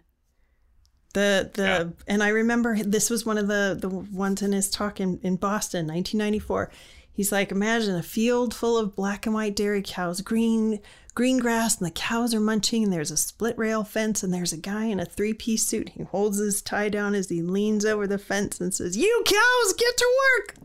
The 1.14 1.50
the 1.54 1.64
Yeah. 1.64 1.84
and 2.08 2.24
I 2.24 2.30
remember 2.30 2.78
this 2.84 3.10
was 3.10 3.26
one 3.26 3.38
of 3.38 3.48
the 3.48 3.78
the 3.80 3.90
ones 3.90 4.42
in 4.42 4.52
his 4.52 4.70
talk 4.70 5.00
in, 5.00 5.20
in 5.24 5.36
Boston, 5.38 5.88
1994. 5.88 6.72
He's 7.12 7.32
like, 7.32 7.52
imagine 7.52 7.96
a 7.96 8.04
field 8.04 8.54
full 8.54 8.78
of 8.78 8.96
black 8.96 9.26
and 9.26 9.34
white 9.34 9.56
dairy 9.56 9.82
cows, 9.84 10.22
green 10.22 10.80
green 11.18 11.40
grass, 11.40 11.80
and 11.80 11.88
the 11.88 11.92
cows 11.92 12.32
are 12.36 12.40
munching, 12.40 12.84
and 12.84 12.94
there's 12.94 13.10
a 13.10 13.18
split 13.18 13.58
rail 13.58 13.84
fence, 13.84 14.22
and 14.22 14.32
there's 14.32 14.54
a 14.54 14.58
guy 14.58 14.86
in 14.86 15.00
a 15.00 15.06
three 15.06 15.34
piece 15.34 15.66
suit. 15.66 15.90
He 15.90 16.04
holds 16.04 16.38
his 16.38 16.62
tie 16.62 16.90
down 16.90 17.16
as 17.16 17.28
he 17.28 17.42
leans 17.42 17.86
over 17.86 18.06
the 18.06 18.20
fence 18.20 18.62
and 18.62 18.72
says, 18.72 18.96
"You 18.96 19.24
cows, 19.26 19.74
get 19.74 19.98
to 19.98 20.08
work!" 20.38 20.56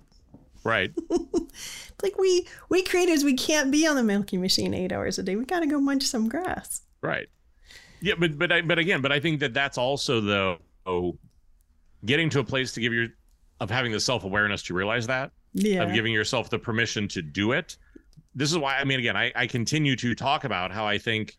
right. 0.62 0.92
Like 2.02 2.18
we 2.18 2.48
we 2.68 2.82
creators, 2.82 3.22
we 3.22 3.34
can't 3.34 3.70
be 3.70 3.86
on 3.86 3.94
the 3.94 4.02
milking 4.02 4.40
machine 4.40 4.74
eight 4.74 4.90
hours 4.90 5.18
a 5.20 5.22
day. 5.22 5.36
We 5.36 5.44
got 5.44 5.60
to 5.60 5.66
go 5.66 5.78
munch 5.78 6.02
some 6.02 6.28
grass. 6.28 6.82
Right. 7.00 7.28
Yeah, 8.00 8.14
but 8.18 8.36
but 8.36 8.50
I 8.50 8.60
but 8.60 8.78
again, 8.80 9.00
but 9.00 9.12
I 9.12 9.20
think 9.20 9.38
that 9.38 9.54
that's 9.54 9.78
also 9.78 10.20
though 10.20 10.58
oh, 10.84 11.16
getting 12.04 12.28
to 12.30 12.40
a 12.40 12.44
place 12.44 12.72
to 12.72 12.80
give 12.80 12.92
your 12.92 13.06
of 13.60 13.70
having 13.70 13.92
the 13.92 14.00
self 14.00 14.24
awareness 14.24 14.64
to 14.64 14.74
realize 14.74 15.06
that 15.06 15.30
Yeah. 15.54 15.84
of 15.84 15.94
giving 15.94 16.12
yourself 16.12 16.50
the 16.50 16.58
permission 16.58 17.06
to 17.08 17.22
do 17.22 17.52
it 17.52 17.76
this 18.34 18.50
is 18.50 18.58
why 18.58 18.78
I 18.78 18.84
mean 18.84 18.98
again, 18.98 19.16
I, 19.16 19.32
I 19.34 19.46
continue 19.46 19.96
to 19.96 20.14
talk 20.14 20.44
about 20.44 20.72
how 20.72 20.86
I 20.86 20.98
think 20.98 21.36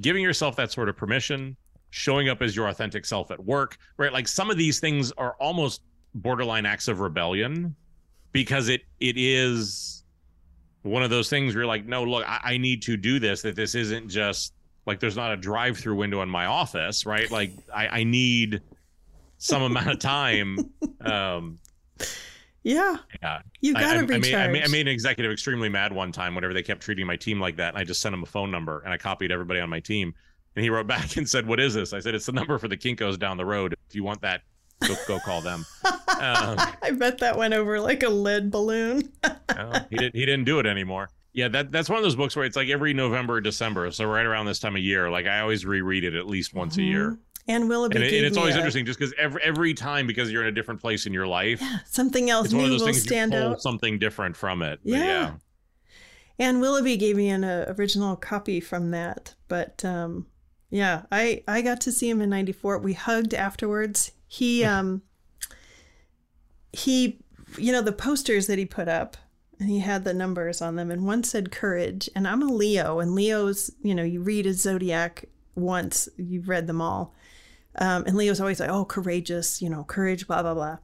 giving 0.00 0.22
yourself 0.22 0.56
that 0.56 0.72
sort 0.72 0.88
of 0.88 0.96
permission, 0.96 1.56
showing 1.90 2.28
up 2.28 2.42
as 2.42 2.54
your 2.54 2.68
authentic 2.68 3.04
self 3.04 3.30
at 3.30 3.44
work, 3.44 3.76
right? 3.96 4.12
Like 4.12 4.28
some 4.28 4.50
of 4.50 4.56
these 4.56 4.80
things 4.80 5.12
are 5.12 5.34
almost 5.40 5.82
borderline 6.14 6.66
acts 6.66 6.88
of 6.88 7.00
rebellion 7.00 7.74
because 8.32 8.68
it 8.68 8.82
it 9.00 9.16
is 9.16 10.04
one 10.82 11.02
of 11.02 11.10
those 11.10 11.28
things 11.28 11.54
where 11.54 11.62
you're 11.62 11.68
like, 11.68 11.86
no, 11.86 12.04
look, 12.04 12.24
I, 12.26 12.40
I 12.42 12.58
need 12.58 12.82
to 12.82 12.96
do 12.96 13.18
this, 13.18 13.42
that 13.42 13.54
this 13.54 13.74
isn't 13.74 14.08
just 14.08 14.54
like 14.86 14.98
there's 14.98 15.16
not 15.16 15.32
a 15.32 15.36
drive 15.36 15.76
through 15.76 15.96
window 15.96 16.22
in 16.22 16.28
my 16.28 16.46
office, 16.46 17.04
right? 17.04 17.30
Like 17.30 17.52
I, 17.74 17.88
I 17.88 18.04
need 18.04 18.62
some 19.38 19.62
amount 19.62 19.90
of 19.90 19.98
time. 19.98 20.58
Um 21.02 21.58
yeah. 22.62 22.96
Yeah. 23.22 23.40
You 23.60 23.74
I, 23.76 23.80
I, 23.80 23.98
recharge. 24.00 24.22
made, 24.22 24.34
I, 24.34 24.48
made, 24.48 24.64
I 24.64 24.66
made 24.68 24.86
an 24.86 24.92
executive 24.92 25.32
extremely 25.32 25.68
mad 25.68 25.92
one 25.92 26.12
time 26.12 26.34
whenever 26.34 26.52
they 26.52 26.62
kept 26.62 26.82
treating 26.82 27.06
my 27.06 27.16
team 27.16 27.40
like 27.40 27.56
that. 27.56 27.70
And 27.74 27.78
I 27.78 27.84
just 27.84 28.00
sent 28.00 28.14
him 28.14 28.22
a 28.22 28.26
phone 28.26 28.50
number 28.50 28.80
and 28.80 28.92
I 28.92 28.98
copied 28.98 29.32
everybody 29.32 29.60
on 29.60 29.70
my 29.70 29.80
team. 29.80 30.14
And 30.56 30.62
he 30.62 30.70
wrote 30.70 30.86
back 30.88 31.16
and 31.16 31.28
said, 31.28 31.46
What 31.46 31.60
is 31.60 31.74
this? 31.74 31.92
I 31.92 32.00
said, 32.00 32.14
It's 32.14 32.26
the 32.26 32.32
number 32.32 32.58
for 32.58 32.68
the 32.68 32.76
Kinkos 32.76 33.18
down 33.18 33.36
the 33.36 33.46
road. 33.46 33.74
If 33.88 33.94
you 33.94 34.04
want 34.04 34.20
that, 34.22 34.42
go, 34.86 34.94
go 35.06 35.18
call 35.20 35.40
them. 35.40 35.64
Um, 35.84 35.96
I 36.82 36.92
bet 36.92 37.18
that 37.18 37.36
went 37.36 37.54
over 37.54 37.80
like 37.80 38.02
a 38.02 38.10
lead 38.10 38.50
balloon. 38.50 39.10
he, 39.90 39.96
did, 39.96 40.14
he 40.14 40.26
didn't 40.26 40.44
do 40.44 40.58
it 40.58 40.66
anymore. 40.66 41.10
Yeah, 41.32 41.48
that, 41.48 41.70
that's 41.70 41.88
one 41.88 41.96
of 41.96 42.02
those 42.02 42.16
books 42.16 42.34
where 42.34 42.44
it's 42.44 42.56
like 42.56 42.68
every 42.68 42.92
November 42.92 43.34
or 43.34 43.40
December. 43.40 43.90
So 43.92 44.04
right 44.04 44.26
around 44.26 44.46
this 44.46 44.58
time 44.58 44.74
of 44.74 44.82
year, 44.82 45.08
like 45.10 45.26
I 45.26 45.40
always 45.40 45.64
reread 45.64 46.02
it 46.02 46.14
at 46.14 46.26
least 46.26 46.54
once 46.54 46.76
a 46.76 46.82
year. 46.82 47.18
And 47.48 47.68
Willoughby 47.68 47.96
And, 47.96 48.04
it- 48.04 48.14
and 48.14 48.26
it's 48.26 48.36
always 48.36 48.54
a- 48.54 48.58
interesting 48.58 48.84
just 48.86 48.98
because 48.98 49.14
every, 49.18 49.42
every 49.42 49.74
time, 49.74 50.06
because 50.06 50.30
you're 50.30 50.42
in 50.42 50.48
a 50.48 50.52
different 50.52 50.80
place 50.80 51.06
in 51.06 51.12
your 51.12 51.26
life, 51.26 51.60
Yeah, 51.60 51.78
something 51.86 52.30
else 52.30 52.46
it's 52.46 52.54
one 52.54 52.64
of 52.64 52.70
new 52.70 52.84
will 52.84 52.92
stand 52.94 53.34
out. 53.34 53.60
something 53.60 53.98
different 53.98 54.36
from 54.36 54.62
it. 54.62 54.78
Yeah. 54.84 54.98
yeah. 55.04 55.32
And 56.38 56.60
Willoughby 56.60 56.96
gave 56.96 57.16
me 57.16 57.28
an 57.28 57.44
uh, 57.44 57.74
original 57.78 58.16
copy 58.16 58.60
from 58.60 58.90
that. 58.92 59.34
But 59.48 59.84
um, 59.84 60.26
yeah, 60.70 61.02
I 61.12 61.42
I 61.48 61.60
got 61.62 61.80
to 61.82 61.92
see 61.92 62.08
him 62.08 62.20
in 62.22 62.30
'94. 62.30 62.78
We 62.78 62.92
hugged 62.94 63.34
afterwards. 63.34 64.12
He 64.26 64.64
um 64.64 65.02
he 66.72 67.18
you 67.58 67.72
know 67.72 67.82
the 67.82 67.92
posters 67.92 68.46
that 68.46 68.58
he 68.58 68.64
put 68.64 68.88
up 68.88 69.16
and 69.58 69.68
he 69.68 69.80
had 69.80 70.04
the 70.04 70.14
numbers 70.14 70.62
on 70.62 70.76
them 70.76 70.90
and 70.90 71.04
one 71.04 71.24
said 71.24 71.50
courage 71.50 72.08
and 72.14 72.28
i'm 72.28 72.42
a 72.42 72.46
leo 72.46 73.00
and 73.00 73.12
leo's 73.14 73.72
you 73.82 73.92
know 73.94 74.04
you 74.04 74.20
read 74.22 74.46
a 74.46 74.52
zodiac 74.52 75.24
once 75.56 76.08
you've 76.16 76.48
read 76.48 76.68
them 76.68 76.80
all 76.80 77.12
um, 77.76 78.04
and 78.06 78.16
leo's 78.16 78.40
always 78.40 78.60
like 78.60 78.70
oh 78.70 78.84
courageous 78.84 79.62
you 79.62 79.68
know 79.68 79.84
courage 79.84 80.26
blah 80.26 80.42
blah 80.42 80.54
blah. 80.54 80.78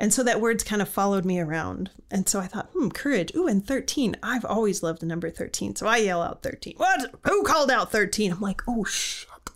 And 0.00 0.14
so 0.14 0.22
that 0.22 0.40
word's 0.40 0.62
kind 0.62 0.80
of 0.80 0.88
followed 0.88 1.24
me 1.24 1.40
around. 1.40 1.90
And 2.10 2.28
so 2.28 2.40
i 2.40 2.46
thought 2.46 2.70
hmm 2.72 2.88
courage. 2.88 3.32
Ooh 3.34 3.46
and 3.46 3.66
13 3.66 4.16
i've 4.22 4.44
always 4.44 4.82
loved 4.82 5.00
the 5.00 5.06
number 5.06 5.30
13 5.30 5.76
so 5.76 5.86
i 5.86 5.96
yell 5.98 6.22
out 6.22 6.42
13 6.42 6.74
what? 6.76 7.14
Who 7.24 7.42
called 7.42 7.70
out 7.70 7.90
13 7.90 8.32
i'm 8.32 8.40
like 8.40 8.62
oh 8.68 8.84
shut 8.84 9.50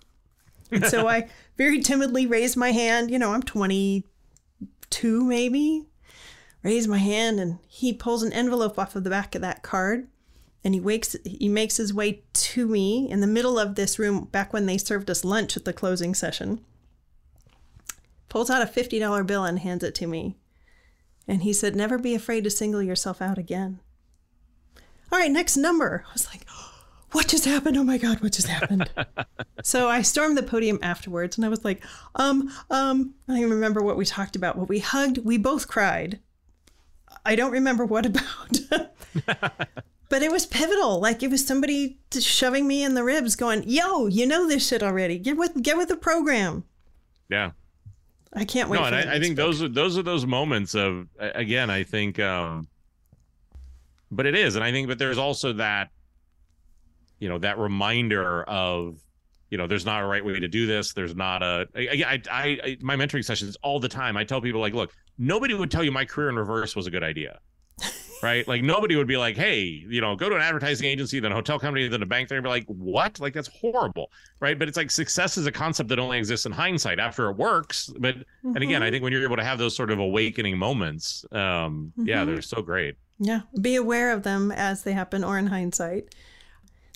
and 0.71 0.85
so 0.87 1.07
i 1.07 1.29
very 1.57 1.81
timidly 1.81 2.27
raised 2.27 2.57
my 2.57 2.73
hand. 2.73 3.11
You 3.11 3.19
know 3.19 3.33
i'm 3.33 3.43
22 3.43 5.25
maybe. 5.25 5.87
Raise 6.63 6.87
my 6.87 6.99
hand 6.99 7.41
and 7.41 7.59
he 7.67 7.93
pulls 7.93 8.23
an 8.23 8.33
envelope 8.33 8.79
off 8.79 8.95
of 8.95 9.03
the 9.05 9.11
back 9.11 9.35
of 9.35 9.41
that 9.43 9.63
card 9.63 10.07
and 10.65 10.75
he 10.75 10.81
wakes 10.81 11.17
he 11.25 11.49
makes 11.49 11.77
his 11.77 11.93
way 11.93 12.23
to 12.33 12.67
me 12.67 13.11
in 13.11 13.21
the 13.21 13.27
middle 13.27 13.59
of 13.59 13.75
this 13.75 13.99
room 13.99 14.27
back 14.27 14.53
when 14.53 14.67
they 14.67 14.79
served 14.79 15.11
us 15.11 15.25
lunch 15.25 15.57
at 15.57 15.65
the 15.65 15.73
closing 15.73 16.15
session. 16.15 16.65
Pulls 18.29 18.49
out 18.49 18.63
a 18.63 18.67
$50 18.67 19.27
bill 19.27 19.45
and 19.45 19.59
hands 19.59 19.85
it 19.85 19.95
to 19.97 20.07
me. 20.07 20.37
And 21.29 21.43
he 21.43 21.53
said 21.53 21.77
never 21.77 21.99
be 21.99 22.15
afraid 22.15 22.45
to 22.45 22.51
single 22.51 22.83
yourself 22.83 23.21
out 23.21 23.39
again. 23.39 23.81
All 25.11 25.19
right 25.19 25.31
next 25.31 25.57
number. 25.57 26.05
I 26.09 26.13
was 26.13 26.29
like 26.29 26.47
what 27.13 27.29
just 27.29 27.45
happened? 27.45 27.77
Oh 27.77 27.85
my 27.85 27.99
god 27.99 28.21
what 28.21 28.33
just 28.33 28.49
happened? 28.49 28.91
So 29.65 29.89
i 29.89 30.03
stormed 30.03 30.37
the 30.37 30.43
podium 30.43 30.81
afterwards 30.83 31.37
and 31.37 31.47
i 31.47 31.49
was 31.49 31.65
like 31.65 31.85
um 32.17 32.51
um 32.69 33.15
i 33.29 33.33
don't 33.33 33.39
even 33.39 33.51
remember 33.51 33.81
what 33.81 33.97
we 33.97 34.05
talked 34.05 34.35
about. 34.35 34.57
What 34.57 34.69
we 34.69 34.81
hugged 34.81 35.19
we 35.19 35.39
both 35.39 35.69
cried. 35.69 36.19
I 37.25 37.37
don't 37.37 37.53
remember 37.53 37.85
what 37.85 38.07
about. 38.07 38.59
but 40.13 40.23
it 40.23 40.31
was 40.31 40.45
pivotal. 40.45 41.01
Like 41.01 41.23
it 41.23 41.31
was 41.31 41.43
somebody 41.45 41.97
shoving 42.13 42.69
me 42.69 42.85
in 42.85 42.93
the 42.93 43.03
ribs, 43.03 43.35
going, 43.35 43.65
"Yo, 43.67 44.09
you 44.09 44.27
know 44.27 44.47
this 44.47 44.69
shit 44.69 44.83
already. 44.83 45.19
Get 45.19 45.39
with 45.39 45.63
get 45.63 45.79
with 45.79 45.89
the 45.89 45.97
program." 45.97 46.65
Yeah. 47.31 47.53
I 48.35 48.45
can't 48.45 48.69
wait. 48.69 48.77
no, 48.77 48.87
for 48.87 48.95
and 48.95 49.09
I, 49.09 49.15
I 49.15 49.21
think 49.21 49.37
book. 49.37 49.47
those 49.47 49.63
are 49.63 49.69
those 49.69 49.97
are 49.97 50.03
those 50.03 50.27
moments 50.27 50.75
of 50.75 51.09
again. 51.19 51.71
I 51.71 51.85
think, 51.85 52.21
um, 52.21 52.69
but 54.11 54.27
it 54.27 54.35
is, 54.35 54.55
and 54.55 54.63
I 54.63 54.71
think, 54.71 54.87
but 54.87 54.99
there's 54.99 55.17
also 55.17 55.55
that, 55.55 55.89
you 57.19 57.31
know, 57.31 57.39
that 57.39 57.59
reminder 57.59 58.45
of, 58.45 58.99
you 59.49 59.57
know, 59.57 59.67
there's 59.67 59.87
not 59.87 60.03
a 60.03 60.07
right 60.07 60.23
way 60.23 60.39
to 60.39 60.49
do 60.49 60.67
this. 60.67 60.93
There's 60.93 61.17
not 61.17 61.43
a. 61.43 61.67
I, 61.75 61.81
I, 61.81 62.23
I, 62.31 62.61
I 62.63 62.77
my 62.83 62.97
mentoring 62.97 63.25
sessions 63.25 63.57
all 63.63 63.81
the 63.81 63.89
time. 63.89 64.19
I 64.19 64.25
tell 64.25 64.43
people 64.43 64.61
like, 64.61 64.75
look, 64.75 64.93
nobody 65.17 65.55
would 65.55 65.71
tell 65.71 65.83
you 65.83 65.91
my 65.91 66.05
career 66.05 66.29
in 66.29 66.37
reverse 66.37 66.77
was 66.77 66.87
a 66.87 66.91
good 66.91 67.03
idea. 67.03 67.41
Right, 68.23 68.47
like 68.47 68.63
nobody 68.63 68.95
would 68.95 69.09
be 69.09 69.17
like, 69.17 69.37
"Hey, 69.37 69.61
you 69.61 70.01
know, 70.01 70.15
go 70.15 70.29
to 70.29 70.37
an 70.37 70.43
advertising 70.43 70.87
agency, 70.87 71.19
then 71.19 71.33
a 71.33 71.35
hotel 71.35 71.59
company, 71.59 71.89
then 71.89 72.03
a 72.03 72.07
bank." 72.07 72.29
They'd 72.29 72.41
be 72.41 72.49
like, 72.49 72.67
"What? 72.67 73.19
Like 73.19 73.35
that's 73.35 73.49
horrible." 73.49 74.11
right? 74.41 74.59
But 74.59 74.69
it's 74.69 74.77
like 74.77 74.91
success 74.91 75.37
is 75.37 75.47
a 75.47 75.53
concept 75.53 75.89
that 75.91 75.99
only 75.99 76.19
exists 76.19 76.47
in 76.47 76.53
hindsight 76.53 76.99
after 77.01 77.29
it 77.31 77.37
works. 77.37 77.91
But 77.99 78.17
and 78.45 78.59
again, 78.59 78.83
I 78.83 78.89
Mhm. 78.89 78.91
think 78.93 79.03
when 79.03 79.13
you're 79.13 79.25
able 79.25 79.37
to 79.37 79.45
have 79.45 79.59
those 79.59 79.75
sort 79.75 79.91
of 79.91 79.99
awakening 79.99 80.57
moments, 80.59 81.25
um, 81.33 81.93
yeah, 81.97 82.23
Mhm. 82.23 82.27
they're 82.27 82.43
so 82.43 82.63
great. 82.63 82.95
Yeah, 83.19 83.41
be 83.61 83.77
aware 83.77 84.13
of 84.13 84.23
them 84.23 84.51
as 84.53 84.83
they 84.85 84.93
happen 84.93 85.23
or 85.25 85.37
in 85.39 85.49
hindsight. 85.49 86.15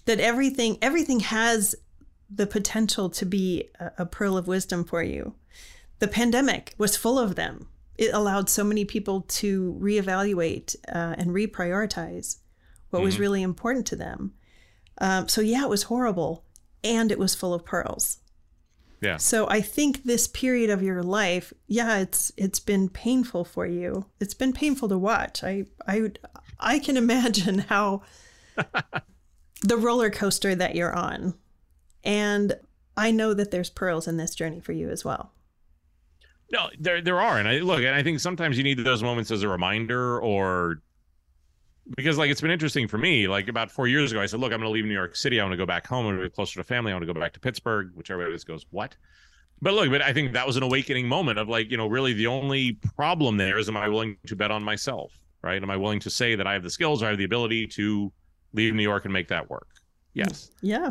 That 0.06 0.20
everything 0.20 0.78
everything 0.80 1.20
has 1.20 1.74
the 2.28 2.46
potential 2.46 3.08
to 3.10 3.26
be 3.26 3.68
a, 3.80 3.90
a 3.98 4.06
pearl 4.06 4.36
of 4.36 4.46
wisdom 4.48 4.84
for 4.84 5.02
you. 5.02 5.34
The 5.98 6.08
pandemic 6.08 6.74
was 6.78 6.96
full 6.96 7.18
of 7.18 7.34
them. 7.36 7.68
It 7.98 8.12
allowed 8.12 8.48
so 8.50 8.62
many 8.64 8.84
people 8.84 9.22
to 9.22 9.76
reevaluate 9.80 10.76
uh, 10.88 11.14
and 11.18 11.30
reprioritize 11.30 12.38
what 12.90 13.02
was 13.02 13.16
Mhm. 13.16 13.20
really 13.20 13.42
important 13.42 13.86
to 13.86 13.96
them. 13.96 14.34
Um, 14.98 15.28
so 15.28 15.40
yeah, 15.40 15.62
it 15.64 15.68
was 15.70 15.84
horrible, 15.84 16.44
and 16.84 17.10
it 17.10 17.18
was 17.18 17.34
full 17.34 17.52
of 17.54 17.64
pearls. 17.64 18.18
Yeah. 19.02 19.18
So 19.18 19.46
I 19.48 19.60
think 19.60 20.04
this 20.04 20.26
period 20.26 20.70
of 20.70 20.82
your 20.82 21.02
life, 21.02 21.52
yeah, 21.66 21.98
it's 21.98 22.32
it's 22.36 22.60
been 22.60 22.88
painful 22.88 23.44
for 23.44 23.66
you. 23.66 24.06
It's 24.20 24.34
been 24.34 24.52
painful 24.54 24.88
to 24.88 24.98
watch. 24.98 25.44
I 25.44 25.66
I 25.86 26.12
I 26.58 26.78
can 26.78 26.96
imagine 27.04 27.58
how 27.58 28.02
the 29.62 29.76
roller 29.76 30.10
coaster 30.10 30.54
that 30.54 30.74
you're 30.74 30.94
on. 30.94 31.34
And 32.04 32.54
I 32.96 33.10
know 33.10 33.34
that 33.34 33.50
there's 33.50 33.68
pearls 33.70 34.06
in 34.08 34.16
this 34.16 34.34
journey 34.34 34.60
for 34.60 34.72
you 34.72 34.88
as 34.90 35.04
well. 35.04 35.32
No, 36.52 36.68
there 36.78 37.00
there 37.00 37.20
are, 37.20 37.38
and 37.38 37.48
I 37.48 37.58
look, 37.58 37.78
and 37.80 37.94
I 37.94 38.02
think 38.02 38.20
sometimes 38.20 38.56
you 38.56 38.62
need 38.64 38.78
those 38.78 39.02
moments 39.02 39.30
as 39.30 39.42
a 39.42 39.48
reminder, 39.48 40.20
or 40.20 40.80
because 41.96 42.18
like 42.18 42.30
it's 42.30 42.40
been 42.40 42.50
interesting 42.50 42.86
for 42.86 42.98
me. 42.98 43.26
Like 43.26 43.48
about 43.48 43.70
four 43.70 43.88
years 43.88 44.12
ago, 44.12 44.20
I 44.20 44.26
said, 44.26 44.38
"Look, 44.40 44.52
I'm 44.52 44.60
going 44.60 44.68
to 44.68 44.72
leave 44.74 44.84
New 44.84 44.94
York 44.94 45.16
City. 45.16 45.40
I 45.40 45.44
want 45.44 45.52
to 45.54 45.56
go 45.56 45.66
back 45.66 45.86
home. 45.86 46.04
I 46.04 46.08
want 46.10 46.18
to 46.20 46.24
be 46.24 46.30
closer 46.30 46.60
to 46.60 46.64
family. 46.64 46.92
I 46.92 46.94
want 46.94 47.06
to 47.06 47.12
go 47.12 47.18
back 47.18 47.32
to 47.32 47.40
Pittsburgh." 47.40 47.90
Which 47.94 48.10
everybody 48.10 48.34
just 48.34 48.46
goes, 48.46 48.64
"What?" 48.70 48.96
But 49.60 49.74
look, 49.74 49.90
but 49.90 50.02
I 50.02 50.12
think 50.12 50.32
that 50.34 50.46
was 50.46 50.56
an 50.56 50.62
awakening 50.62 51.08
moment 51.08 51.38
of 51.38 51.48
like, 51.48 51.70
you 51.70 51.78
know, 51.78 51.86
really 51.86 52.12
the 52.12 52.26
only 52.26 52.72
problem 52.94 53.38
there 53.38 53.58
is, 53.58 53.68
am 53.70 53.76
I 53.76 53.88
willing 53.88 54.18
to 54.26 54.36
bet 54.36 54.50
on 54.50 54.62
myself? 54.62 55.18
Right? 55.42 55.62
Am 55.62 55.70
I 55.70 55.76
willing 55.76 55.98
to 56.00 56.10
say 56.10 56.34
that 56.34 56.46
I 56.46 56.52
have 56.52 56.62
the 56.62 56.70
skills, 56.70 57.02
or 57.02 57.06
I 57.06 57.08
have 57.08 57.18
the 57.18 57.24
ability 57.24 57.66
to 57.68 58.12
leave 58.52 58.74
New 58.74 58.82
York 58.82 59.04
and 59.04 59.12
make 59.12 59.28
that 59.28 59.48
work? 59.50 59.68
Yes 60.14 60.50
Yeah. 60.62 60.90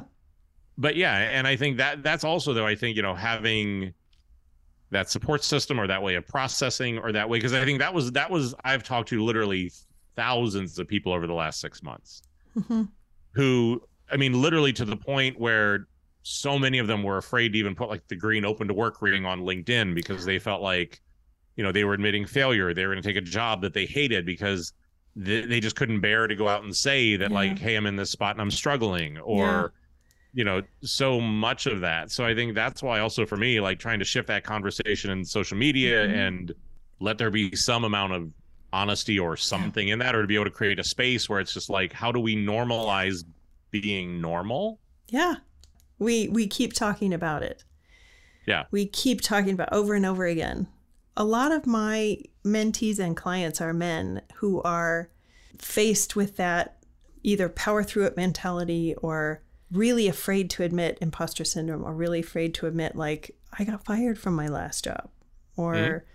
but 0.77 0.95
yeah 0.95 1.15
and 1.15 1.47
i 1.47 1.55
think 1.55 1.77
that 1.77 2.03
that's 2.03 2.23
also 2.23 2.53
though 2.53 2.67
i 2.67 2.75
think 2.75 2.95
you 2.95 3.01
know 3.01 3.15
having 3.15 3.91
that 4.95 5.09
support 5.09 5.43
system 5.43 5.77
or 5.77 5.87
that 5.87 6.01
way 6.01 6.15
of 6.15 6.25
processing 6.25 6.97
or 6.97 7.11
that 7.11 7.27
way 7.29 7.37
because 7.37 7.53
i 7.53 7.65
think 7.65 7.79
that 7.79 7.93
was 7.93 8.11
that 8.13 8.31
was 8.31 8.55
i've 8.63 8.81
talked 8.81 9.09
to 9.09 9.21
literally 9.21 9.69
thousands 10.15 10.79
of 10.79 10.87
people 10.87 11.11
over 11.11 11.27
the 11.27 11.33
last 11.33 11.59
six 11.59 11.83
months 11.83 12.21
hmm 12.67 12.83
who 13.33 13.81
i 14.11 14.15
mean 14.15 14.41
literally 14.41 14.71
to 14.71 14.85
the 14.85 14.95
point 14.95 15.37
where 15.39 15.87
so 16.23 16.57
many 16.57 16.79
of 16.79 16.87
them 16.87 17.03
were 17.03 17.17
afraid 17.17 17.51
to 17.53 17.59
even 17.59 17.75
put 17.75 17.89
like 17.89 18.07
the 18.07 18.15
green 18.15 18.45
open 18.45 18.67
to 18.69 18.73
work 18.73 19.01
reading 19.01 19.25
on 19.25 19.41
linkedin 19.41 19.93
because 19.93 20.23
they 20.23 20.39
felt 20.39 20.61
like 20.61 21.01
you 21.57 21.63
know 21.63 21.71
they 21.73 21.83
were 21.83 21.93
admitting 21.93 22.25
failure 22.25 22.73
they 22.73 22.85
were 22.85 22.93
going 22.93 23.03
to 23.03 23.07
take 23.07 23.17
a 23.17 23.21
job 23.21 23.61
that 23.61 23.73
they 23.73 23.85
hated 23.85 24.25
because 24.25 24.71
they, 25.17 25.41
they 25.45 25.59
just 25.59 25.75
couldn't 25.75 25.99
bear 25.99 26.25
to 26.27 26.35
go 26.35 26.47
out 26.47 26.63
and 26.63 26.73
say 26.75 27.17
that 27.17 27.29
Yeah. 27.31 27.35
like 27.35 27.59
hey 27.59 27.75
i'm 27.75 27.85
in 27.85 27.95
this 27.97 28.11
spot 28.11 28.31
and 28.35 28.41
i'm 28.41 28.51
struggling 28.51 29.17
or 29.19 29.43
Yeah. 29.43 29.67
You 30.35 30.43
know 30.43 30.61
so 30.83 31.19
much 31.19 31.65
of 31.65 31.79
that 31.81 32.11
so 32.11 32.23
i 32.25 32.35
think 32.35 32.53
that's 32.53 32.83
why 32.83 32.99
also 32.99 33.25
for 33.25 33.37
me 33.37 33.59
like 33.59 33.79
trying 33.79 33.97
to 33.99 34.05
shift 34.05 34.27
that 34.27 34.43
conversation 34.43 35.09
in 35.09 35.23
social 35.25 35.57
media 35.57 36.05
Mhm. 36.05 36.27
and 36.27 36.53
let 36.99 37.17
there 37.17 37.31
be 37.31 37.55
some 37.55 37.83
amount 37.85 38.13
of 38.13 38.29
honesty 38.73 39.17
or 39.17 39.37
something 39.37 39.87
in 39.87 39.99
that 39.99 40.13
or 40.13 40.21
to 40.21 40.27
be 40.27 40.35
able 40.35 40.45
to 40.45 40.51
create 40.51 40.77
a 40.77 40.83
space 40.83 41.29
where 41.29 41.39
it's 41.39 41.53
just 41.53 41.69
like 41.69 41.93
how 41.93 42.11
do 42.11 42.19
we 42.19 42.35
normalize 42.35 43.23
being 43.71 44.19
normal 44.21 44.79
Yeah. 45.09 45.35
We 45.97 46.27
we 46.27 46.45
keep 46.47 46.73
talking 46.73 47.13
about 47.13 47.41
it. 47.41 47.63
Yeah. 48.45 48.65
We 48.71 48.85
keep 48.85 49.21
talking 49.21 49.53
about 49.53 49.71
over 49.71 49.93
and 49.93 50.05
over 50.05 50.25
again. 50.25 50.67
A 51.15 51.23
lot 51.23 51.53
of 51.53 51.65
my 51.65 52.17
mentees 52.43 52.99
and 52.99 53.15
clients 53.15 53.61
are 53.61 53.73
men 53.73 54.21
who 54.35 54.61
are 54.63 55.09
faced 55.57 56.15
with 56.17 56.35
that 56.35 56.83
either 57.23 57.47
power 57.47 57.81
through 57.83 58.05
it 58.07 58.17
mentality 58.17 58.93
or 59.01 59.41
really 59.71 60.07
afraid 60.07 60.49
to 60.51 60.63
admit 60.63 60.97
imposter 61.01 61.43
syndrome 61.43 61.83
or 61.83 61.93
really 61.93 62.19
afraid 62.19 62.53
to 62.55 62.67
admit 62.67 62.95
like 62.95 63.35
I 63.57 63.63
got 63.63 63.83
fired 63.83 64.19
from 64.19 64.35
my 64.35 64.47
last 64.47 64.83
job 64.83 65.09
or 65.55 65.73
mm-hmm. 65.73 66.05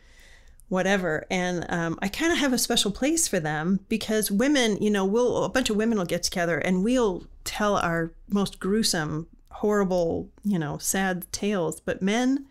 whatever. 0.69 1.27
And 1.31 1.67
um, 1.69 1.99
I 2.03 2.09
kind 2.09 2.33
of 2.33 2.39
have 2.39 2.53
a 2.53 2.59
special 2.59 2.91
place 2.91 3.27
for 3.27 3.41
them 3.41 3.81
because 3.89 4.31
women, 4.31 4.81
you 4.83 4.91
know, 4.91 5.05
we'll 5.05 5.45
a 5.45 5.49
bunch 5.49 5.71
of 5.71 5.77
women 5.77 5.99
will 5.99 6.05
get 6.05 6.23
together 6.23 6.59
and 6.59 6.85
we'll 6.85 7.27
tell 7.45 7.77
our 7.77 8.13
most 8.29 8.61
gruesome, 8.61 9.27
horrible, 9.51 10.29
you 10.45 10.59
know, 10.59 10.79
sad 10.79 11.31
tales. 11.33 11.81
But 11.81 12.03
men, 12.03 12.47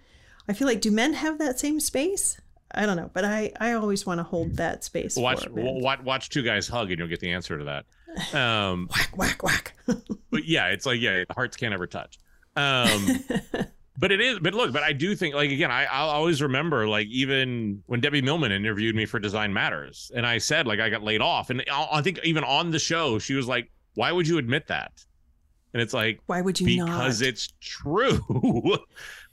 I 0.47 0.54
feel 0.54 0.68
like 0.68 0.82
do 0.82 0.91
men 0.91 1.14
have 1.14 1.38
that 1.39 1.60
same 1.60 1.80
space? 1.80 2.39
I 2.72 2.86
don't 2.86 2.97
know, 2.97 3.10
but 3.14 3.26
I 3.26 3.52
I 3.60 3.74
always 3.74 4.06
want 4.06 4.20
to 4.20 4.24
hold 4.24 4.58
that 4.58 4.84
space. 4.84 5.16
Watch 5.16 5.47
watch 5.50 6.02
watch 6.02 6.30
two 6.30 6.43
guys 6.43 6.68
hug 6.68 6.91
and 6.91 7.00
you'll 7.00 7.08
get 7.08 7.20
the 7.20 7.32
answer 7.32 7.58
to 7.58 7.64
that. 7.66 7.86
Um, 8.34 8.89
whack 8.91 9.18
whack 9.18 9.43
whack. 9.43 9.74
but 10.32 10.45
yeah, 10.45 10.68
it's 10.68 10.86
like 10.86 10.99
yeah, 10.99 11.24
hearts 11.32 11.57
can't 11.57 11.74
ever 11.74 11.88
touch. 11.88 12.18
Um, 12.55 13.24
but 13.97 14.12
it 14.12 14.22
is. 14.22 14.39
But 14.39 14.53
look, 14.53 14.72
but 14.74 14.84
I 14.84 14.93
do 14.93 15.16
think 15.16 15.36
like 15.36 15.51
again, 15.51 15.72
I 15.72 15.86
I'll 15.86 16.10
always 16.10 16.41
remember 16.41 16.88
like 16.88 17.07
even 17.07 17.84
when 17.88 17.99
Debbie 17.99 18.22
Millman 18.22 18.51
interviewed 18.51 18.95
me 18.95 19.05
for 19.05 19.20
Design 19.20 19.53
Matters, 19.53 20.12
and 20.16 20.26
I 20.26 20.38
said 20.38 20.68
like 20.68 20.80
I 20.80 20.89
got 20.89 21.03
laid 21.03 21.22
off, 21.22 21.49
and 21.49 21.64
I 21.72 22.01
think 22.01 22.20
even 22.24 22.43
on 22.43 22.72
the 22.72 22.80
show 22.80 23.20
she 23.20 23.34
was 23.34 23.47
like, 23.47 23.70
"Why 23.95 24.12
would 24.12 24.28
you 24.28 24.38
admit 24.38 24.68
that?" 24.68 24.91
And 25.74 25.82
it's 25.82 25.93
like, 25.93 26.20
"Why 26.26 26.41
would 26.41 26.60
you?" 26.60 26.66
Because 26.66 26.88
not? 26.88 26.97
Because 26.97 27.22
it's 27.22 27.53
true, 27.62 28.20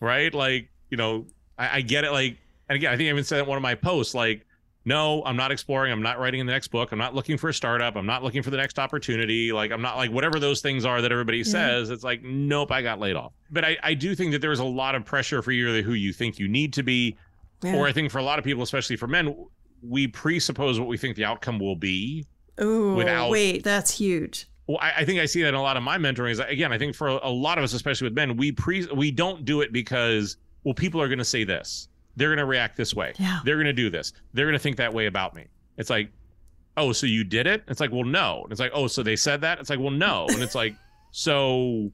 right? 0.00 0.32
Like 0.32 0.70
you 0.90 0.96
know, 0.96 1.26
I, 1.58 1.78
I 1.78 1.80
get 1.80 2.04
it. 2.04 2.12
Like 2.12 2.38
and 2.68 2.76
again, 2.76 2.92
I 2.92 2.96
think 2.96 3.06
I 3.06 3.10
even 3.10 3.24
said 3.24 3.40
in 3.40 3.46
one 3.46 3.56
of 3.56 3.62
my 3.62 3.74
posts, 3.74 4.14
like, 4.14 4.45
no, 4.86 5.24
I'm 5.24 5.36
not 5.36 5.50
exploring. 5.50 5.92
I'm 5.92 6.00
not 6.00 6.20
writing 6.20 6.38
in 6.38 6.46
the 6.46 6.52
next 6.52 6.68
book. 6.68 6.92
I'm 6.92 6.98
not 6.98 7.12
looking 7.12 7.36
for 7.36 7.48
a 7.48 7.54
startup. 7.54 7.96
I'm 7.96 8.06
not 8.06 8.22
looking 8.22 8.44
for 8.44 8.50
the 8.50 8.56
next 8.56 8.78
opportunity. 8.78 9.50
Like, 9.50 9.72
I'm 9.72 9.82
not 9.82 9.96
like 9.96 10.12
whatever 10.12 10.38
those 10.38 10.60
things 10.60 10.84
are 10.84 11.02
that 11.02 11.10
everybody 11.10 11.38
yeah. 11.38 11.44
says. 11.44 11.90
It's 11.90 12.04
like, 12.04 12.22
nope, 12.22 12.70
I 12.70 12.82
got 12.82 13.00
laid 13.00 13.16
off. 13.16 13.32
But 13.50 13.64
I, 13.64 13.76
I 13.82 13.94
do 13.94 14.14
think 14.14 14.30
that 14.30 14.40
there 14.40 14.52
is 14.52 14.60
a 14.60 14.64
lot 14.64 14.94
of 14.94 15.04
pressure 15.04 15.42
for 15.42 15.50
you 15.50 15.74
to 15.74 15.82
who 15.82 15.94
you 15.94 16.12
think 16.12 16.38
you 16.38 16.46
need 16.46 16.72
to 16.74 16.84
be. 16.84 17.16
Yeah. 17.64 17.74
Or 17.74 17.88
I 17.88 17.92
think 17.92 18.12
for 18.12 18.18
a 18.18 18.22
lot 18.22 18.38
of 18.38 18.44
people, 18.44 18.62
especially 18.62 18.94
for 18.94 19.08
men, 19.08 19.34
we 19.82 20.06
presuppose 20.06 20.78
what 20.78 20.86
we 20.86 20.96
think 20.96 21.16
the 21.16 21.24
outcome 21.24 21.58
will 21.58 21.74
be. 21.74 22.24
Oh, 22.58 22.94
without 22.94 23.30
wait, 23.30 23.64
that's 23.64 23.90
huge. 23.90 24.46
Well, 24.68 24.78
I, 24.80 24.92
I, 24.98 25.04
think 25.04 25.18
I 25.18 25.26
see 25.26 25.42
that 25.42 25.48
in 25.48 25.54
a 25.54 25.62
lot 25.62 25.76
of 25.76 25.82
my 25.82 25.98
mentoring. 25.98 26.30
Is 26.30 26.38
again, 26.38 26.72
I 26.72 26.78
think 26.78 26.94
for 26.94 27.08
a, 27.08 27.18
a 27.24 27.30
lot 27.30 27.58
of 27.58 27.64
us, 27.64 27.72
especially 27.72 28.06
with 28.06 28.14
men, 28.14 28.36
we 28.36 28.52
pre 28.52 28.86
we 28.94 29.10
don't 29.10 29.44
do 29.44 29.62
it 29.62 29.72
because 29.72 30.36
well, 30.62 30.74
people 30.74 31.02
are 31.02 31.08
going 31.08 31.18
to 31.18 31.24
say 31.24 31.42
this 31.44 31.88
they're 32.16 32.28
going 32.28 32.38
to 32.38 32.46
react 32.46 32.76
this 32.76 32.94
way. 32.94 33.12
Yeah. 33.18 33.40
They're 33.44 33.56
going 33.56 33.66
to 33.66 33.72
do 33.72 33.90
this. 33.90 34.12
They're 34.32 34.46
going 34.46 34.54
to 34.54 34.58
think 34.58 34.76
that 34.76 34.92
way 34.92 35.06
about 35.06 35.34
me. 35.34 35.46
It's 35.76 35.90
like, 35.90 36.10
oh, 36.76 36.92
so 36.92 37.06
you 37.06 37.24
did 37.24 37.46
it? 37.46 37.62
It's 37.68 37.80
like, 37.80 37.92
well, 37.92 38.04
no. 38.04 38.42
And 38.44 38.52
it's 38.52 38.60
like, 38.60 38.72
oh, 38.74 38.86
so 38.86 39.02
they 39.02 39.16
said 39.16 39.42
that? 39.42 39.60
It's 39.60 39.70
like, 39.70 39.78
well, 39.78 39.90
no. 39.90 40.26
And 40.30 40.42
it's 40.42 40.54
like, 40.54 40.74
so 41.10 41.90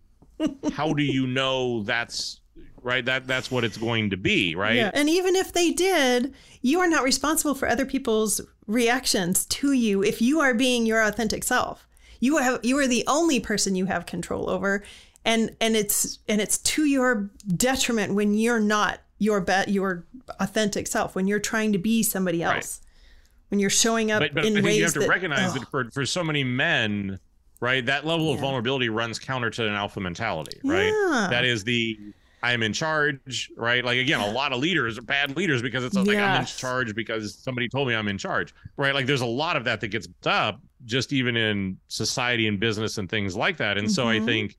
how 0.73 0.93
do 0.93 1.03
you 1.03 1.27
know 1.27 1.83
that's 1.83 2.41
right? 2.83 3.05
That 3.05 3.27
that's 3.27 3.51
what 3.51 3.62
it's 3.62 3.77
going 3.77 4.11
to 4.11 4.16
be, 4.16 4.55
right? 4.55 4.77
Yeah. 4.77 4.91
And 4.95 5.09
even 5.09 5.37
if 5.37 5.53
they 5.53 5.70
did, 5.70 6.35
you 6.62 6.81
are 6.81 6.89
not 6.89 7.05
responsible 7.05 7.55
for 7.55 7.68
other 7.68 7.87
people's 7.87 8.41
reactions 8.66 9.45
to 9.47 9.73
you 9.73 10.03
if 10.03 10.20
you 10.20 10.41
are 10.41 10.55
being 10.55 10.87
your 10.87 11.03
authentic 11.03 11.45
self. 11.45 11.87
You 12.20 12.39
have 12.39 12.61
you 12.64 12.79
are 12.79 12.87
the 12.87 13.05
only 13.07 13.41
person 13.41 13.75
you 13.75 13.87
have 13.87 14.07
control 14.07 14.49
over 14.49 14.83
and 15.25 15.55
and 15.61 15.77
it's 15.77 16.18
and 16.29 16.41
it's 16.41 16.59
to 16.59 16.85
your 16.85 17.31
detriment 17.57 18.14
when 18.14 18.35
you're 18.35 18.61
not 18.61 19.01
your 19.23 19.41
bet 19.41 19.68
your 19.68 20.05
authentic 20.41 20.87
self 20.87 21.14
when 21.14 21.29
you're 21.29 21.39
trying 21.39 21.73
to 21.73 21.79
be 21.79 22.03
somebody 22.03 22.43
else 22.43 22.81
right. 22.83 23.51
when 23.51 23.61
you're 23.61 23.70
showing 23.70 24.11
up 24.11 24.20
but, 24.20 24.35
but 24.35 24.45
in 24.45 24.59
I 24.59 24.61
ways 24.61 24.79
you 24.79 24.85
have 24.85 24.93
to 24.95 25.01
that, 25.01 25.09
recognize 25.09 25.55
that 25.55 25.70
for, 25.70 25.89
for 25.93 26.05
so 26.05 26.25
many 26.25 26.43
men 26.43 27.20
right 27.61 27.87
that 27.87 28.05
level 28.05 28.27
yeah. 28.27 28.35
of 28.35 28.41
vulnerability 28.41 28.89
runs 28.89 29.20
counter 29.20 29.49
to 29.51 29.66
an 29.66 29.75
alpha 29.75 30.01
mentality 30.01 30.59
right 30.64 30.87
yeah. 30.87 31.29
that 31.31 31.45
is 31.45 31.62
the 31.62 31.97
i'm 32.43 32.64
in 32.64 32.73
charge 32.73 33.49
right 33.57 33.85
like 33.85 33.99
again 33.99 34.18
a 34.20 34.33
lot 34.33 34.53
of 34.53 34.59
leaders 34.59 34.99
are 34.99 35.03
bad 35.03 35.37
leaders 35.37 35.62
because 35.62 35.85
it's 35.85 35.95
like 35.95 36.09
yes. 36.09 36.20
i'm 36.20 36.41
in 36.41 36.47
charge 36.47 36.95
because 36.97 37.39
somebody 37.39 37.68
told 37.68 37.87
me 37.87 37.95
i'm 37.95 38.09
in 38.09 38.18
charge 38.18 38.53
right 38.77 38.93
like 38.93 39.07
there's 39.07 39.20
a 39.20 39.27
lot 39.27 39.57
of 39.57 39.62
that 39.64 39.81
that 39.81 39.89
gets 39.89 40.09
up 40.27 40.61
just 40.85 41.12
even 41.12 41.37
in 41.37 41.79
society 41.87 42.49
and 42.49 42.59
business 42.59 42.99
and 42.99 43.09
things 43.09 43.37
like 43.37 43.57
that 43.57 43.79
and 43.79 43.87
mm-hmm. 43.87 43.95
so 43.95 44.09
i 44.09 44.16
mm-hmm. 44.16 44.27
think 44.27 44.57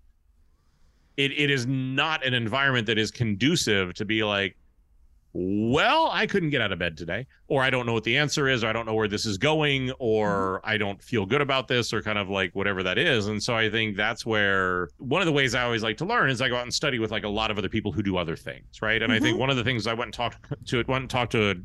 it, 1.17 1.31
it 1.31 1.49
is 1.49 1.65
not 1.67 2.25
an 2.25 2.33
environment 2.33 2.87
that 2.87 2.97
is 2.97 3.11
conducive 3.11 3.93
to 3.93 4.05
be 4.05 4.23
like 4.23 4.55
well 5.35 6.09
i 6.11 6.27
couldn't 6.27 6.51
get 6.51 6.61
out 6.61 6.71
of 6.71 6.77
bed 6.77 6.95
today 6.95 7.25
or 7.47 7.63
i 7.63 7.69
don't 7.69 7.87
know 7.87 7.93
what 7.93 8.03
the 8.03 8.15
answer 8.15 8.47
is 8.47 8.63
or 8.63 8.67
i 8.67 8.73
don't 8.73 8.85
know 8.85 8.93
where 8.93 9.07
this 9.07 9.25
is 9.25 9.35
going 9.35 9.91
or 9.97 10.59
mm-hmm. 10.59 10.69
i 10.69 10.77
don't 10.77 11.01
feel 11.01 11.25
good 11.25 11.41
about 11.41 11.67
this 11.67 11.91
or 11.91 12.03
kind 12.03 12.19
of 12.19 12.29
like 12.29 12.53
whatever 12.53 12.83
that 12.83 12.99
is 12.99 13.27
and 13.27 13.41
so 13.41 13.55
i 13.55 13.67
think 13.67 13.97
that's 13.97 14.27
where 14.27 14.89
one 14.97 15.23
of 15.23 15.25
the 15.25 15.31
ways 15.31 15.55
i 15.55 15.63
always 15.63 15.81
like 15.81 15.97
to 15.97 16.05
learn 16.05 16.29
is 16.29 16.39
i 16.39 16.47
go 16.47 16.55
out 16.55 16.61
and 16.61 16.73
study 16.73 16.99
with 16.99 17.09
like 17.09 17.23
a 17.23 17.29
lot 17.29 17.49
of 17.49 17.57
other 17.57 17.69
people 17.69 17.91
who 17.91 18.03
do 18.03 18.15
other 18.15 18.35
things 18.35 18.79
right 18.83 19.01
and 19.01 19.11
mm-hmm. 19.11 19.17
i 19.17 19.19
think 19.19 19.33
mm-hmm. 19.33 19.41
one 19.41 19.49
of 19.49 19.57
the 19.57 19.63
things 19.63 19.87
i 19.87 19.93
went 19.93 20.07
and 20.07 20.13
talked 20.13 20.53
to 20.67 20.79
it 20.79 20.87
went 20.87 21.01
and 21.01 21.09
talked 21.09 21.31
to 21.31 21.49
a 21.49 21.55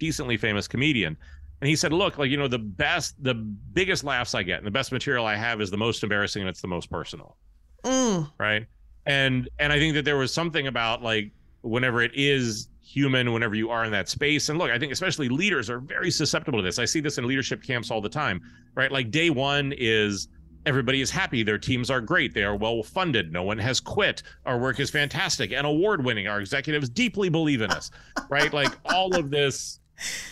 decently 0.00 0.36
famous 0.36 0.66
comedian 0.66 1.16
and 1.60 1.68
he 1.68 1.76
said 1.76 1.92
look 1.92 2.18
like 2.18 2.28
you 2.28 2.36
know 2.36 2.48
the 2.48 2.58
best 2.58 3.14
the 3.22 3.34
biggest 3.34 4.02
laughs 4.02 4.34
i 4.34 4.42
get 4.42 4.58
and 4.58 4.66
the 4.66 4.70
best 4.70 4.90
material 4.90 5.24
i 5.24 5.36
have 5.36 5.60
is 5.60 5.70
the 5.70 5.76
most 5.76 6.02
embarrassing 6.02 6.42
and 6.42 6.48
it's 6.48 6.60
the 6.60 6.66
most 6.66 6.90
personal 6.90 7.36
mm. 7.84 8.28
right 8.40 8.66
and 9.06 9.48
and 9.58 9.72
i 9.72 9.78
think 9.78 9.94
that 9.94 10.04
there 10.04 10.16
was 10.16 10.32
something 10.32 10.66
about 10.66 11.02
like 11.02 11.30
whenever 11.62 12.02
it 12.02 12.12
is 12.14 12.68
human 12.80 13.32
whenever 13.32 13.54
you 13.54 13.70
are 13.70 13.84
in 13.84 13.92
that 13.92 14.08
space 14.08 14.48
and 14.48 14.58
look 14.58 14.70
i 14.70 14.78
think 14.78 14.92
especially 14.92 15.28
leaders 15.28 15.70
are 15.70 15.78
very 15.78 16.10
susceptible 16.10 16.58
to 16.58 16.62
this. 16.62 16.78
I 16.78 16.84
see 16.84 17.00
this 17.00 17.16
in 17.16 17.26
leadership 17.26 17.62
camps 17.62 17.90
all 17.90 18.00
the 18.00 18.08
time 18.08 18.40
right? 18.74 18.90
Like 18.90 19.10
day 19.10 19.30
one 19.30 19.72
is 19.76 20.28
everybody 20.66 21.00
is 21.00 21.10
happy 21.10 21.42
their 21.42 21.58
teams 21.58 21.90
are 21.90 22.00
great 22.00 22.34
they 22.34 22.44
are 22.44 22.54
well 22.54 22.82
funded 22.82 23.32
no 23.32 23.42
one 23.42 23.58
has 23.58 23.80
quit 23.80 24.22
our 24.46 24.58
work 24.58 24.78
is 24.78 24.90
fantastic 24.90 25.52
and 25.52 25.66
award 25.66 26.04
winning 26.04 26.28
our 26.28 26.40
executives 26.40 26.88
deeply 26.88 27.28
believe 27.28 27.62
in 27.62 27.70
us 27.70 27.90
right? 28.28 28.52
Like 28.52 28.72
all 28.84 29.14
of 29.16 29.30
this 29.30 29.80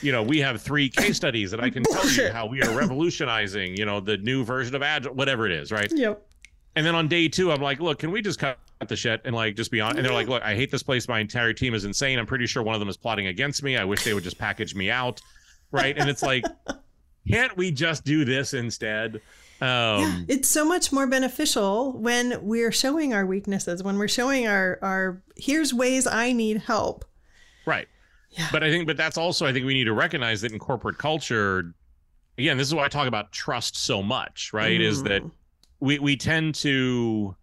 you 0.02 0.12
know 0.12 0.22
we 0.22 0.38
have 0.40 0.60
three 0.60 0.88
case 0.88 1.16
studies 1.16 1.50
that 1.50 1.60
i 1.60 1.70
can 1.70 1.84
tell 1.84 2.08
you 2.10 2.28
how 2.30 2.44
we 2.44 2.60
are 2.62 2.76
revolutionizing 2.76 3.76
you 3.76 3.84
know 3.84 4.00
the 4.00 4.16
new 4.18 4.44
version 4.44 4.74
of 4.74 4.82
agile 4.82 5.14
whatever 5.14 5.46
it 5.46 5.52
is 5.52 5.70
right? 5.70 5.90
Yep 5.94 6.29
and 6.76 6.86
then 6.86 6.94
on 6.94 7.08
day 7.08 7.28
two, 7.28 7.50
I'm 7.50 7.60
like, 7.60 7.80
look, 7.80 7.98
can 7.98 8.10
we 8.10 8.22
just 8.22 8.38
cut 8.38 8.58
the 8.86 8.96
shit 8.96 9.20
and 9.24 9.34
like 9.34 9.56
just 9.56 9.70
be 9.70 9.80
on? 9.80 9.96
And 9.96 10.04
they're 10.04 10.12
like, 10.12 10.28
look, 10.28 10.42
I 10.42 10.54
hate 10.54 10.70
this 10.70 10.82
place. 10.82 11.08
My 11.08 11.18
entire 11.18 11.52
team 11.52 11.74
is 11.74 11.84
insane. 11.84 12.18
I'm 12.18 12.26
pretty 12.26 12.46
sure 12.46 12.62
one 12.62 12.74
of 12.74 12.80
them 12.80 12.88
is 12.88 12.96
plotting 12.96 13.26
against 13.26 13.62
me. 13.62 13.76
I 13.76 13.84
wish 13.84 14.04
they 14.04 14.14
would 14.14 14.24
just 14.24 14.38
package 14.38 14.74
me 14.74 14.90
out. 14.90 15.20
Right. 15.72 15.96
And 15.96 16.08
it's 16.08 16.22
like, 16.22 16.44
can't 17.30 17.56
we 17.56 17.70
just 17.70 18.04
do 18.04 18.24
this 18.24 18.54
instead? 18.54 19.20
Um, 19.60 20.00
yeah, 20.00 20.20
it's 20.28 20.48
so 20.48 20.64
much 20.64 20.90
more 20.90 21.06
beneficial 21.06 21.92
when 21.92 22.42
we're 22.42 22.72
showing 22.72 23.12
our 23.12 23.26
weaknesses, 23.26 23.82
when 23.82 23.98
we're 23.98 24.08
showing 24.08 24.46
our, 24.46 24.78
our 24.80 25.22
here's 25.36 25.74
ways 25.74 26.06
I 26.06 26.32
need 26.32 26.58
help. 26.58 27.04
Right. 27.66 27.86
Yeah. 28.30 28.48
But 28.52 28.62
I 28.62 28.70
think, 28.70 28.86
but 28.86 28.96
that's 28.96 29.18
also, 29.18 29.44
I 29.44 29.52
think 29.52 29.66
we 29.66 29.74
need 29.74 29.84
to 29.84 29.92
recognize 29.92 30.40
that 30.42 30.52
in 30.52 30.58
corporate 30.58 30.96
culture, 30.96 31.74
again, 32.38 32.56
this 32.56 32.68
is 32.68 32.74
why 32.74 32.84
I 32.84 32.88
talk 32.88 33.06
about 33.06 33.32
trust 33.32 33.76
so 33.76 34.02
much, 34.02 34.52
right? 34.52 34.80
Mm. 34.80 34.84
Is 34.84 35.02
that 35.02 35.22
we 35.80 35.98
we 35.98 36.16
tend 36.16 36.54
to 36.56 37.34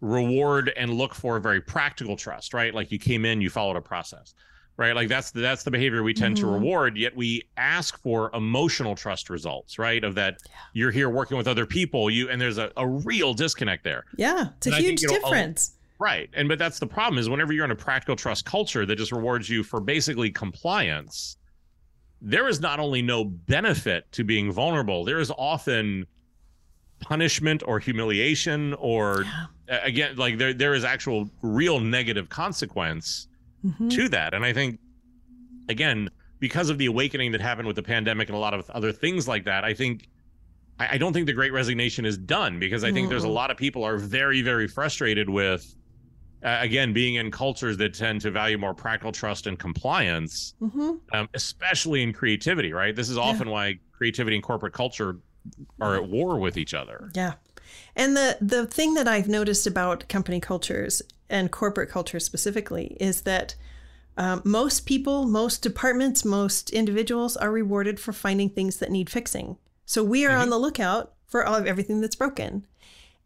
reward 0.00 0.72
and 0.76 0.92
look 0.92 1.14
for 1.14 1.36
a 1.36 1.40
very 1.40 1.60
practical 1.60 2.16
trust, 2.16 2.52
right? 2.52 2.74
Like 2.74 2.92
you 2.92 2.98
came 2.98 3.24
in, 3.24 3.40
you 3.40 3.48
followed 3.48 3.76
a 3.76 3.80
process, 3.80 4.34
right? 4.76 4.94
Like 4.94 5.08
that's 5.08 5.30
the, 5.30 5.40
that's 5.40 5.62
the 5.62 5.70
behavior 5.70 6.02
we 6.02 6.12
tend 6.12 6.36
mm-hmm. 6.36 6.46
to 6.46 6.52
reward. 6.52 6.96
Yet 6.96 7.16
we 7.16 7.42
ask 7.56 7.98
for 8.02 8.30
emotional 8.34 8.94
trust 8.94 9.30
results, 9.30 9.78
right? 9.78 10.04
Of 10.04 10.14
that 10.16 10.38
yeah. 10.44 10.52
you're 10.74 10.90
here 10.90 11.08
working 11.08 11.36
with 11.38 11.48
other 11.48 11.64
people, 11.64 12.10
you 12.10 12.28
and 12.28 12.40
there's 12.40 12.58
a, 12.58 12.70
a 12.76 12.86
real 12.86 13.32
disconnect 13.32 13.84
there. 13.84 14.04
Yeah, 14.16 14.48
it's 14.58 14.66
and 14.66 14.74
a 14.74 14.78
huge 14.78 15.00
think, 15.00 15.12
you 15.12 15.20
know, 15.20 15.28
difference. 15.28 15.72
right, 15.98 16.28
and 16.34 16.48
but 16.48 16.58
that's 16.58 16.78
the 16.78 16.86
problem 16.86 17.18
is 17.18 17.30
whenever 17.30 17.52
you're 17.52 17.64
in 17.64 17.70
a 17.70 17.76
practical 17.76 18.16
trust 18.16 18.44
culture 18.44 18.84
that 18.84 18.96
just 18.96 19.12
rewards 19.12 19.48
you 19.48 19.62
for 19.62 19.80
basically 19.80 20.30
compliance, 20.30 21.38
there 22.20 22.48
is 22.48 22.60
not 22.60 22.78
only 22.80 23.00
no 23.00 23.24
benefit 23.24 24.10
to 24.12 24.24
being 24.24 24.52
vulnerable, 24.52 25.04
there 25.04 25.20
is 25.20 25.30
often 25.38 26.06
punishment 27.04 27.62
or 27.66 27.78
humiliation 27.78 28.72
or 28.74 29.24
yeah. 29.68 29.84
again 29.84 30.16
like 30.16 30.38
there 30.38 30.54
there 30.54 30.72
is 30.74 30.84
actual 30.84 31.28
real 31.42 31.78
negative 31.78 32.30
consequence 32.30 33.28
mm-hmm. 33.64 33.88
to 33.88 34.08
that 34.08 34.32
and 34.32 34.44
i 34.44 34.52
think 34.52 34.78
again 35.68 36.08
because 36.40 36.70
of 36.70 36.78
the 36.78 36.86
awakening 36.86 37.30
that 37.30 37.42
happened 37.42 37.66
with 37.66 37.76
the 37.76 37.82
pandemic 37.82 38.28
and 38.28 38.36
a 38.36 38.40
lot 38.40 38.54
of 38.54 38.68
other 38.70 38.90
things 38.90 39.28
like 39.28 39.44
that 39.44 39.64
i 39.64 39.74
think 39.74 40.08
i, 40.80 40.94
I 40.94 40.98
don't 40.98 41.12
think 41.12 41.26
the 41.26 41.34
great 41.34 41.52
resignation 41.52 42.06
is 42.06 42.16
done 42.16 42.58
because 42.58 42.84
i 42.84 42.88
think 42.90 43.04
mm-hmm. 43.04 43.10
there's 43.10 43.24
a 43.24 43.28
lot 43.28 43.50
of 43.50 43.58
people 43.58 43.84
are 43.84 43.98
very 43.98 44.40
very 44.40 44.66
frustrated 44.66 45.28
with 45.28 45.76
uh, 46.42 46.58
again 46.60 46.94
being 46.94 47.16
in 47.16 47.30
cultures 47.30 47.76
that 47.76 47.92
tend 47.92 48.22
to 48.22 48.30
value 48.30 48.56
more 48.56 48.74
practical 48.74 49.12
trust 49.12 49.46
and 49.46 49.58
compliance 49.58 50.54
mm-hmm. 50.62 50.92
um, 51.12 51.28
especially 51.34 52.02
in 52.02 52.14
creativity 52.14 52.72
right 52.72 52.96
this 52.96 53.10
is 53.10 53.18
often 53.18 53.46
yeah. 53.46 53.52
why 53.52 53.78
creativity 53.92 54.36
and 54.36 54.42
corporate 54.42 54.72
culture 54.72 55.18
are 55.80 55.96
at 55.96 56.08
war 56.08 56.38
with 56.38 56.56
each 56.56 56.74
other. 56.74 57.10
Yeah. 57.14 57.34
And 57.96 58.16
the 58.16 58.38
the 58.40 58.66
thing 58.66 58.94
that 58.94 59.08
I've 59.08 59.28
noticed 59.28 59.66
about 59.66 60.08
company 60.08 60.40
cultures 60.40 61.02
and 61.28 61.50
corporate 61.50 61.90
culture 61.90 62.20
specifically 62.20 62.96
is 63.00 63.22
that 63.22 63.54
um, 64.16 64.42
most 64.44 64.86
people, 64.86 65.26
most 65.26 65.62
departments, 65.62 66.24
most 66.24 66.70
individuals 66.70 67.36
are 67.36 67.50
rewarded 67.50 67.98
for 67.98 68.12
finding 68.12 68.48
things 68.48 68.76
that 68.76 68.90
need 68.90 69.10
fixing. 69.10 69.56
So 69.86 70.04
we 70.04 70.24
are 70.24 70.30
mm-hmm. 70.30 70.42
on 70.42 70.50
the 70.50 70.58
lookout 70.58 71.14
for 71.26 71.44
all 71.44 71.56
of 71.56 71.66
everything 71.66 72.00
that's 72.00 72.14
broken. 72.14 72.66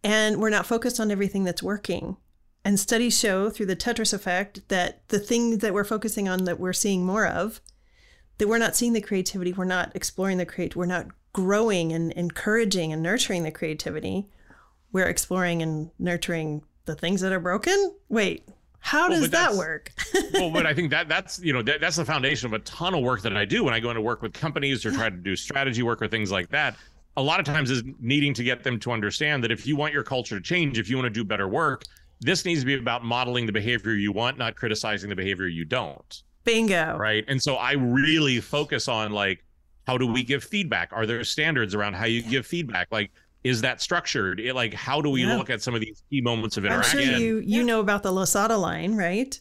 And 0.02 0.40
we're 0.40 0.50
not 0.50 0.66
focused 0.66 1.00
on 1.00 1.10
everything 1.10 1.44
that's 1.44 1.62
working. 1.62 2.16
And 2.64 2.78
studies 2.78 3.18
show 3.18 3.50
through 3.50 3.66
the 3.66 3.76
Tetris 3.76 4.12
effect 4.12 4.68
that 4.68 5.06
the 5.08 5.18
things 5.18 5.58
that 5.58 5.74
we're 5.74 5.84
focusing 5.84 6.28
on 6.28 6.44
that 6.44 6.60
we're 6.60 6.72
seeing 6.72 7.04
more 7.04 7.26
of, 7.26 7.60
that 8.38 8.48
we're 8.48 8.58
not 8.58 8.76
seeing 8.76 8.92
the 8.92 9.00
creativity, 9.00 9.52
we're 9.52 9.64
not 9.64 9.92
exploring 9.94 10.38
the 10.38 10.46
create, 10.46 10.76
we're 10.76 10.86
not 10.86 11.06
growing 11.32 11.92
and 11.92 12.12
encouraging 12.12 12.92
and 12.92 13.02
nurturing 13.02 13.42
the 13.42 13.50
creativity. 13.50 14.28
We're 14.92 15.08
exploring 15.08 15.62
and 15.62 15.90
nurturing 15.98 16.62
the 16.86 16.94
things 16.94 17.20
that 17.20 17.32
are 17.32 17.40
broken. 17.40 17.94
Wait, 18.08 18.48
how 18.80 19.08
does 19.08 19.22
well, 19.22 19.30
that 19.30 19.54
work? 19.54 19.92
well, 20.34 20.50
but 20.50 20.66
I 20.66 20.72
think 20.72 20.90
that 20.90 21.08
that's 21.08 21.38
you 21.40 21.52
know 21.52 21.62
that, 21.62 21.80
that's 21.80 21.96
the 21.96 22.04
foundation 22.04 22.46
of 22.46 22.52
a 22.54 22.58
ton 22.60 22.94
of 22.94 23.02
work 23.02 23.22
that 23.22 23.36
I 23.36 23.44
do 23.44 23.64
when 23.64 23.74
I 23.74 23.80
go 23.80 23.90
into 23.90 24.00
work 24.00 24.22
with 24.22 24.32
companies 24.32 24.84
or 24.86 24.92
try 24.92 25.10
to 25.10 25.16
do 25.16 25.36
strategy 25.36 25.82
work 25.82 26.00
or 26.00 26.08
things 26.08 26.30
like 26.30 26.48
that. 26.50 26.76
A 27.16 27.22
lot 27.22 27.40
of 27.40 27.46
times 27.46 27.70
is 27.70 27.82
needing 28.00 28.32
to 28.34 28.44
get 28.44 28.62
them 28.62 28.78
to 28.80 28.92
understand 28.92 29.42
that 29.42 29.50
if 29.50 29.66
you 29.66 29.76
want 29.76 29.92
your 29.92 30.04
culture 30.04 30.36
to 30.36 30.42
change, 30.42 30.78
if 30.78 30.88
you 30.88 30.96
want 30.96 31.06
to 31.06 31.10
do 31.10 31.24
better 31.24 31.48
work, 31.48 31.82
this 32.20 32.44
needs 32.44 32.60
to 32.60 32.66
be 32.66 32.74
about 32.74 33.04
modeling 33.04 33.44
the 33.44 33.52
behavior 33.52 33.92
you 33.92 34.12
want, 34.12 34.38
not 34.38 34.54
criticizing 34.54 35.10
the 35.10 35.16
behavior 35.16 35.48
you 35.48 35.64
don't. 35.64 36.22
Bingo. 36.44 36.96
Right. 36.96 37.24
And 37.28 37.42
so 37.42 37.56
I 37.56 37.72
really 37.72 38.40
focus 38.40 38.88
on 38.88 39.12
like, 39.12 39.44
how 39.88 39.96
do 39.96 40.06
we 40.06 40.22
give 40.22 40.44
feedback? 40.44 40.90
Are 40.92 41.06
there 41.06 41.24
standards 41.24 41.74
around 41.74 41.94
how 41.94 42.04
you 42.04 42.20
give 42.20 42.46
feedback? 42.46 42.88
Like, 42.90 43.10
is 43.42 43.62
that 43.62 43.80
structured? 43.80 44.38
It, 44.38 44.54
like, 44.54 44.74
how 44.74 45.00
do 45.00 45.08
we 45.08 45.24
yeah. 45.24 45.34
look 45.34 45.48
at 45.48 45.62
some 45.62 45.74
of 45.74 45.80
these 45.80 46.02
key 46.10 46.20
moments 46.20 46.58
of 46.58 46.66
interaction? 46.66 46.98
I'm 46.98 47.04
sure 47.06 47.16
you 47.16 47.36
you 47.38 47.60
yeah. 47.60 47.62
know 47.62 47.80
about 47.80 48.02
the 48.02 48.12
Losada 48.12 48.58
line, 48.58 48.96
right? 48.96 49.40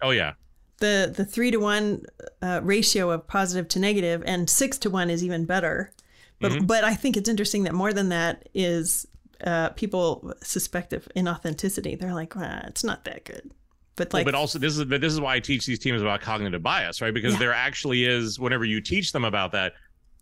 Oh 0.00 0.10
yeah. 0.10 0.34
The 0.78 1.12
the 1.14 1.24
three 1.24 1.50
to 1.50 1.56
one 1.56 2.04
uh, 2.40 2.60
ratio 2.62 3.10
of 3.10 3.26
positive 3.26 3.66
to 3.68 3.80
negative, 3.80 4.22
and 4.24 4.48
six 4.48 4.78
to 4.78 4.90
one 4.90 5.10
is 5.10 5.24
even 5.24 5.46
better. 5.46 5.92
But 6.40 6.52
mm-hmm. 6.52 6.66
but 6.66 6.84
I 6.84 6.94
think 6.94 7.16
it's 7.16 7.28
interesting 7.28 7.64
that 7.64 7.74
more 7.74 7.92
than 7.92 8.10
that 8.10 8.48
is 8.54 9.04
uh, 9.44 9.70
people 9.70 10.32
suspect 10.44 10.92
of 10.92 11.08
inauthenticity. 11.16 11.98
They're 11.98 12.14
like, 12.14 12.36
well, 12.36 12.62
it's 12.68 12.84
not 12.84 13.04
that 13.06 13.24
good. 13.24 13.50
But 13.98 14.14
like, 14.14 14.24
well, 14.24 14.32
but 14.32 14.38
also 14.38 14.60
this 14.60 14.78
is 14.78 14.84
but 14.84 15.00
this 15.00 15.12
is 15.12 15.20
why 15.20 15.34
I 15.34 15.40
teach 15.40 15.66
these 15.66 15.80
teams 15.80 16.00
about 16.00 16.20
cognitive 16.20 16.62
bias, 16.62 17.02
right? 17.02 17.12
Because 17.12 17.32
yeah. 17.32 17.40
there 17.40 17.52
actually 17.52 18.04
is 18.04 18.38
whenever 18.38 18.64
you 18.64 18.80
teach 18.80 19.12
them 19.12 19.24
about 19.24 19.50
that, 19.52 19.72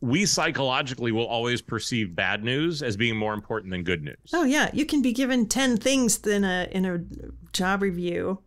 we 0.07 0.27
psychologically 0.27 1.13
will 1.13 1.27
always 1.27 1.61
perceive 1.61 2.15
bad 2.15 2.45
news 2.45 2.83
as 2.83 2.97
being 2.97 3.17
more 3.17 3.35
important 3.35 3.71
than 3.71 3.83
good 3.83 4.03
news. 4.03 4.17
Oh 4.33 4.45
yeah, 4.45 4.71
you 4.73 4.87
can 4.87 5.03
be 5.03 5.13
given 5.13 5.47
10 5.47 5.77
things 5.77 6.25
in 6.27 6.45
a 6.45 6.69
in 6.71 6.85
a 6.85 6.99
job 7.53 7.83
review 7.83 8.41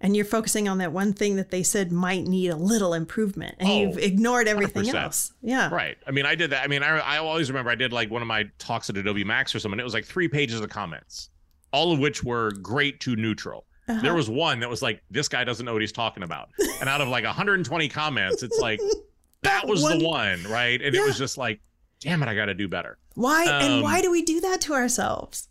and 0.00 0.16
you're 0.16 0.24
focusing 0.24 0.68
on 0.68 0.78
that 0.78 0.92
one 0.92 1.12
thing 1.12 1.36
that 1.36 1.50
they 1.50 1.62
said 1.62 1.92
might 1.92 2.24
need 2.24 2.48
a 2.48 2.56
little 2.56 2.94
improvement 2.94 3.54
and 3.58 3.68
oh, 3.68 3.80
you've 3.80 3.98
ignored 3.98 4.48
everything 4.48 4.84
100%. 4.84 4.94
else. 4.94 5.32
Yeah. 5.42 5.68
Right. 5.72 5.96
I 6.06 6.10
mean 6.10 6.26
i 6.26 6.34
did 6.34 6.50
that. 6.50 6.64
I 6.64 6.66
mean 6.66 6.82
I, 6.82 6.98
I 6.98 7.18
always 7.18 7.50
remember 7.50 7.70
i 7.70 7.74
did 7.74 7.92
like 7.92 8.10
one 8.10 8.22
of 8.22 8.28
my 8.28 8.44
talks 8.58 8.90
at 8.90 8.96
adobe 8.96 9.24
max 9.24 9.54
or 9.54 9.60
something 9.60 9.78
it 9.78 9.84
was 9.84 9.94
like 9.94 10.04
three 10.04 10.28
pages 10.28 10.60
of 10.60 10.70
comments 10.70 11.30
all 11.72 11.92
of 11.92 11.98
which 12.00 12.24
were 12.24 12.50
great 12.62 12.98
to 13.00 13.14
neutral. 13.14 13.64
Uh-huh. 13.88 14.00
there 14.02 14.14
was 14.14 14.30
one 14.30 14.60
that 14.60 14.70
was 14.70 14.82
like 14.82 15.02
this 15.10 15.28
guy 15.28 15.42
doesn't 15.42 15.66
know 15.66 15.72
what 15.72 15.82
he's 15.82 15.90
talking 15.92 16.22
about. 16.22 16.50
And 16.80 16.88
out 16.88 17.00
of 17.00 17.08
like 17.08 17.24
120 17.24 17.88
comments 17.88 18.42
it's 18.42 18.58
like 18.58 18.80
that, 19.42 19.62
that 19.62 19.68
was 19.68 19.82
one... 19.82 19.98
the 19.98 20.04
one 20.06 20.44
right? 20.44 20.80
And 20.80 20.94
yeah. 20.94 21.02
it 21.02 21.06
was 21.06 21.18
just 21.18 21.38
like 21.38 21.60
damn 22.00 22.22
it 22.22 22.28
i 22.28 22.34
gotta 22.34 22.54
do 22.54 22.68
better. 22.68 22.98
Why 23.14 23.46
um, 23.46 23.62
and 23.62 23.82
why 23.82 24.00
do 24.00 24.10
we 24.10 24.22
do 24.22 24.40
that 24.40 24.60
to 24.62 24.74
ourselves? 24.74 25.48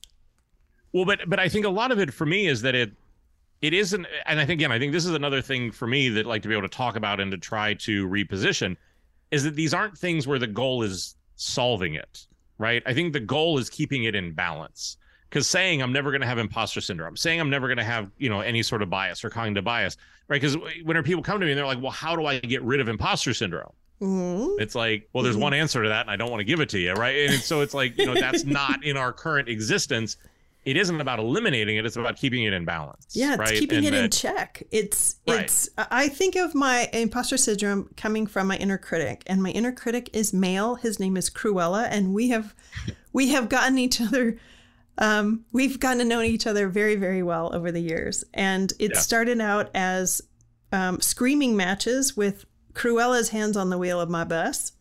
Well 0.94 1.06
but 1.06 1.22
but 1.28 1.40
i 1.40 1.48
think 1.48 1.66
a 1.66 1.70
lot 1.70 1.92
of 1.92 2.00
it 2.00 2.14
for 2.14 2.26
me 2.26 2.48
is 2.48 2.62
that 2.64 2.76
it 2.76 2.92
it 3.62 3.74
isn't 3.74 4.08
and 4.26 4.40
i 4.40 4.46
think 4.46 4.60
again 4.60 4.72
i 4.72 4.80
think 4.80 4.92
this 4.92 5.06
is 5.06 5.14
another 5.14 5.42
thing 5.42 5.72
for 5.72 5.86
me 5.86 6.10
that 6.10 6.26
like 6.26 6.42
to 6.42 6.48
be 6.48 6.56
able 6.56 6.68
to 6.68 6.76
talk 6.76 6.96
about 6.96 7.20
and 7.20 7.30
to 7.32 7.38
try 7.38 7.74
to 7.76 8.08
reposition 8.08 8.76
is 9.30 9.44
that 9.44 9.56
these 9.56 9.74
aren't 9.74 9.96
things 9.98 10.26
where 10.26 10.40
the 10.40 10.48
goal 10.48 10.82
is 10.82 11.16
solving 11.36 11.94
it 11.94 12.26
right? 12.60 12.84
I 12.86 12.94
think 12.94 13.14
the 13.14 13.20
goal 13.20 13.58
is 13.58 13.70
keeping 13.70 14.04
it 14.04 14.14
in 14.14 14.34
balance. 14.34 14.98
Because 15.30 15.46
saying 15.46 15.84
i'm 15.84 15.94
never 15.94 16.10
going 16.10 16.22
to 16.22 16.28
have 16.28 16.40
imposter 16.40 16.82
syndrome 16.82 17.16
saying 17.16 17.40
i'm 17.40 17.52
never 17.52 17.68
going 17.68 17.78
to 17.78 17.84
have 17.84 18.10
you 18.18 18.30
know 18.30 18.40
any 18.40 18.64
sort 18.64 18.82
of 18.82 18.90
bias 18.90 19.24
or 19.24 19.30
cognitive 19.30 19.64
bias 19.64 19.96
right? 20.28 20.42
Because 20.42 20.58
whenever 20.84 21.04
people 21.04 21.22
come 21.22 21.40
to 21.40 21.46
me 21.46 21.52
and 21.52 21.60
they're 21.60 21.68
like 21.68 21.80
well 21.80 21.92
how 21.92 22.16
do 22.16 22.26
i 22.26 22.40
get 22.40 22.64
rid 22.64 22.80
of 22.80 22.90
imposter 22.90 23.32
syndrome 23.32 23.72
mm-hmm. 24.02 24.60
it's 24.60 24.76
like 24.76 25.10
well 25.14 25.24
there's 25.24 25.36
mm-hmm. 25.36 25.44
one 25.44 25.54
answer 25.54 25.84
to 25.84 25.90
that 25.90 26.02
and 26.02 26.12
i 26.12 26.16
don't 26.16 26.30
want 26.30 26.40
to 26.40 26.46
give 26.46 26.60
it 26.60 26.70
to 26.70 26.80
you 26.80 26.94
right 26.94 27.30
and 27.30 27.42
so 27.42 27.62
it's 27.62 27.74
like 27.74 27.98
you 27.98 28.06
know 28.06 28.14
that's 28.14 28.46
not 28.46 28.84
in 28.84 28.98
our 28.98 29.12
current 29.12 29.50
existence 29.50 30.18
it 30.66 30.78
isn't 30.78 31.00
about 31.00 31.20
eliminating 31.20 31.78
it 31.78 31.86
it's 31.86 31.96
about 31.96 32.16
keeping 32.16 32.44
it 32.44 32.54
in 32.54 32.66
balance 32.66 33.08
yeah 33.14 33.32
it's 33.32 33.40
right? 33.40 33.60
keeping 33.60 33.80
and 33.80 33.88
it 33.88 33.92
that, 33.92 34.04
in 34.06 34.12
check 34.12 34.64
it's 34.72 35.16
it's 35.26 35.70
i 35.78 36.08
think 36.08 36.36
of 36.36 36.54
my 36.54 36.90
imposter 36.94 37.38
syndrome 37.38 37.90
coming 37.96 38.28
from 38.28 38.48
my 38.48 38.58
inner 38.58 38.78
critic 38.78 39.24
and 39.28 39.42
my 39.42 39.50
inner 39.52 39.72
critic 39.72 40.10
is 40.14 40.34
male 40.34 40.76
his 40.76 41.00
name 41.00 41.18
is 41.18 41.30
cruella 41.30 41.88
and 41.90 42.14
we 42.14 42.30
have 42.30 42.56
we 43.14 43.30
have 43.30 43.50
gotten 43.50 43.78
each 43.78 44.02
other 44.02 44.38
um, 45.02 45.46
we've 45.54 45.80
gotten 45.80 46.00
to 46.00 46.04
know 46.04 46.22
each 46.22 46.46
other 46.46 46.68
very 46.68 46.96
very 46.96 47.24
well 47.24 47.56
over 47.56 47.72
the 47.72 47.80
years 47.80 48.26
and 48.34 48.74
it 48.80 48.92
yeah. 48.94 49.00
started 49.00 49.40
out 49.40 49.70
as 49.74 50.22
um, 50.72 51.00
screaming 51.02 51.56
matches 51.56 52.16
with 52.18 52.46
cruella's 52.74 53.30
hands 53.30 53.58
on 53.58 53.70
the 53.70 53.78
wheel 53.78 54.00
of 54.00 54.10
my 54.10 54.24
bus 54.24 54.74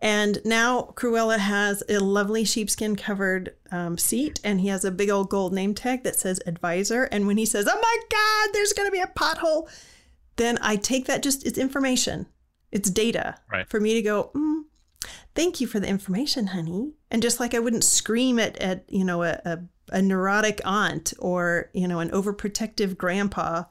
and 0.00 0.40
now 0.44 0.92
Cruella 0.94 1.38
has 1.38 1.82
a 1.88 1.98
lovely 1.98 2.44
sheepskin 2.44 2.94
covered 2.94 3.54
um, 3.72 3.98
seat, 3.98 4.38
and 4.44 4.60
he 4.60 4.68
has 4.68 4.84
a 4.84 4.92
big 4.92 5.10
old 5.10 5.28
gold 5.28 5.52
name 5.52 5.74
tag 5.74 6.04
that 6.04 6.14
says 6.14 6.40
advisor. 6.46 7.04
And 7.04 7.26
when 7.26 7.36
he 7.36 7.44
says, 7.44 7.66
"Oh 7.68 7.80
my 7.80 7.98
God, 8.08 8.54
there's 8.54 8.72
going 8.72 8.86
to 8.86 8.92
be 8.92 9.00
a 9.00 9.08
pothole," 9.08 9.68
then 10.36 10.56
I 10.62 10.76
take 10.76 11.06
that 11.06 11.22
just 11.22 11.44
it's 11.44 11.58
information, 11.58 12.26
it's 12.70 12.90
data 12.90 13.38
right. 13.50 13.68
for 13.68 13.80
me 13.80 13.94
to 13.94 14.02
go. 14.02 14.30
Mm, 14.34 14.62
Thank 15.34 15.60
you 15.60 15.66
for 15.66 15.78
the 15.78 15.88
information, 15.88 16.48
honey. 16.48 16.94
And 17.10 17.22
just 17.22 17.38
like 17.38 17.54
I 17.54 17.60
wouldn't 17.60 17.84
scream 17.84 18.38
at 18.38 18.56
at 18.58 18.84
you 18.88 19.04
know 19.04 19.24
a, 19.24 19.40
a, 19.44 19.58
a 19.92 20.02
neurotic 20.02 20.60
aunt 20.64 21.12
or 21.18 21.70
you 21.72 21.88
know 21.88 21.98
an 21.98 22.10
overprotective 22.10 22.96
grandpa, 22.96 23.64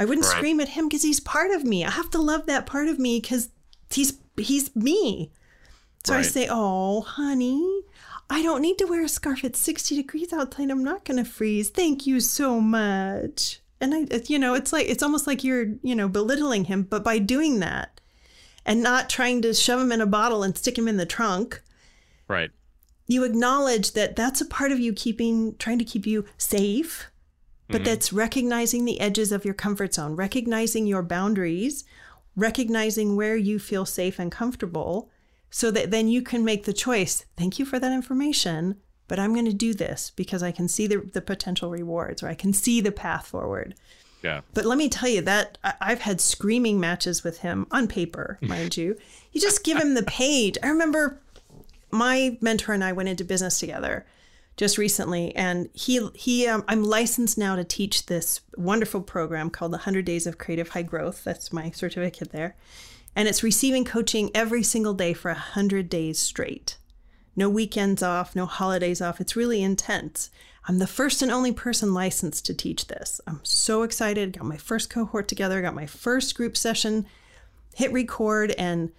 I 0.00 0.06
wouldn't 0.06 0.26
right. 0.26 0.36
scream 0.36 0.60
at 0.60 0.70
him 0.70 0.88
because 0.88 1.02
he's 1.02 1.20
part 1.20 1.50
of 1.50 1.62
me. 1.62 1.84
I 1.84 1.90
have 1.90 2.08
to 2.10 2.18
love 2.22 2.46
that 2.46 2.64
part 2.64 2.88
of 2.88 2.98
me 2.98 3.20
because 3.20 3.50
he's 3.90 4.18
he's 4.38 4.74
me. 4.74 5.30
So 6.04 6.14
right. 6.14 6.20
I 6.20 6.22
say, 6.22 6.48
Oh, 6.50 7.02
honey, 7.02 7.82
I 8.30 8.42
don't 8.42 8.62
need 8.62 8.78
to 8.78 8.86
wear 8.86 9.04
a 9.04 9.08
scarf. 9.08 9.44
It's 9.44 9.58
60 9.58 9.96
degrees 9.96 10.32
outside. 10.32 10.70
I'm 10.70 10.82
not 10.82 11.04
going 11.04 11.22
to 11.22 11.30
freeze. 11.30 11.68
Thank 11.68 12.06
you 12.06 12.20
so 12.20 12.62
much. 12.62 13.60
And 13.78 13.94
I, 13.94 14.22
you 14.26 14.38
know, 14.38 14.54
it's 14.54 14.72
like, 14.72 14.88
it's 14.88 15.02
almost 15.02 15.26
like 15.26 15.44
you're, 15.44 15.66
you 15.82 15.94
know, 15.94 16.08
belittling 16.08 16.64
him. 16.64 16.84
But 16.84 17.04
by 17.04 17.18
doing 17.18 17.60
that 17.60 18.00
and 18.64 18.82
not 18.82 19.10
trying 19.10 19.42
to 19.42 19.52
shove 19.52 19.80
him 19.80 19.92
in 19.92 20.00
a 20.00 20.06
bottle 20.06 20.42
and 20.42 20.56
stick 20.56 20.78
him 20.78 20.88
in 20.88 20.96
the 20.96 21.04
trunk. 21.04 21.60
Right. 22.26 22.50
You 23.06 23.24
acknowledge 23.24 23.92
that 23.92 24.16
that's 24.16 24.40
a 24.40 24.46
part 24.46 24.72
of 24.72 24.80
you 24.80 24.94
keeping, 24.94 25.56
trying 25.56 25.78
to 25.78 25.84
keep 25.84 26.06
you 26.06 26.24
safe, 26.38 27.09
but 27.70 27.82
mm-hmm. 27.82 27.84
that's 27.84 28.12
recognizing 28.12 28.84
the 28.84 29.00
edges 29.00 29.32
of 29.32 29.44
your 29.44 29.54
comfort 29.54 29.94
zone, 29.94 30.16
recognizing 30.16 30.86
your 30.86 31.02
boundaries, 31.02 31.84
recognizing 32.36 33.16
where 33.16 33.36
you 33.36 33.58
feel 33.58 33.86
safe 33.86 34.18
and 34.18 34.32
comfortable 34.32 35.10
so 35.50 35.70
that 35.70 35.90
then 35.90 36.08
you 36.08 36.22
can 36.22 36.44
make 36.44 36.64
the 36.64 36.72
choice. 36.72 37.24
Thank 37.36 37.58
you 37.58 37.64
for 37.64 37.78
that 37.78 37.92
information, 37.92 38.76
but 39.08 39.18
I'm 39.18 39.32
going 39.32 39.46
to 39.46 39.52
do 39.52 39.74
this 39.74 40.12
because 40.14 40.42
I 40.42 40.52
can 40.52 40.68
see 40.68 40.86
the, 40.86 40.98
the 40.98 41.20
potential 41.20 41.70
rewards 41.70 42.22
or 42.22 42.28
I 42.28 42.34
can 42.34 42.52
see 42.52 42.80
the 42.80 42.92
path 42.92 43.26
forward. 43.26 43.74
Yeah. 44.22 44.42
But 44.52 44.66
let 44.66 44.78
me 44.78 44.88
tell 44.88 45.08
you 45.08 45.22
that 45.22 45.58
I've 45.80 46.02
had 46.02 46.20
screaming 46.20 46.78
matches 46.78 47.24
with 47.24 47.38
him 47.38 47.66
on 47.70 47.88
paper, 47.88 48.38
mind 48.42 48.76
you. 48.76 48.96
You 49.32 49.40
just 49.40 49.64
give 49.64 49.78
him 49.78 49.94
the 49.94 50.02
page. 50.02 50.58
I 50.62 50.68
remember 50.68 51.20
my 51.90 52.38
mentor 52.40 52.72
and 52.72 52.84
I 52.84 52.92
went 52.92 53.08
into 53.08 53.24
business 53.24 53.58
together 53.58 54.06
just 54.60 54.78
recently, 54.78 55.34
and 55.34 55.68
he 55.72 56.06
he 56.14 56.46
um, 56.46 56.64
I'm 56.68 56.84
licensed 56.84 57.38
now 57.38 57.56
to 57.56 57.64
teach 57.64 58.06
this 58.06 58.42
wonderful 58.56 59.00
program 59.00 59.50
called 59.50 59.72
the 59.72 59.78
100 59.78 60.04
Days 60.04 60.26
of 60.26 60.38
Creative 60.38 60.68
High 60.68 60.82
Growth. 60.82 61.24
That's 61.24 61.52
my 61.52 61.70
certificate 61.70 62.30
there 62.30 62.54
and 63.16 63.28
it's 63.28 63.42
receiving 63.42 63.84
coaching 63.84 64.30
every 64.34 64.62
single 64.62 64.94
day 64.94 65.12
for 65.12 65.30
100 65.30 65.88
days 65.88 66.18
straight. 66.18 66.76
No 67.36 67.48
weekends 67.48 68.02
off, 68.02 68.36
no 68.36 68.46
holidays 68.46 69.00
off. 69.00 69.20
It's 69.20 69.36
really 69.36 69.62
intense. 69.62 70.30
I'm 70.68 70.78
the 70.78 70.86
first 70.86 71.22
and 71.22 71.30
only 71.30 71.52
person 71.52 71.94
licensed 71.94 72.46
to 72.46 72.54
teach 72.54 72.86
this. 72.86 73.20
I'm 73.26 73.40
so 73.42 73.82
excited. 73.82 74.34
Got 74.38 74.44
my 74.44 74.56
first 74.56 74.90
cohort 74.90 75.26
together, 75.26 75.62
got 75.62 75.74
my 75.74 75.86
first 75.86 76.34
group 76.34 76.56
session, 76.56 77.06
hit 77.74 77.92
record, 77.92 78.52
and 78.52 78.92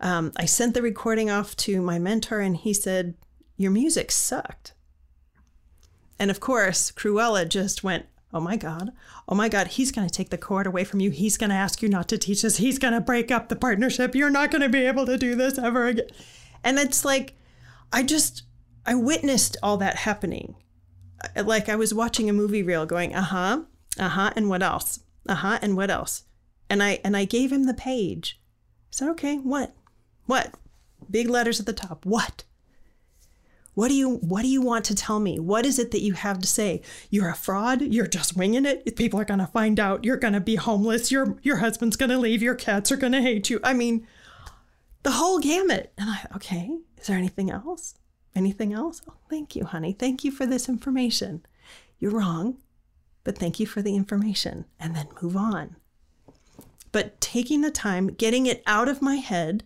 um, 0.00 0.32
I 0.36 0.44
sent 0.44 0.74
the 0.74 0.82
recording 0.82 1.30
off 1.30 1.56
to 1.58 1.80
my 1.80 1.98
mentor, 1.98 2.40
and 2.40 2.56
he 2.56 2.74
said, 2.74 3.14
Your 3.56 3.70
music 3.70 4.10
sucked. 4.10 4.72
And 6.18 6.30
of 6.30 6.40
course, 6.40 6.90
Cruella 6.90 7.48
just 7.48 7.84
went, 7.84 8.06
Oh 8.32 8.40
my 8.40 8.56
God. 8.56 8.92
Oh 9.28 9.34
my 9.34 9.48
God. 9.48 9.68
He's 9.68 9.92
going 9.92 10.06
to 10.06 10.12
take 10.12 10.30
the 10.30 10.36
cord 10.36 10.66
away 10.66 10.84
from 10.84 11.00
you. 11.00 11.10
He's 11.10 11.38
going 11.38 11.50
to 11.50 11.56
ask 11.56 11.80
you 11.80 11.88
not 11.88 12.08
to 12.08 12.18
teach 12.18 12.44
us. 12.44 12.56
He's 12.58 12.78
going 12.78 12.92
to 12.92 13.00
break 13.00 13.30
up 13.30 13.48
the 13.48 13.56
partnership. 13.56 14.14
You're 14.14 14.30
not 14.30 14.50
going 14.50 14.62
to 14.62 14.68
be 14.68 14.84
able 14.84 15.06
to 15.06 15.16
do 15.16 15.34
this 15.34 15.58
ever 15.58 15.86
again. 15.86 16.08
And 16.62 16.78
it's 16.78 17.04
like, 17.04 17.34
I 17.92 18.02
just, 18.02 18.42
I 18.84 18.94
witnessed 18.94 19.56
all 19.62 19.76
that 19.78 19.96
happening. 19.96 20.56
Like 21.34 21.68
I 21.68 21.76
was 21.76 21.94
watching 21.94 22.28
a 22.28 22.34
movie 22.34 22.62
reel 22.62 22.84
going, 22.84 23.14
uh 23.14 23.22
huh, 23.22 23.62
uh 23.98 24.08
huh, 24.10 24.32
and 24.36 24.50
what 24.50 24.62
else? 24.62 25.00
Uh 25.26 25.36
huh, 25.36 25.58
and 25.62 25.76
what 25.76 25.90
else? 25.90 26.24
And 26.68 26.82
I, 26.82 27.00
and 27.04 27.16
I 27.16 27.24
gave 27.24 27.50
him 27.50 27.64
the 27.64 27.74
page. 27.74 28.40
I 28.42 28.90
said, 28.90 29.08
okay, 29.10 29.36
what? 29.36 29.74
What? 30.26 30.52
Big 31.10 31.30
letters 31.30 31.58
at 31.58 31.66
the 31.66 31.72
top. 31.72 32.04
What? 32.04 32.44
What 33.76 33.88
do 33.88 33.94
you 33.94 34.16
what 34.16 34.40
do 34.40 34.48
you 34.48 34.62
want 34.62 34.86
to 34.86 34.94
tell 34.94 35.20
me? 35.20 35.38
What 35.38 35.66
is 35.66 35.78
it 35.78 35.90
that 35.90 36.00
you 36.00 36.14
have 36.14 36.38
to 36.38 36.48
say? 36.48 36.80
You're 37.10 37.28
a 37.28 37.34
fraud. 37.34 37.82
You're 37.82 38.06
just 38.06 38.34
winging 38.34 38.64
it. 38.64 38.96
People 38.96 39.20
are 39.20 39.24
going 39.26 39.40
to 39.40 39.46
find 39.46 39.78
out. 39.78 40.02
You're 40.02 40.16
going 40.16 40.32
to 40.32 40.40
be 40.40 40.56
homeless. 40.56 41.12
Your 41.12 41.36
your 41.42 41.58
husband's 41.58 41.96
going 41.96 42.08
to 42.08 42.16
leave. 42.16 42.40
Your 42.40 42.54
cats 42.54 42.90
are 42.90 42.96
going 42.96 43.12
to 43.12 43.20
hate 43.20 43.50
you. 43.50 43.60
I 43.62 43.74
mean, 43.74 44.06
the 45.02 45.10
whole 45.10 45.40
gamut. 45.40 45.92
And 45.98 46.08
I 46.08 46.26
okay, 46.36 46.78
is 46.96 47.06
there 47.06 47.18
anything 47.18 47.50
else? 47.50 47.96
Anything 48.34 48.72
else? 48.72 49.02
Oh, 49.06 49.18
thank 49.28 49.54
you, 49.54 49.66
honey. 49.66 49.92
Thank 49.92 50.24
you 50.24 50.30
for 50.30 50.46
this 50.46 50.70
information. 50.70 51.44
You're 51.98 52.12
wrong, 52.12 52.56
but 53.24 53.36
thank 53.36 53.60
you 53.60 53.66
for 53.66 53.82
the 53.82 53.94
information 53.94 54.64
and 54.80 54.96
then 54.96 55.08
move 55.20 55.36
on. 55.36 55.76
But 56.92 57.20
taking 57.20 57.60
the 57.60 57.70
time, 57.70 58.06
getting 58.06 58.46
it 58.46 58.62
out 58.66 58.88
of 58.88 59.02
my 59.02 59.16
head 59.16 59.64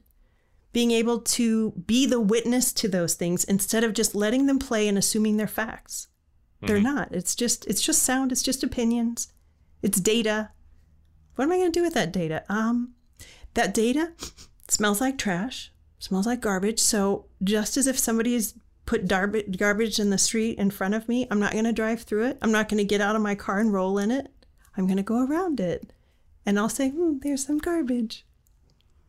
being 0.72 0.90
able 0.90 1.20
to 1.20 1.72
be 1.72 2.06
the 2.06 2.20
witness 2.20 2.72
to 2.72 2.88
those 2.88 3.14
things 3.14 3.44
instead 3.44 3.82
of 3.84 3.92
just 3.92 4.14
letting 4.14 4.46
them 4.46 4.58
play 4.58 4.86
and 4.86 4.96
assuming 4.96 5.36
they're 5.36 5.46
facts. 5.46 6.08
Mm-hmm. 6.56 6.66
They're 6.66 6.82
not. 6.82 7.12
It's 7.12 7.34
just 7.34 7.66
it's 7.66 7.82
just 7.82 8.02
sound, 8.02 8.32
it's 8.32 8.42
just 8.42 8.62
opinions. 8.62 9.32
It's 9.82 10.00
data. 10.00 10.50
What 11.34 11.44
am 11.44 11.52
I 11.52 11.56
going 11.56 11.72
to 11.72 11.78
do 11.78 11.84
with 11.84 11.94
that 11.94 12.12
data? 12.12 12.44
Um 12.48 12.94
that 13.54 13.74
data 13.74 14.12
smells 14.68 15.00
like 15.00 15.18
trash, 15.18 15.72
smells 15.98 16.26
like 16.26 16.40
garbage. 16.40 16.80
So 16.80 17.26
just 17.42 17.76
as 17.76 17.86
if 17.86 17.98
somebody 17.98 18.34
has 18.34 18.54
put 18.86 19.08
garbage 19.08 19.56
garbage 19.56 19.98
in 19.98 20.10
the 20.10 20.18
street 20.18 20.58
in 20.58 20.70
front 20.70 20.94
of 20.94 21.08
me, 21.08 21.26
I'm 21.30 21.40
not 21.40 21.52
going 21.52 21.64
to 21.64 21.72
drive 21.72 22.02
through 22.02 22.26
it. 22.26 22.38
I'm 22.42 22.52
not 22.52 22.68
going 22.68 22.78
to 22.78 22.84
get 22.84 23.00
out 23.00 23.16
of 23.16 23.22
my 23.22 23.34
car 23.34 23.58
and 23.58 23.72
roll 23.72 23.98
in 23.98 24.10
it. 24.10 24.28
I'm 24.76 24.86
going 24.86 24.96
to 24.96 25.02
go 25.02 25.24
around 25.24 25.60
it. 25.60 25.92
And 26.46 26.58
I'll 26.58 26.68
say, 26.68 26.90
hmm, 26.90 27.18
there's 27.20 27.46
some 27.46 27.58
garbage. 27.58 28.26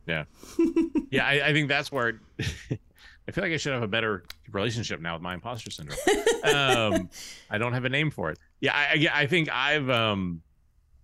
Yeah. 0.06 0.24
yeah, 1.10 1.26
I, 1.26 1.48
I, 1.48 1.52
think 1.52 1.68
that's 1.68 1.92
where 1.92 2.20
I 2.40 3.30
feel 3.30 3.44
like 3.44 3.52
I 3.52 3.56
should 3.56 3.72
have 3.72 3.82
a 3.82 3.88
better 3.88 4.24
relationship 4.50 5.00
now 5.00 5.14
with 5.14 5.22
my 5.22 5.34
imposter 5.34 5.70
syndrome. 5.70 5.98
um, 6.44 7.08
I 7.50 7.58
don't 7.58 7.72
have 7.72 7.84
a 7.84 7.88
name 7.88 8.10
for 8.10 8.30
it. 8.30 8.38
Yeah, 8.60 8.74
I, 8.74 9.08
I 9.12 9.26
think 9.26 9.48
I've 9.52 9.88
um, 9.90 10.42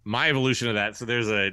my 0.04 0.28
evolution 0.28 0.68
of 0.68 0.74
that. 0.74 0.96
So 0.96 1.04
there's 1.04 1.30
a 1.30 1.52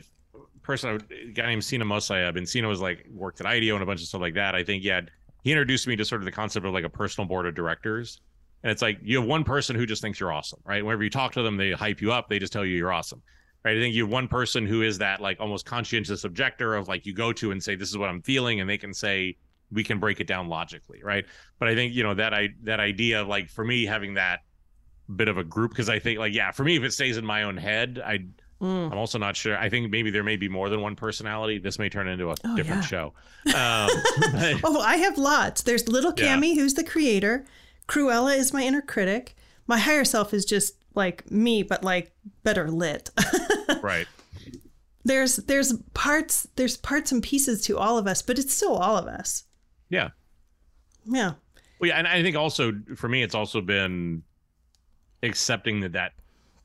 person, 0.64 1.02
a 1.12 1.32
guy 1.32 1.46
named 1.46 1.64
Sina 1.64 1.86
Mossayeb, 1.86 2.38
and 2.38 2.48
Sina 2.48 2.68
was 2.68 2.82
like 2.82 3.06
worked 3.12 3.40
at 3.42 3.46
IDEO 3.46 3.76
and 3.76 3.84
a 3.84 3.86
bunch 3.86 4.02
of 4.02 4.08
stuff 4.08 4.22
like 4.22 4.36
that. 4.36 4.56
I 4.56 4.64
think 4.64 4.84
yeah, 4.84 5.02
he 5.44 5.52
introduced 5.52 5.88
me 5.88 5.96
to 5.96 6.06
sort 6.06 6.22
of 6.22 6.26
the 6.26 6.32
concept 6.32 6.66
of 6.66 6.74
like 6.74 6.86
a 6.86 6.90
personal 6.90 7.28
board 7.28 7.46
of 7.46 7.54
directors. 7.54 8.22
And 8.64 8.72
it's 8.72 8.82
like 8.82 8.98
you 9.04 9.20
have 9.20 9.28
one 9.28 9.44
person 9.44 9.76
who 9.76 9.86
just 9.86 10.02
thinks 10.02 10.20
you're 10.20 10.34
awesome, 10.34 10.60
right? 10.66 10.84
Whenever 10.84 11.04
you 11.04 11.12
talk 11.12 11.34
to 11.34 11.44
them, 11.44 11.58
they 11.58 11.72
hype 11.72 12.02
you 12.02 12.12
up. 12.12 12.30
They 12.30 12.40
just 12.40 12.52
tell 12.52 12.66
you 12.66 12.76
you're 12.76 12.92
awesome 12.92 13.22
right? 13.66 13.76
I 13.76 13.80
think 13.80 13.96
you 13.96 14.04
have 14.04 14.12
one 14.12 14.28
person 14.28 14.66
who 14.66 14.84
is 14.84 15.00
that 15.00 15.20
like 15.20 15.42
almost 15.42 15.66
conscientious 15.66 16.24
objector 16.24 16.76
of 16.76 16.88
like 16.88 17.06
you 17.06 17.14
go 17.14 17.34
to 17.34 17.52
and 17.52 17.62
say 17.62 17.76
this 17.76 17.90
is 17.90 17.98
what 17.98 18.10
I'm 18.10 18.22
feeling, 18.22 18.62
and 18.62 18.70
they 18.70 18.78
can 18.78 18.94
say 18.94 19.36
we 19.72 19.84
can 19.84 20.00
break 20.00 20.20
it 20.22 20.28
down 20.28 20.48
logically, 20.48 21.02
right? 21.04 21.26
But 21.60 21.68
I 21.68 21.76
think 21.76 21.94
you 21.94 22.04
know 22.04 22.14
that 22.14 22.34
I 22.34 22.50
that 22.64 22.80
idea 22.80 23.22
of 23.22 23.28
like 23.28 23.50
for 23.50 23.66
me 23.66 23.84
having 23.86 24.14
that 24.14 24.42
bit 25.16 25.28
of 25.28 25.38
a 25.38 25.44
group 25.44 25.72
because 25.72 25.90
I 25.90 26.00
think 26.00 26.20
like 26.20 26.34
yeah 26.34 26.52
for 26.52 26.64
me 26.64 26.78
if 26.78 26.84
it 26.84 26.92
stays 26.92 27.18
in 27.18 27.24
my 27.24 27.44
own 27.44 27.58
head 27.58 28.02
I 28.04 28.26
mm. 28.60 28.92
I'm 28.92 28.98
also 28.98 29.20
not 29.20 29.36
sure 29.36 29.56
I 29.56 29.70
think 29.70 29.92
maybe 29.92 30.10
there 30.10 30.24
may 30.24 30.36
be 30.36 30.50
more 30.50 30.68
than 30.68 30.82
one 30.82 30.96
personality 30.96 31.60
this 31.60 31.78
may 31.78 31.90
turn 31.90 32.08
into 32.08 32.32
a 32.32 32.36
oh, 32.44 32.56
different 32.56 32.84
yeah. 32.84 32.88
show. 32.88 33.14
Um, 33.48 33.90
but, 34.34 34.60
oh, 34.64 34.80
I 34.80 34.98
have 34.98 35.20
lots. 35.20 35.62
There's 35.62 35.88
little 35.88 36.12
Cami 36.12 36.56
yeah. 36.56 36.62
who's 36.62 36.74
the 36.74 36.84
creator. 36.84 37.46
Cruella 37.88 38.36
is 38.36 38.52
my 38.52 38.64
inner 38.64 38.82
critic. 38.82 39.36
My 39.68 39.78
higher 39.78 40.04
self 40.04 40.34
is 40.34 40.46
just 40.46 40.74
like 40.96 41.30
me, 41.30 41.64
but 41.64 41.84
like 41.84 42.12
better 42.44 42.70
lit. 42.70 43.10
right. 43.82 44.08
There's 45.04 45.36
there's 45.38 45.74
parts 45.94 46.48
there's 46.56 46.78
parts 46.78 47.12
and 47.12 47.22
pieces 47.22 47.62
to 47.64 47.78
all 47.78 47.98
of 47.98 48.08
us, 48.08 48.22
but 48.22 48.40
it's 48.40 48.54
still 48.54 48.76
all 48.76 48.98
of 48.98 49.08
us. 49.08 49.44
Yeah. 49.90 50.10
Yeah. 51.06 51.34
Well, 51.80 51.90
yeah, 51.90 51.98
and 51.98 52.08
I 52.08 52.24
think 52.24 52.36
also 52.36 52.74
for 52.96 53.08
me, 53.08 53.22
it's 53.22 53.36
also 53.36 53.62
been 53.62 54.24
accepting 55.22 55.82
that 55.82 55.94
that 55.94 56.14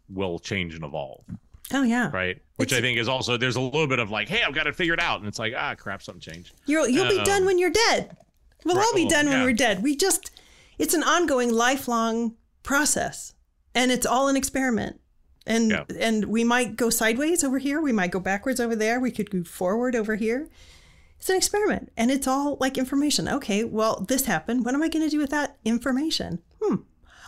will 0.08 0.38
change 0.38 0.74
and 0.74 0.84
evolve. 0.84 1.24
Oh 1.72 1.82
yeah. 1.82 2.10
Right. 2.10 2.40
Which 2.56 2.72
it's, 2.72 2.78
I 2.78 2.80
think 2.80 2.98
is 2.98 3.08
also 3.08 3.36
there's 3.36 3.56
a 3.56 3.60
little 3.60 3.86
bit 3.86 3.98
of 3.98 4.10
like, 4.10 4.28
hey, 4.28 4.42
I've 4.42 4.54
got 4.54 4.66
it 4.66 4.74
figured 4.74 5.00
out, 5.00 5.20
and 5.20 5.28
it's 5.28 5.38
like, 5.38 5.52
ah, 5.56 5.74
crap, 5.74 6.02
something 6.02 6.20
changed. 6.20 6.54
You'll 6.66 6.88
you'll 6.88 7.06
um, 7.06 7.18
be 7.18 7.22
done 7.24 7.44
when 7.44 7.58
you're 7.58 7.70
dead. 7.70 8.16
We'll 8.64 8.76
right, 8.76 8.84
all 8.84 8.94
be 8.94 9.08
done 9.08 9.26
yeah. 9.26 9.34
when 9.34 9.44
we're 9.44 9.52
dead. 9.52 9.82
We 9.82 9.96
just 9.96 10.30
it's 10.78 10.94
an 10.94 11.02
ongoing, 11.02 11.52
lifelong 11.52 12.36
process 12.62 13.34
and 13.74 13.90
it's 13.90 14.06
all 14.06 14.28
an 14.28 14.36
experiment. 14.36 15.00
And 15.46 15.70
yeah. 15.70 15.84
and 15.98 16.26
we 16.26 16.44
might 16.44 16.76
go 16.76 16.90
sideways 16.90 17.42
over 17.42 17.58
here. 17.58 17.80
We 17.80 17.92
might 17.92 18.10
go 18.10 18.20
backwards 18.20 18.60
over 18.60 18.76
there. 18.76 19.00
We 19.00 19.10
could 19.10 19.30
go 19.30 19.42
forward 19.42 19.96
over 19.96 20.16
here. 20.16 20.48
It's 21.18 21.30
an 21.30 21.36
experiment. 21.36 21.92
And 21.96 22.10
it's 22.10 22.26
all 22.26 22.56
like 22.60 22.78
information. 22.78 23.28
Okay 23.28 23.64
well 23.64 24.04
this 24.06 24.26
happened. 24.26 24.64
What 24.64 24.74
am 24.74 24.82
i 24.82 24.88
going 24.88 25.04
to 25.04 25.10
do 25.10 25.18
with 25.18 25.30
that 25.30 25.58
information? 25.64 26.40
Hmm. 26.62 26.76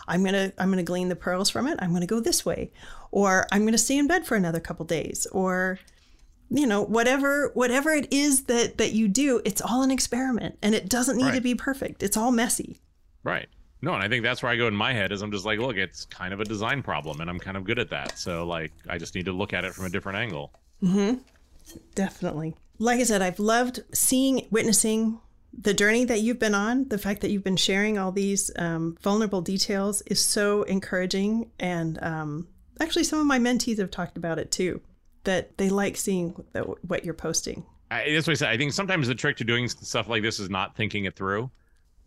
I'm 0.07 0.21
going 0.21 0.33
to 0.33 0.53
i'm 0.57 0.67
going 0.67 0.77
to 0.77 0.83
glean 0.83 1.09
the 1.09 1.15
pearls 1.15 1.49
from 1.49 1.67
it. 1.67 1.79
I'm 1.81 1.89
going 1.89 2.01
to 2.01 2.07
go 2.07 2.19
this 2.19 2.45
way. 2.45 2.71
Or 3.11 3.47
i'm 3.51 3.61
going 3.61 3.73
to 3.73 3.77
stay 3.77 3.97
in 3.97 4.07
bed 4.07 4.25
for 4.25 4.35
another 4.35 4.59
couple 4.59 4.85
days. 4.85 5.25
Or 5.31 5.79
you 6.49 6.67
know 6.67 6.83
whatever 6.83 7.49
whatever 7.55 7.89
it 7.89 8.13
is 8.13 8.43
that 8.43 8.77
that 8.77 8.91
you 8.93 9.07
do 9.07 9.41
it's 9.43 9.61
all 9.61 9.81
an 9.81 9.91
experiment. 9.91 10.59
And 10.61 10.75
it 10.75 10.87
doesn't 10.87 11.17
need 11.17 11.25
right. 11.25 11.35
to 11.35 11.41
be 11.41 11.55
perfect. 11.55 12.03
It's 12.03 12.17
all 12.17 12.31
messy. 12.31 12.79
Right 13.23 13.47
no, 13.83 13.93
and 13.93 14.01
I 14.01 14.07
think 14.07 14.23
that's 14.23 14.41
where 14.41 14.49
I 14.49 14.55
go 14.55 14.67
in 14.67 14.75
my 14.75 14.93
head 14.93 15.11
is 15.11 15.21
I'm 15.21 15.31
just 15.31 15.43
like, 15.43 15.59
look, 15.59 15.75
it's 15.75 16.05
kind 16.05 16.33
of 16.33 16.39
a 16.39 16.45
design 16.45 16.81
problem, 16.81 17.19
and 17.19 17.29
I'm 17.29 17.37
kind 17.37 17.57
of 17.57 17.65
good 17.65 17.79
at 17.79 17.89
that. 17.89 18.17
So 18.17 18.47
like, 18.47 18.71
I 18.87 18.97
just 18.97 19.13
need 19.13 19.25
to 19.25 19.33
look 19.33 19.51
at 19.51 19.65
it 19.65 19.73
from 19.73 19.85
a 19.85 19.89
different 19.89 20.19
angle. 20.19 20.53
Hmm. 20.79 21.15
Definitely. 21.93 22.55
Like 22.79 23.01
I 23.01 23.03
said, 23.03 23.21
I've 23.21 23.39
loved 23.39 23.81
seeing, 23.93 24.47
witnessing 24.51 25.19
the 25.51 25.73
journey 25.73 26.05
that 26.05 26.21
you've 26.21 26.39
been 26.39 26.55
on. 26.55 26.87
The 26.87 26.97
fact 26.97 27.19
that 27.21 27.29
you've 27.29 27.43
been 27.43 27.57
sharing 27.57 27.97
all 27.97 28.13
these 28.13 28.49
um, 28.57 28.97
vulnerable 29.01 29.41
details 29.41 30.01
is 30.03 30.21
so 30.21 30.63
encouraging, 30.63 31.51
and 31.59 32.01
um, 32.01 32.47
actually, 32.79 33.03
some 33.03 33.19
of 33.19 33.25
my 33.25 33.37
mentees 33.37 33.79
have 33.79 33.91
talked 33.91 34.15
about 34.15 34.39
it 34.39 34.49
too. 34.49 34.79
That 35.25 35.57
they 35.57 35.69
like 35.69 35.97
seeing 35.97 36.29
what 36.87 37.03
you're 37.03 37.13
posting. 37.13 37.65
I, 37.91 38.11
that's 38.13 38.27
what 38.27 38.31
I 38.31 38.35
said. 38.35 38.49
I 38.49 38.57
think 38.57 38.71
sometimes 38.71 39.09
the 39.09 39.15
trick 39.15 39.35
to 39.37 39.43
doing 39.43 39.67
stuff 39.67 40.07
like 40.07 40.21
this 40.21 40.39
is 40.39 40.49
not 40.49 40.77
thinking 40.77 41.03
it 41.03 41.17
through 41.17 41.51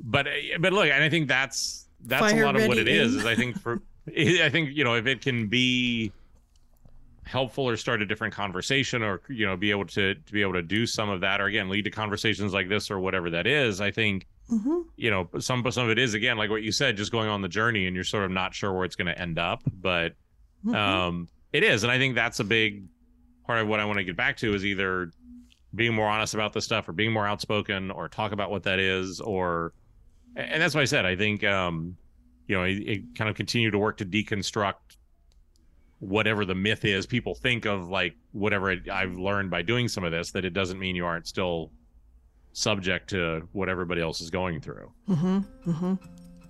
but 0.01 0.27
but 0.61 0.73
look, 0.73 0.87
and 0.87 1.03
I 1.03 1.09
think 1.09 1.29
that's 1.29 1.87
that's 2.03 2.33
Fire 2.33 2.43
a 2.43 2.47
lot 2.47 2.57
of 2.57 2.67
what 2.67 2.79
it 2.79 2.89
is. 2.89 3.15
Is 3.15 3.27
I 3.27 3.35
think 3.35 3.61
for 3.61 3.81
I 4.17 4.49
think 4.51 4.71
you 4.77 4.85
know 4.85 4.95
if 4.95 5.07
it 5.07 5.21
can 5.21 5.49
be 5.49 6.13
helpful 7.27 7.69
or 7.69 7.77
start 7.77 8.01
a 8.01 8.07
different 8.07 8.33
conversation 8.33 9.03
or 9.03 9.21
you 9.29 9.45
know 9.45 9.57
be 9.57 9.73
able 9.73 9.85
to 9.85 10.15
to 10.15 10.33
be 10.33 10.43
able 10.43 10.53
to 10.53 10.63
do 10.63 10.87
some 10.87 11.09
of 11.09 11.21
that 11.21 11.41
or 11.41 11.47
again 11.47 11.69
lead 11.69 11.83
to 11.83 11.91
conversations 11.91 12.55
like 12.55 12.69
this 12.69 12.89
or 12.89 13.01
whatever 13.01 13.31
that 13.31 13.49
is 13.49 13.81
i 13.81 13.91
think 13.91 14.29
mm-hmm. 14.49 14.83
you 14.95 15.11
know 15.11 15.29
some 15.41 15.69
some 15.73 15.85
of 15.85 15.91
it 15.91 15.99
is 15.99 16.15
again 16.15 16.37
like 16.37 16.51
what 16.51 16.63
you 16.63 16.71
said 16.71 16.97
just 16.97 17.11
going 17.11 17.29
on 17.29 17.43
the 17.43 17.49
journey 17.49 17.87
and 17.89 17.97
you're 17.97 18.05
sort 18.05 18.25
of 18.25 18.31
not 18.31 18.55
sure 18.55 18.73
where 18.73 18.85
it's 18.85 18.95
going 18.95 19.13
to 19.13 19.21
end 19.21 19.41
up 19.41 19.61
but 19.81 20.15
mm-hmm. 20.65 20.75
um 20.77 21.29
it 21.53 21.65
is 21.65 21.83
and 21.83 21.91
i 21.91 21.99
think 21.99 22.15
that's 22.15 22.39
a 22.39 22.45
big 22.45 22.85
part 23.45 23.59
of 23.59 23.67
what 23.67 23.81
i 23.81 23.85
want 23.85 23.99
to 23.99 24.05
get 24.05 24.17
back 24.17 24.37
to 24.37 24.55
is 24.55 24.65
either 24.65 25.11
being 25.75 25.93
more 25.93 26.09
honest 26.09 26.33
about 26.35 26.53
this 26.53 26.65
stuff 26.65 26.89
or 26.89 26.93
being 26.93 27.13
more 27.13 27.27
outspoken 27.27 27.91
or 27.91 28.09
talk 28.09 28.31
about 28.31 28.53
what 28.53 28.63
that 28.63 28.79
is 28.79 29.21
or 29.21 29.73
and 30.37 30.63
that's 30.63 30.75
what 30.75 30.83
I 30.83 30.85
said. 30.85 31.07
I 31.07 31.17
think, 31.17 31.43
um, 31.45 31.97
you 32.47 32.57
know, 32.57 32.65
it, 32.65 32.75
it, 32.75 33.15
kind 33.17 33.29
of 33.29 33.37
continued 33.37 33.73
to 33.73 33.79
work 33.79 33.97
to 33.99 34.05
deconstruct 34.05 34.75
whatever 35.99 36.45
the 36.45 36.55
myth 36.55 36.85
is. 36.85 37.07
People 37.07 37.35
think 37.35 37.65
of 37.65 37.89
like 37.89 38.15
whatever 38.33 38.71
it, 38.71 38.89
I've 38.89 39.17
learned 39.17 39.51
by 39.51 39.63
doing 39.63 39.89
some 39.89 40.05
of 40.05 40.13
this 40.13 40.31
that 40.33 40.45
it 40.45 40.53
doesn't 40.53 40.79
mean 40.79 40.95
you 40.95 41.07
aren't 41.07 41.27
still 41.27 41.73
subject 42.53 43.11
to 43.11 43.49
what 43.53 43.69
everybody 43.69 44.01
else 44.01 44.21
is 44.21 44.31
going 44.31 44.61
through. 44.61 44.93
Mm-hmm. 45.09 45.39
Mm-hmm. 45.71 45.95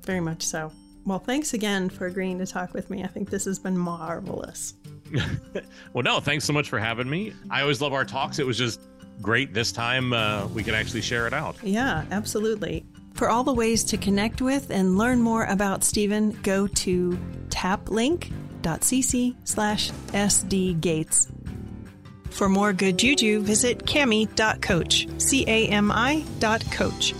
Very 0.02 0.20
much 0.20 0.42
so. 0.42 0.72
Well, 1.04 1.20
thanks 1.20 1.54
again 1.54 1.88
for 1.88 2.06
agreeing 2.06 2.38
to 2.40 2.46
talk 2.46 2.74
with 2.74 2.90
me. 2.90 3.04
I 3.04 3.06
think 3.06 3.30
this 3.30 3.44
has 3.44 3.60
been 3.60 3.78
marvelous. 3.78 4.74
well, 5.92 6.02
no, 6.02 6.18
thanks 6.18 6.44
so 6.44 6.52
much 6.52 6.68
for 6.68 6.80
having 6.80 7.08
me. 7.08 7.32
I 7.48 7.62
always 7.62 7.80
love 7.80 7.92
our 7.92 8.04
talks. 8.04 8.40
It 8.40 8.46
was 8.46 8.58
just 8.58 8.80
great 9.22 9.54
this 9.54 9.70
time. 9.70 10.12
Uh, 10.12 10.48
we 10.48 10.64
could 10.64 10.74
actually 10.74 11.02
share 11.02 11.28
it 11.28 11.32
out. 11.32 11.56
Yeah, 11.62 12.04
absolutely. 12.10 12.84
For 13.16 13.30
all 13.30 13.44
the 13.44 13.54
ways 13.54 13.82
to 13.84 13.96
connect 13.96 14.42
with 14.42 14.70
and 14.70 14.98
learn 14.98 15.22
more 15.22 15.44
about 15.44 15.82
Stephen, 15.82 16.32
go 16.42 16.66
to 16.66 17.18
taplink.cc 17.48 19.34
slash 19.44 19.90
sdgates. 19.90 21.32
For 22.28 22.50
more 22.50 22.74
good 22.74 22.98
juju, 22.98 23.40
visit 23.40 23.86
cami.coach, 23.86 25.08
C-A-M-I 25.16 26.24
dot 26.38 26.70
coach. 26.70 27.14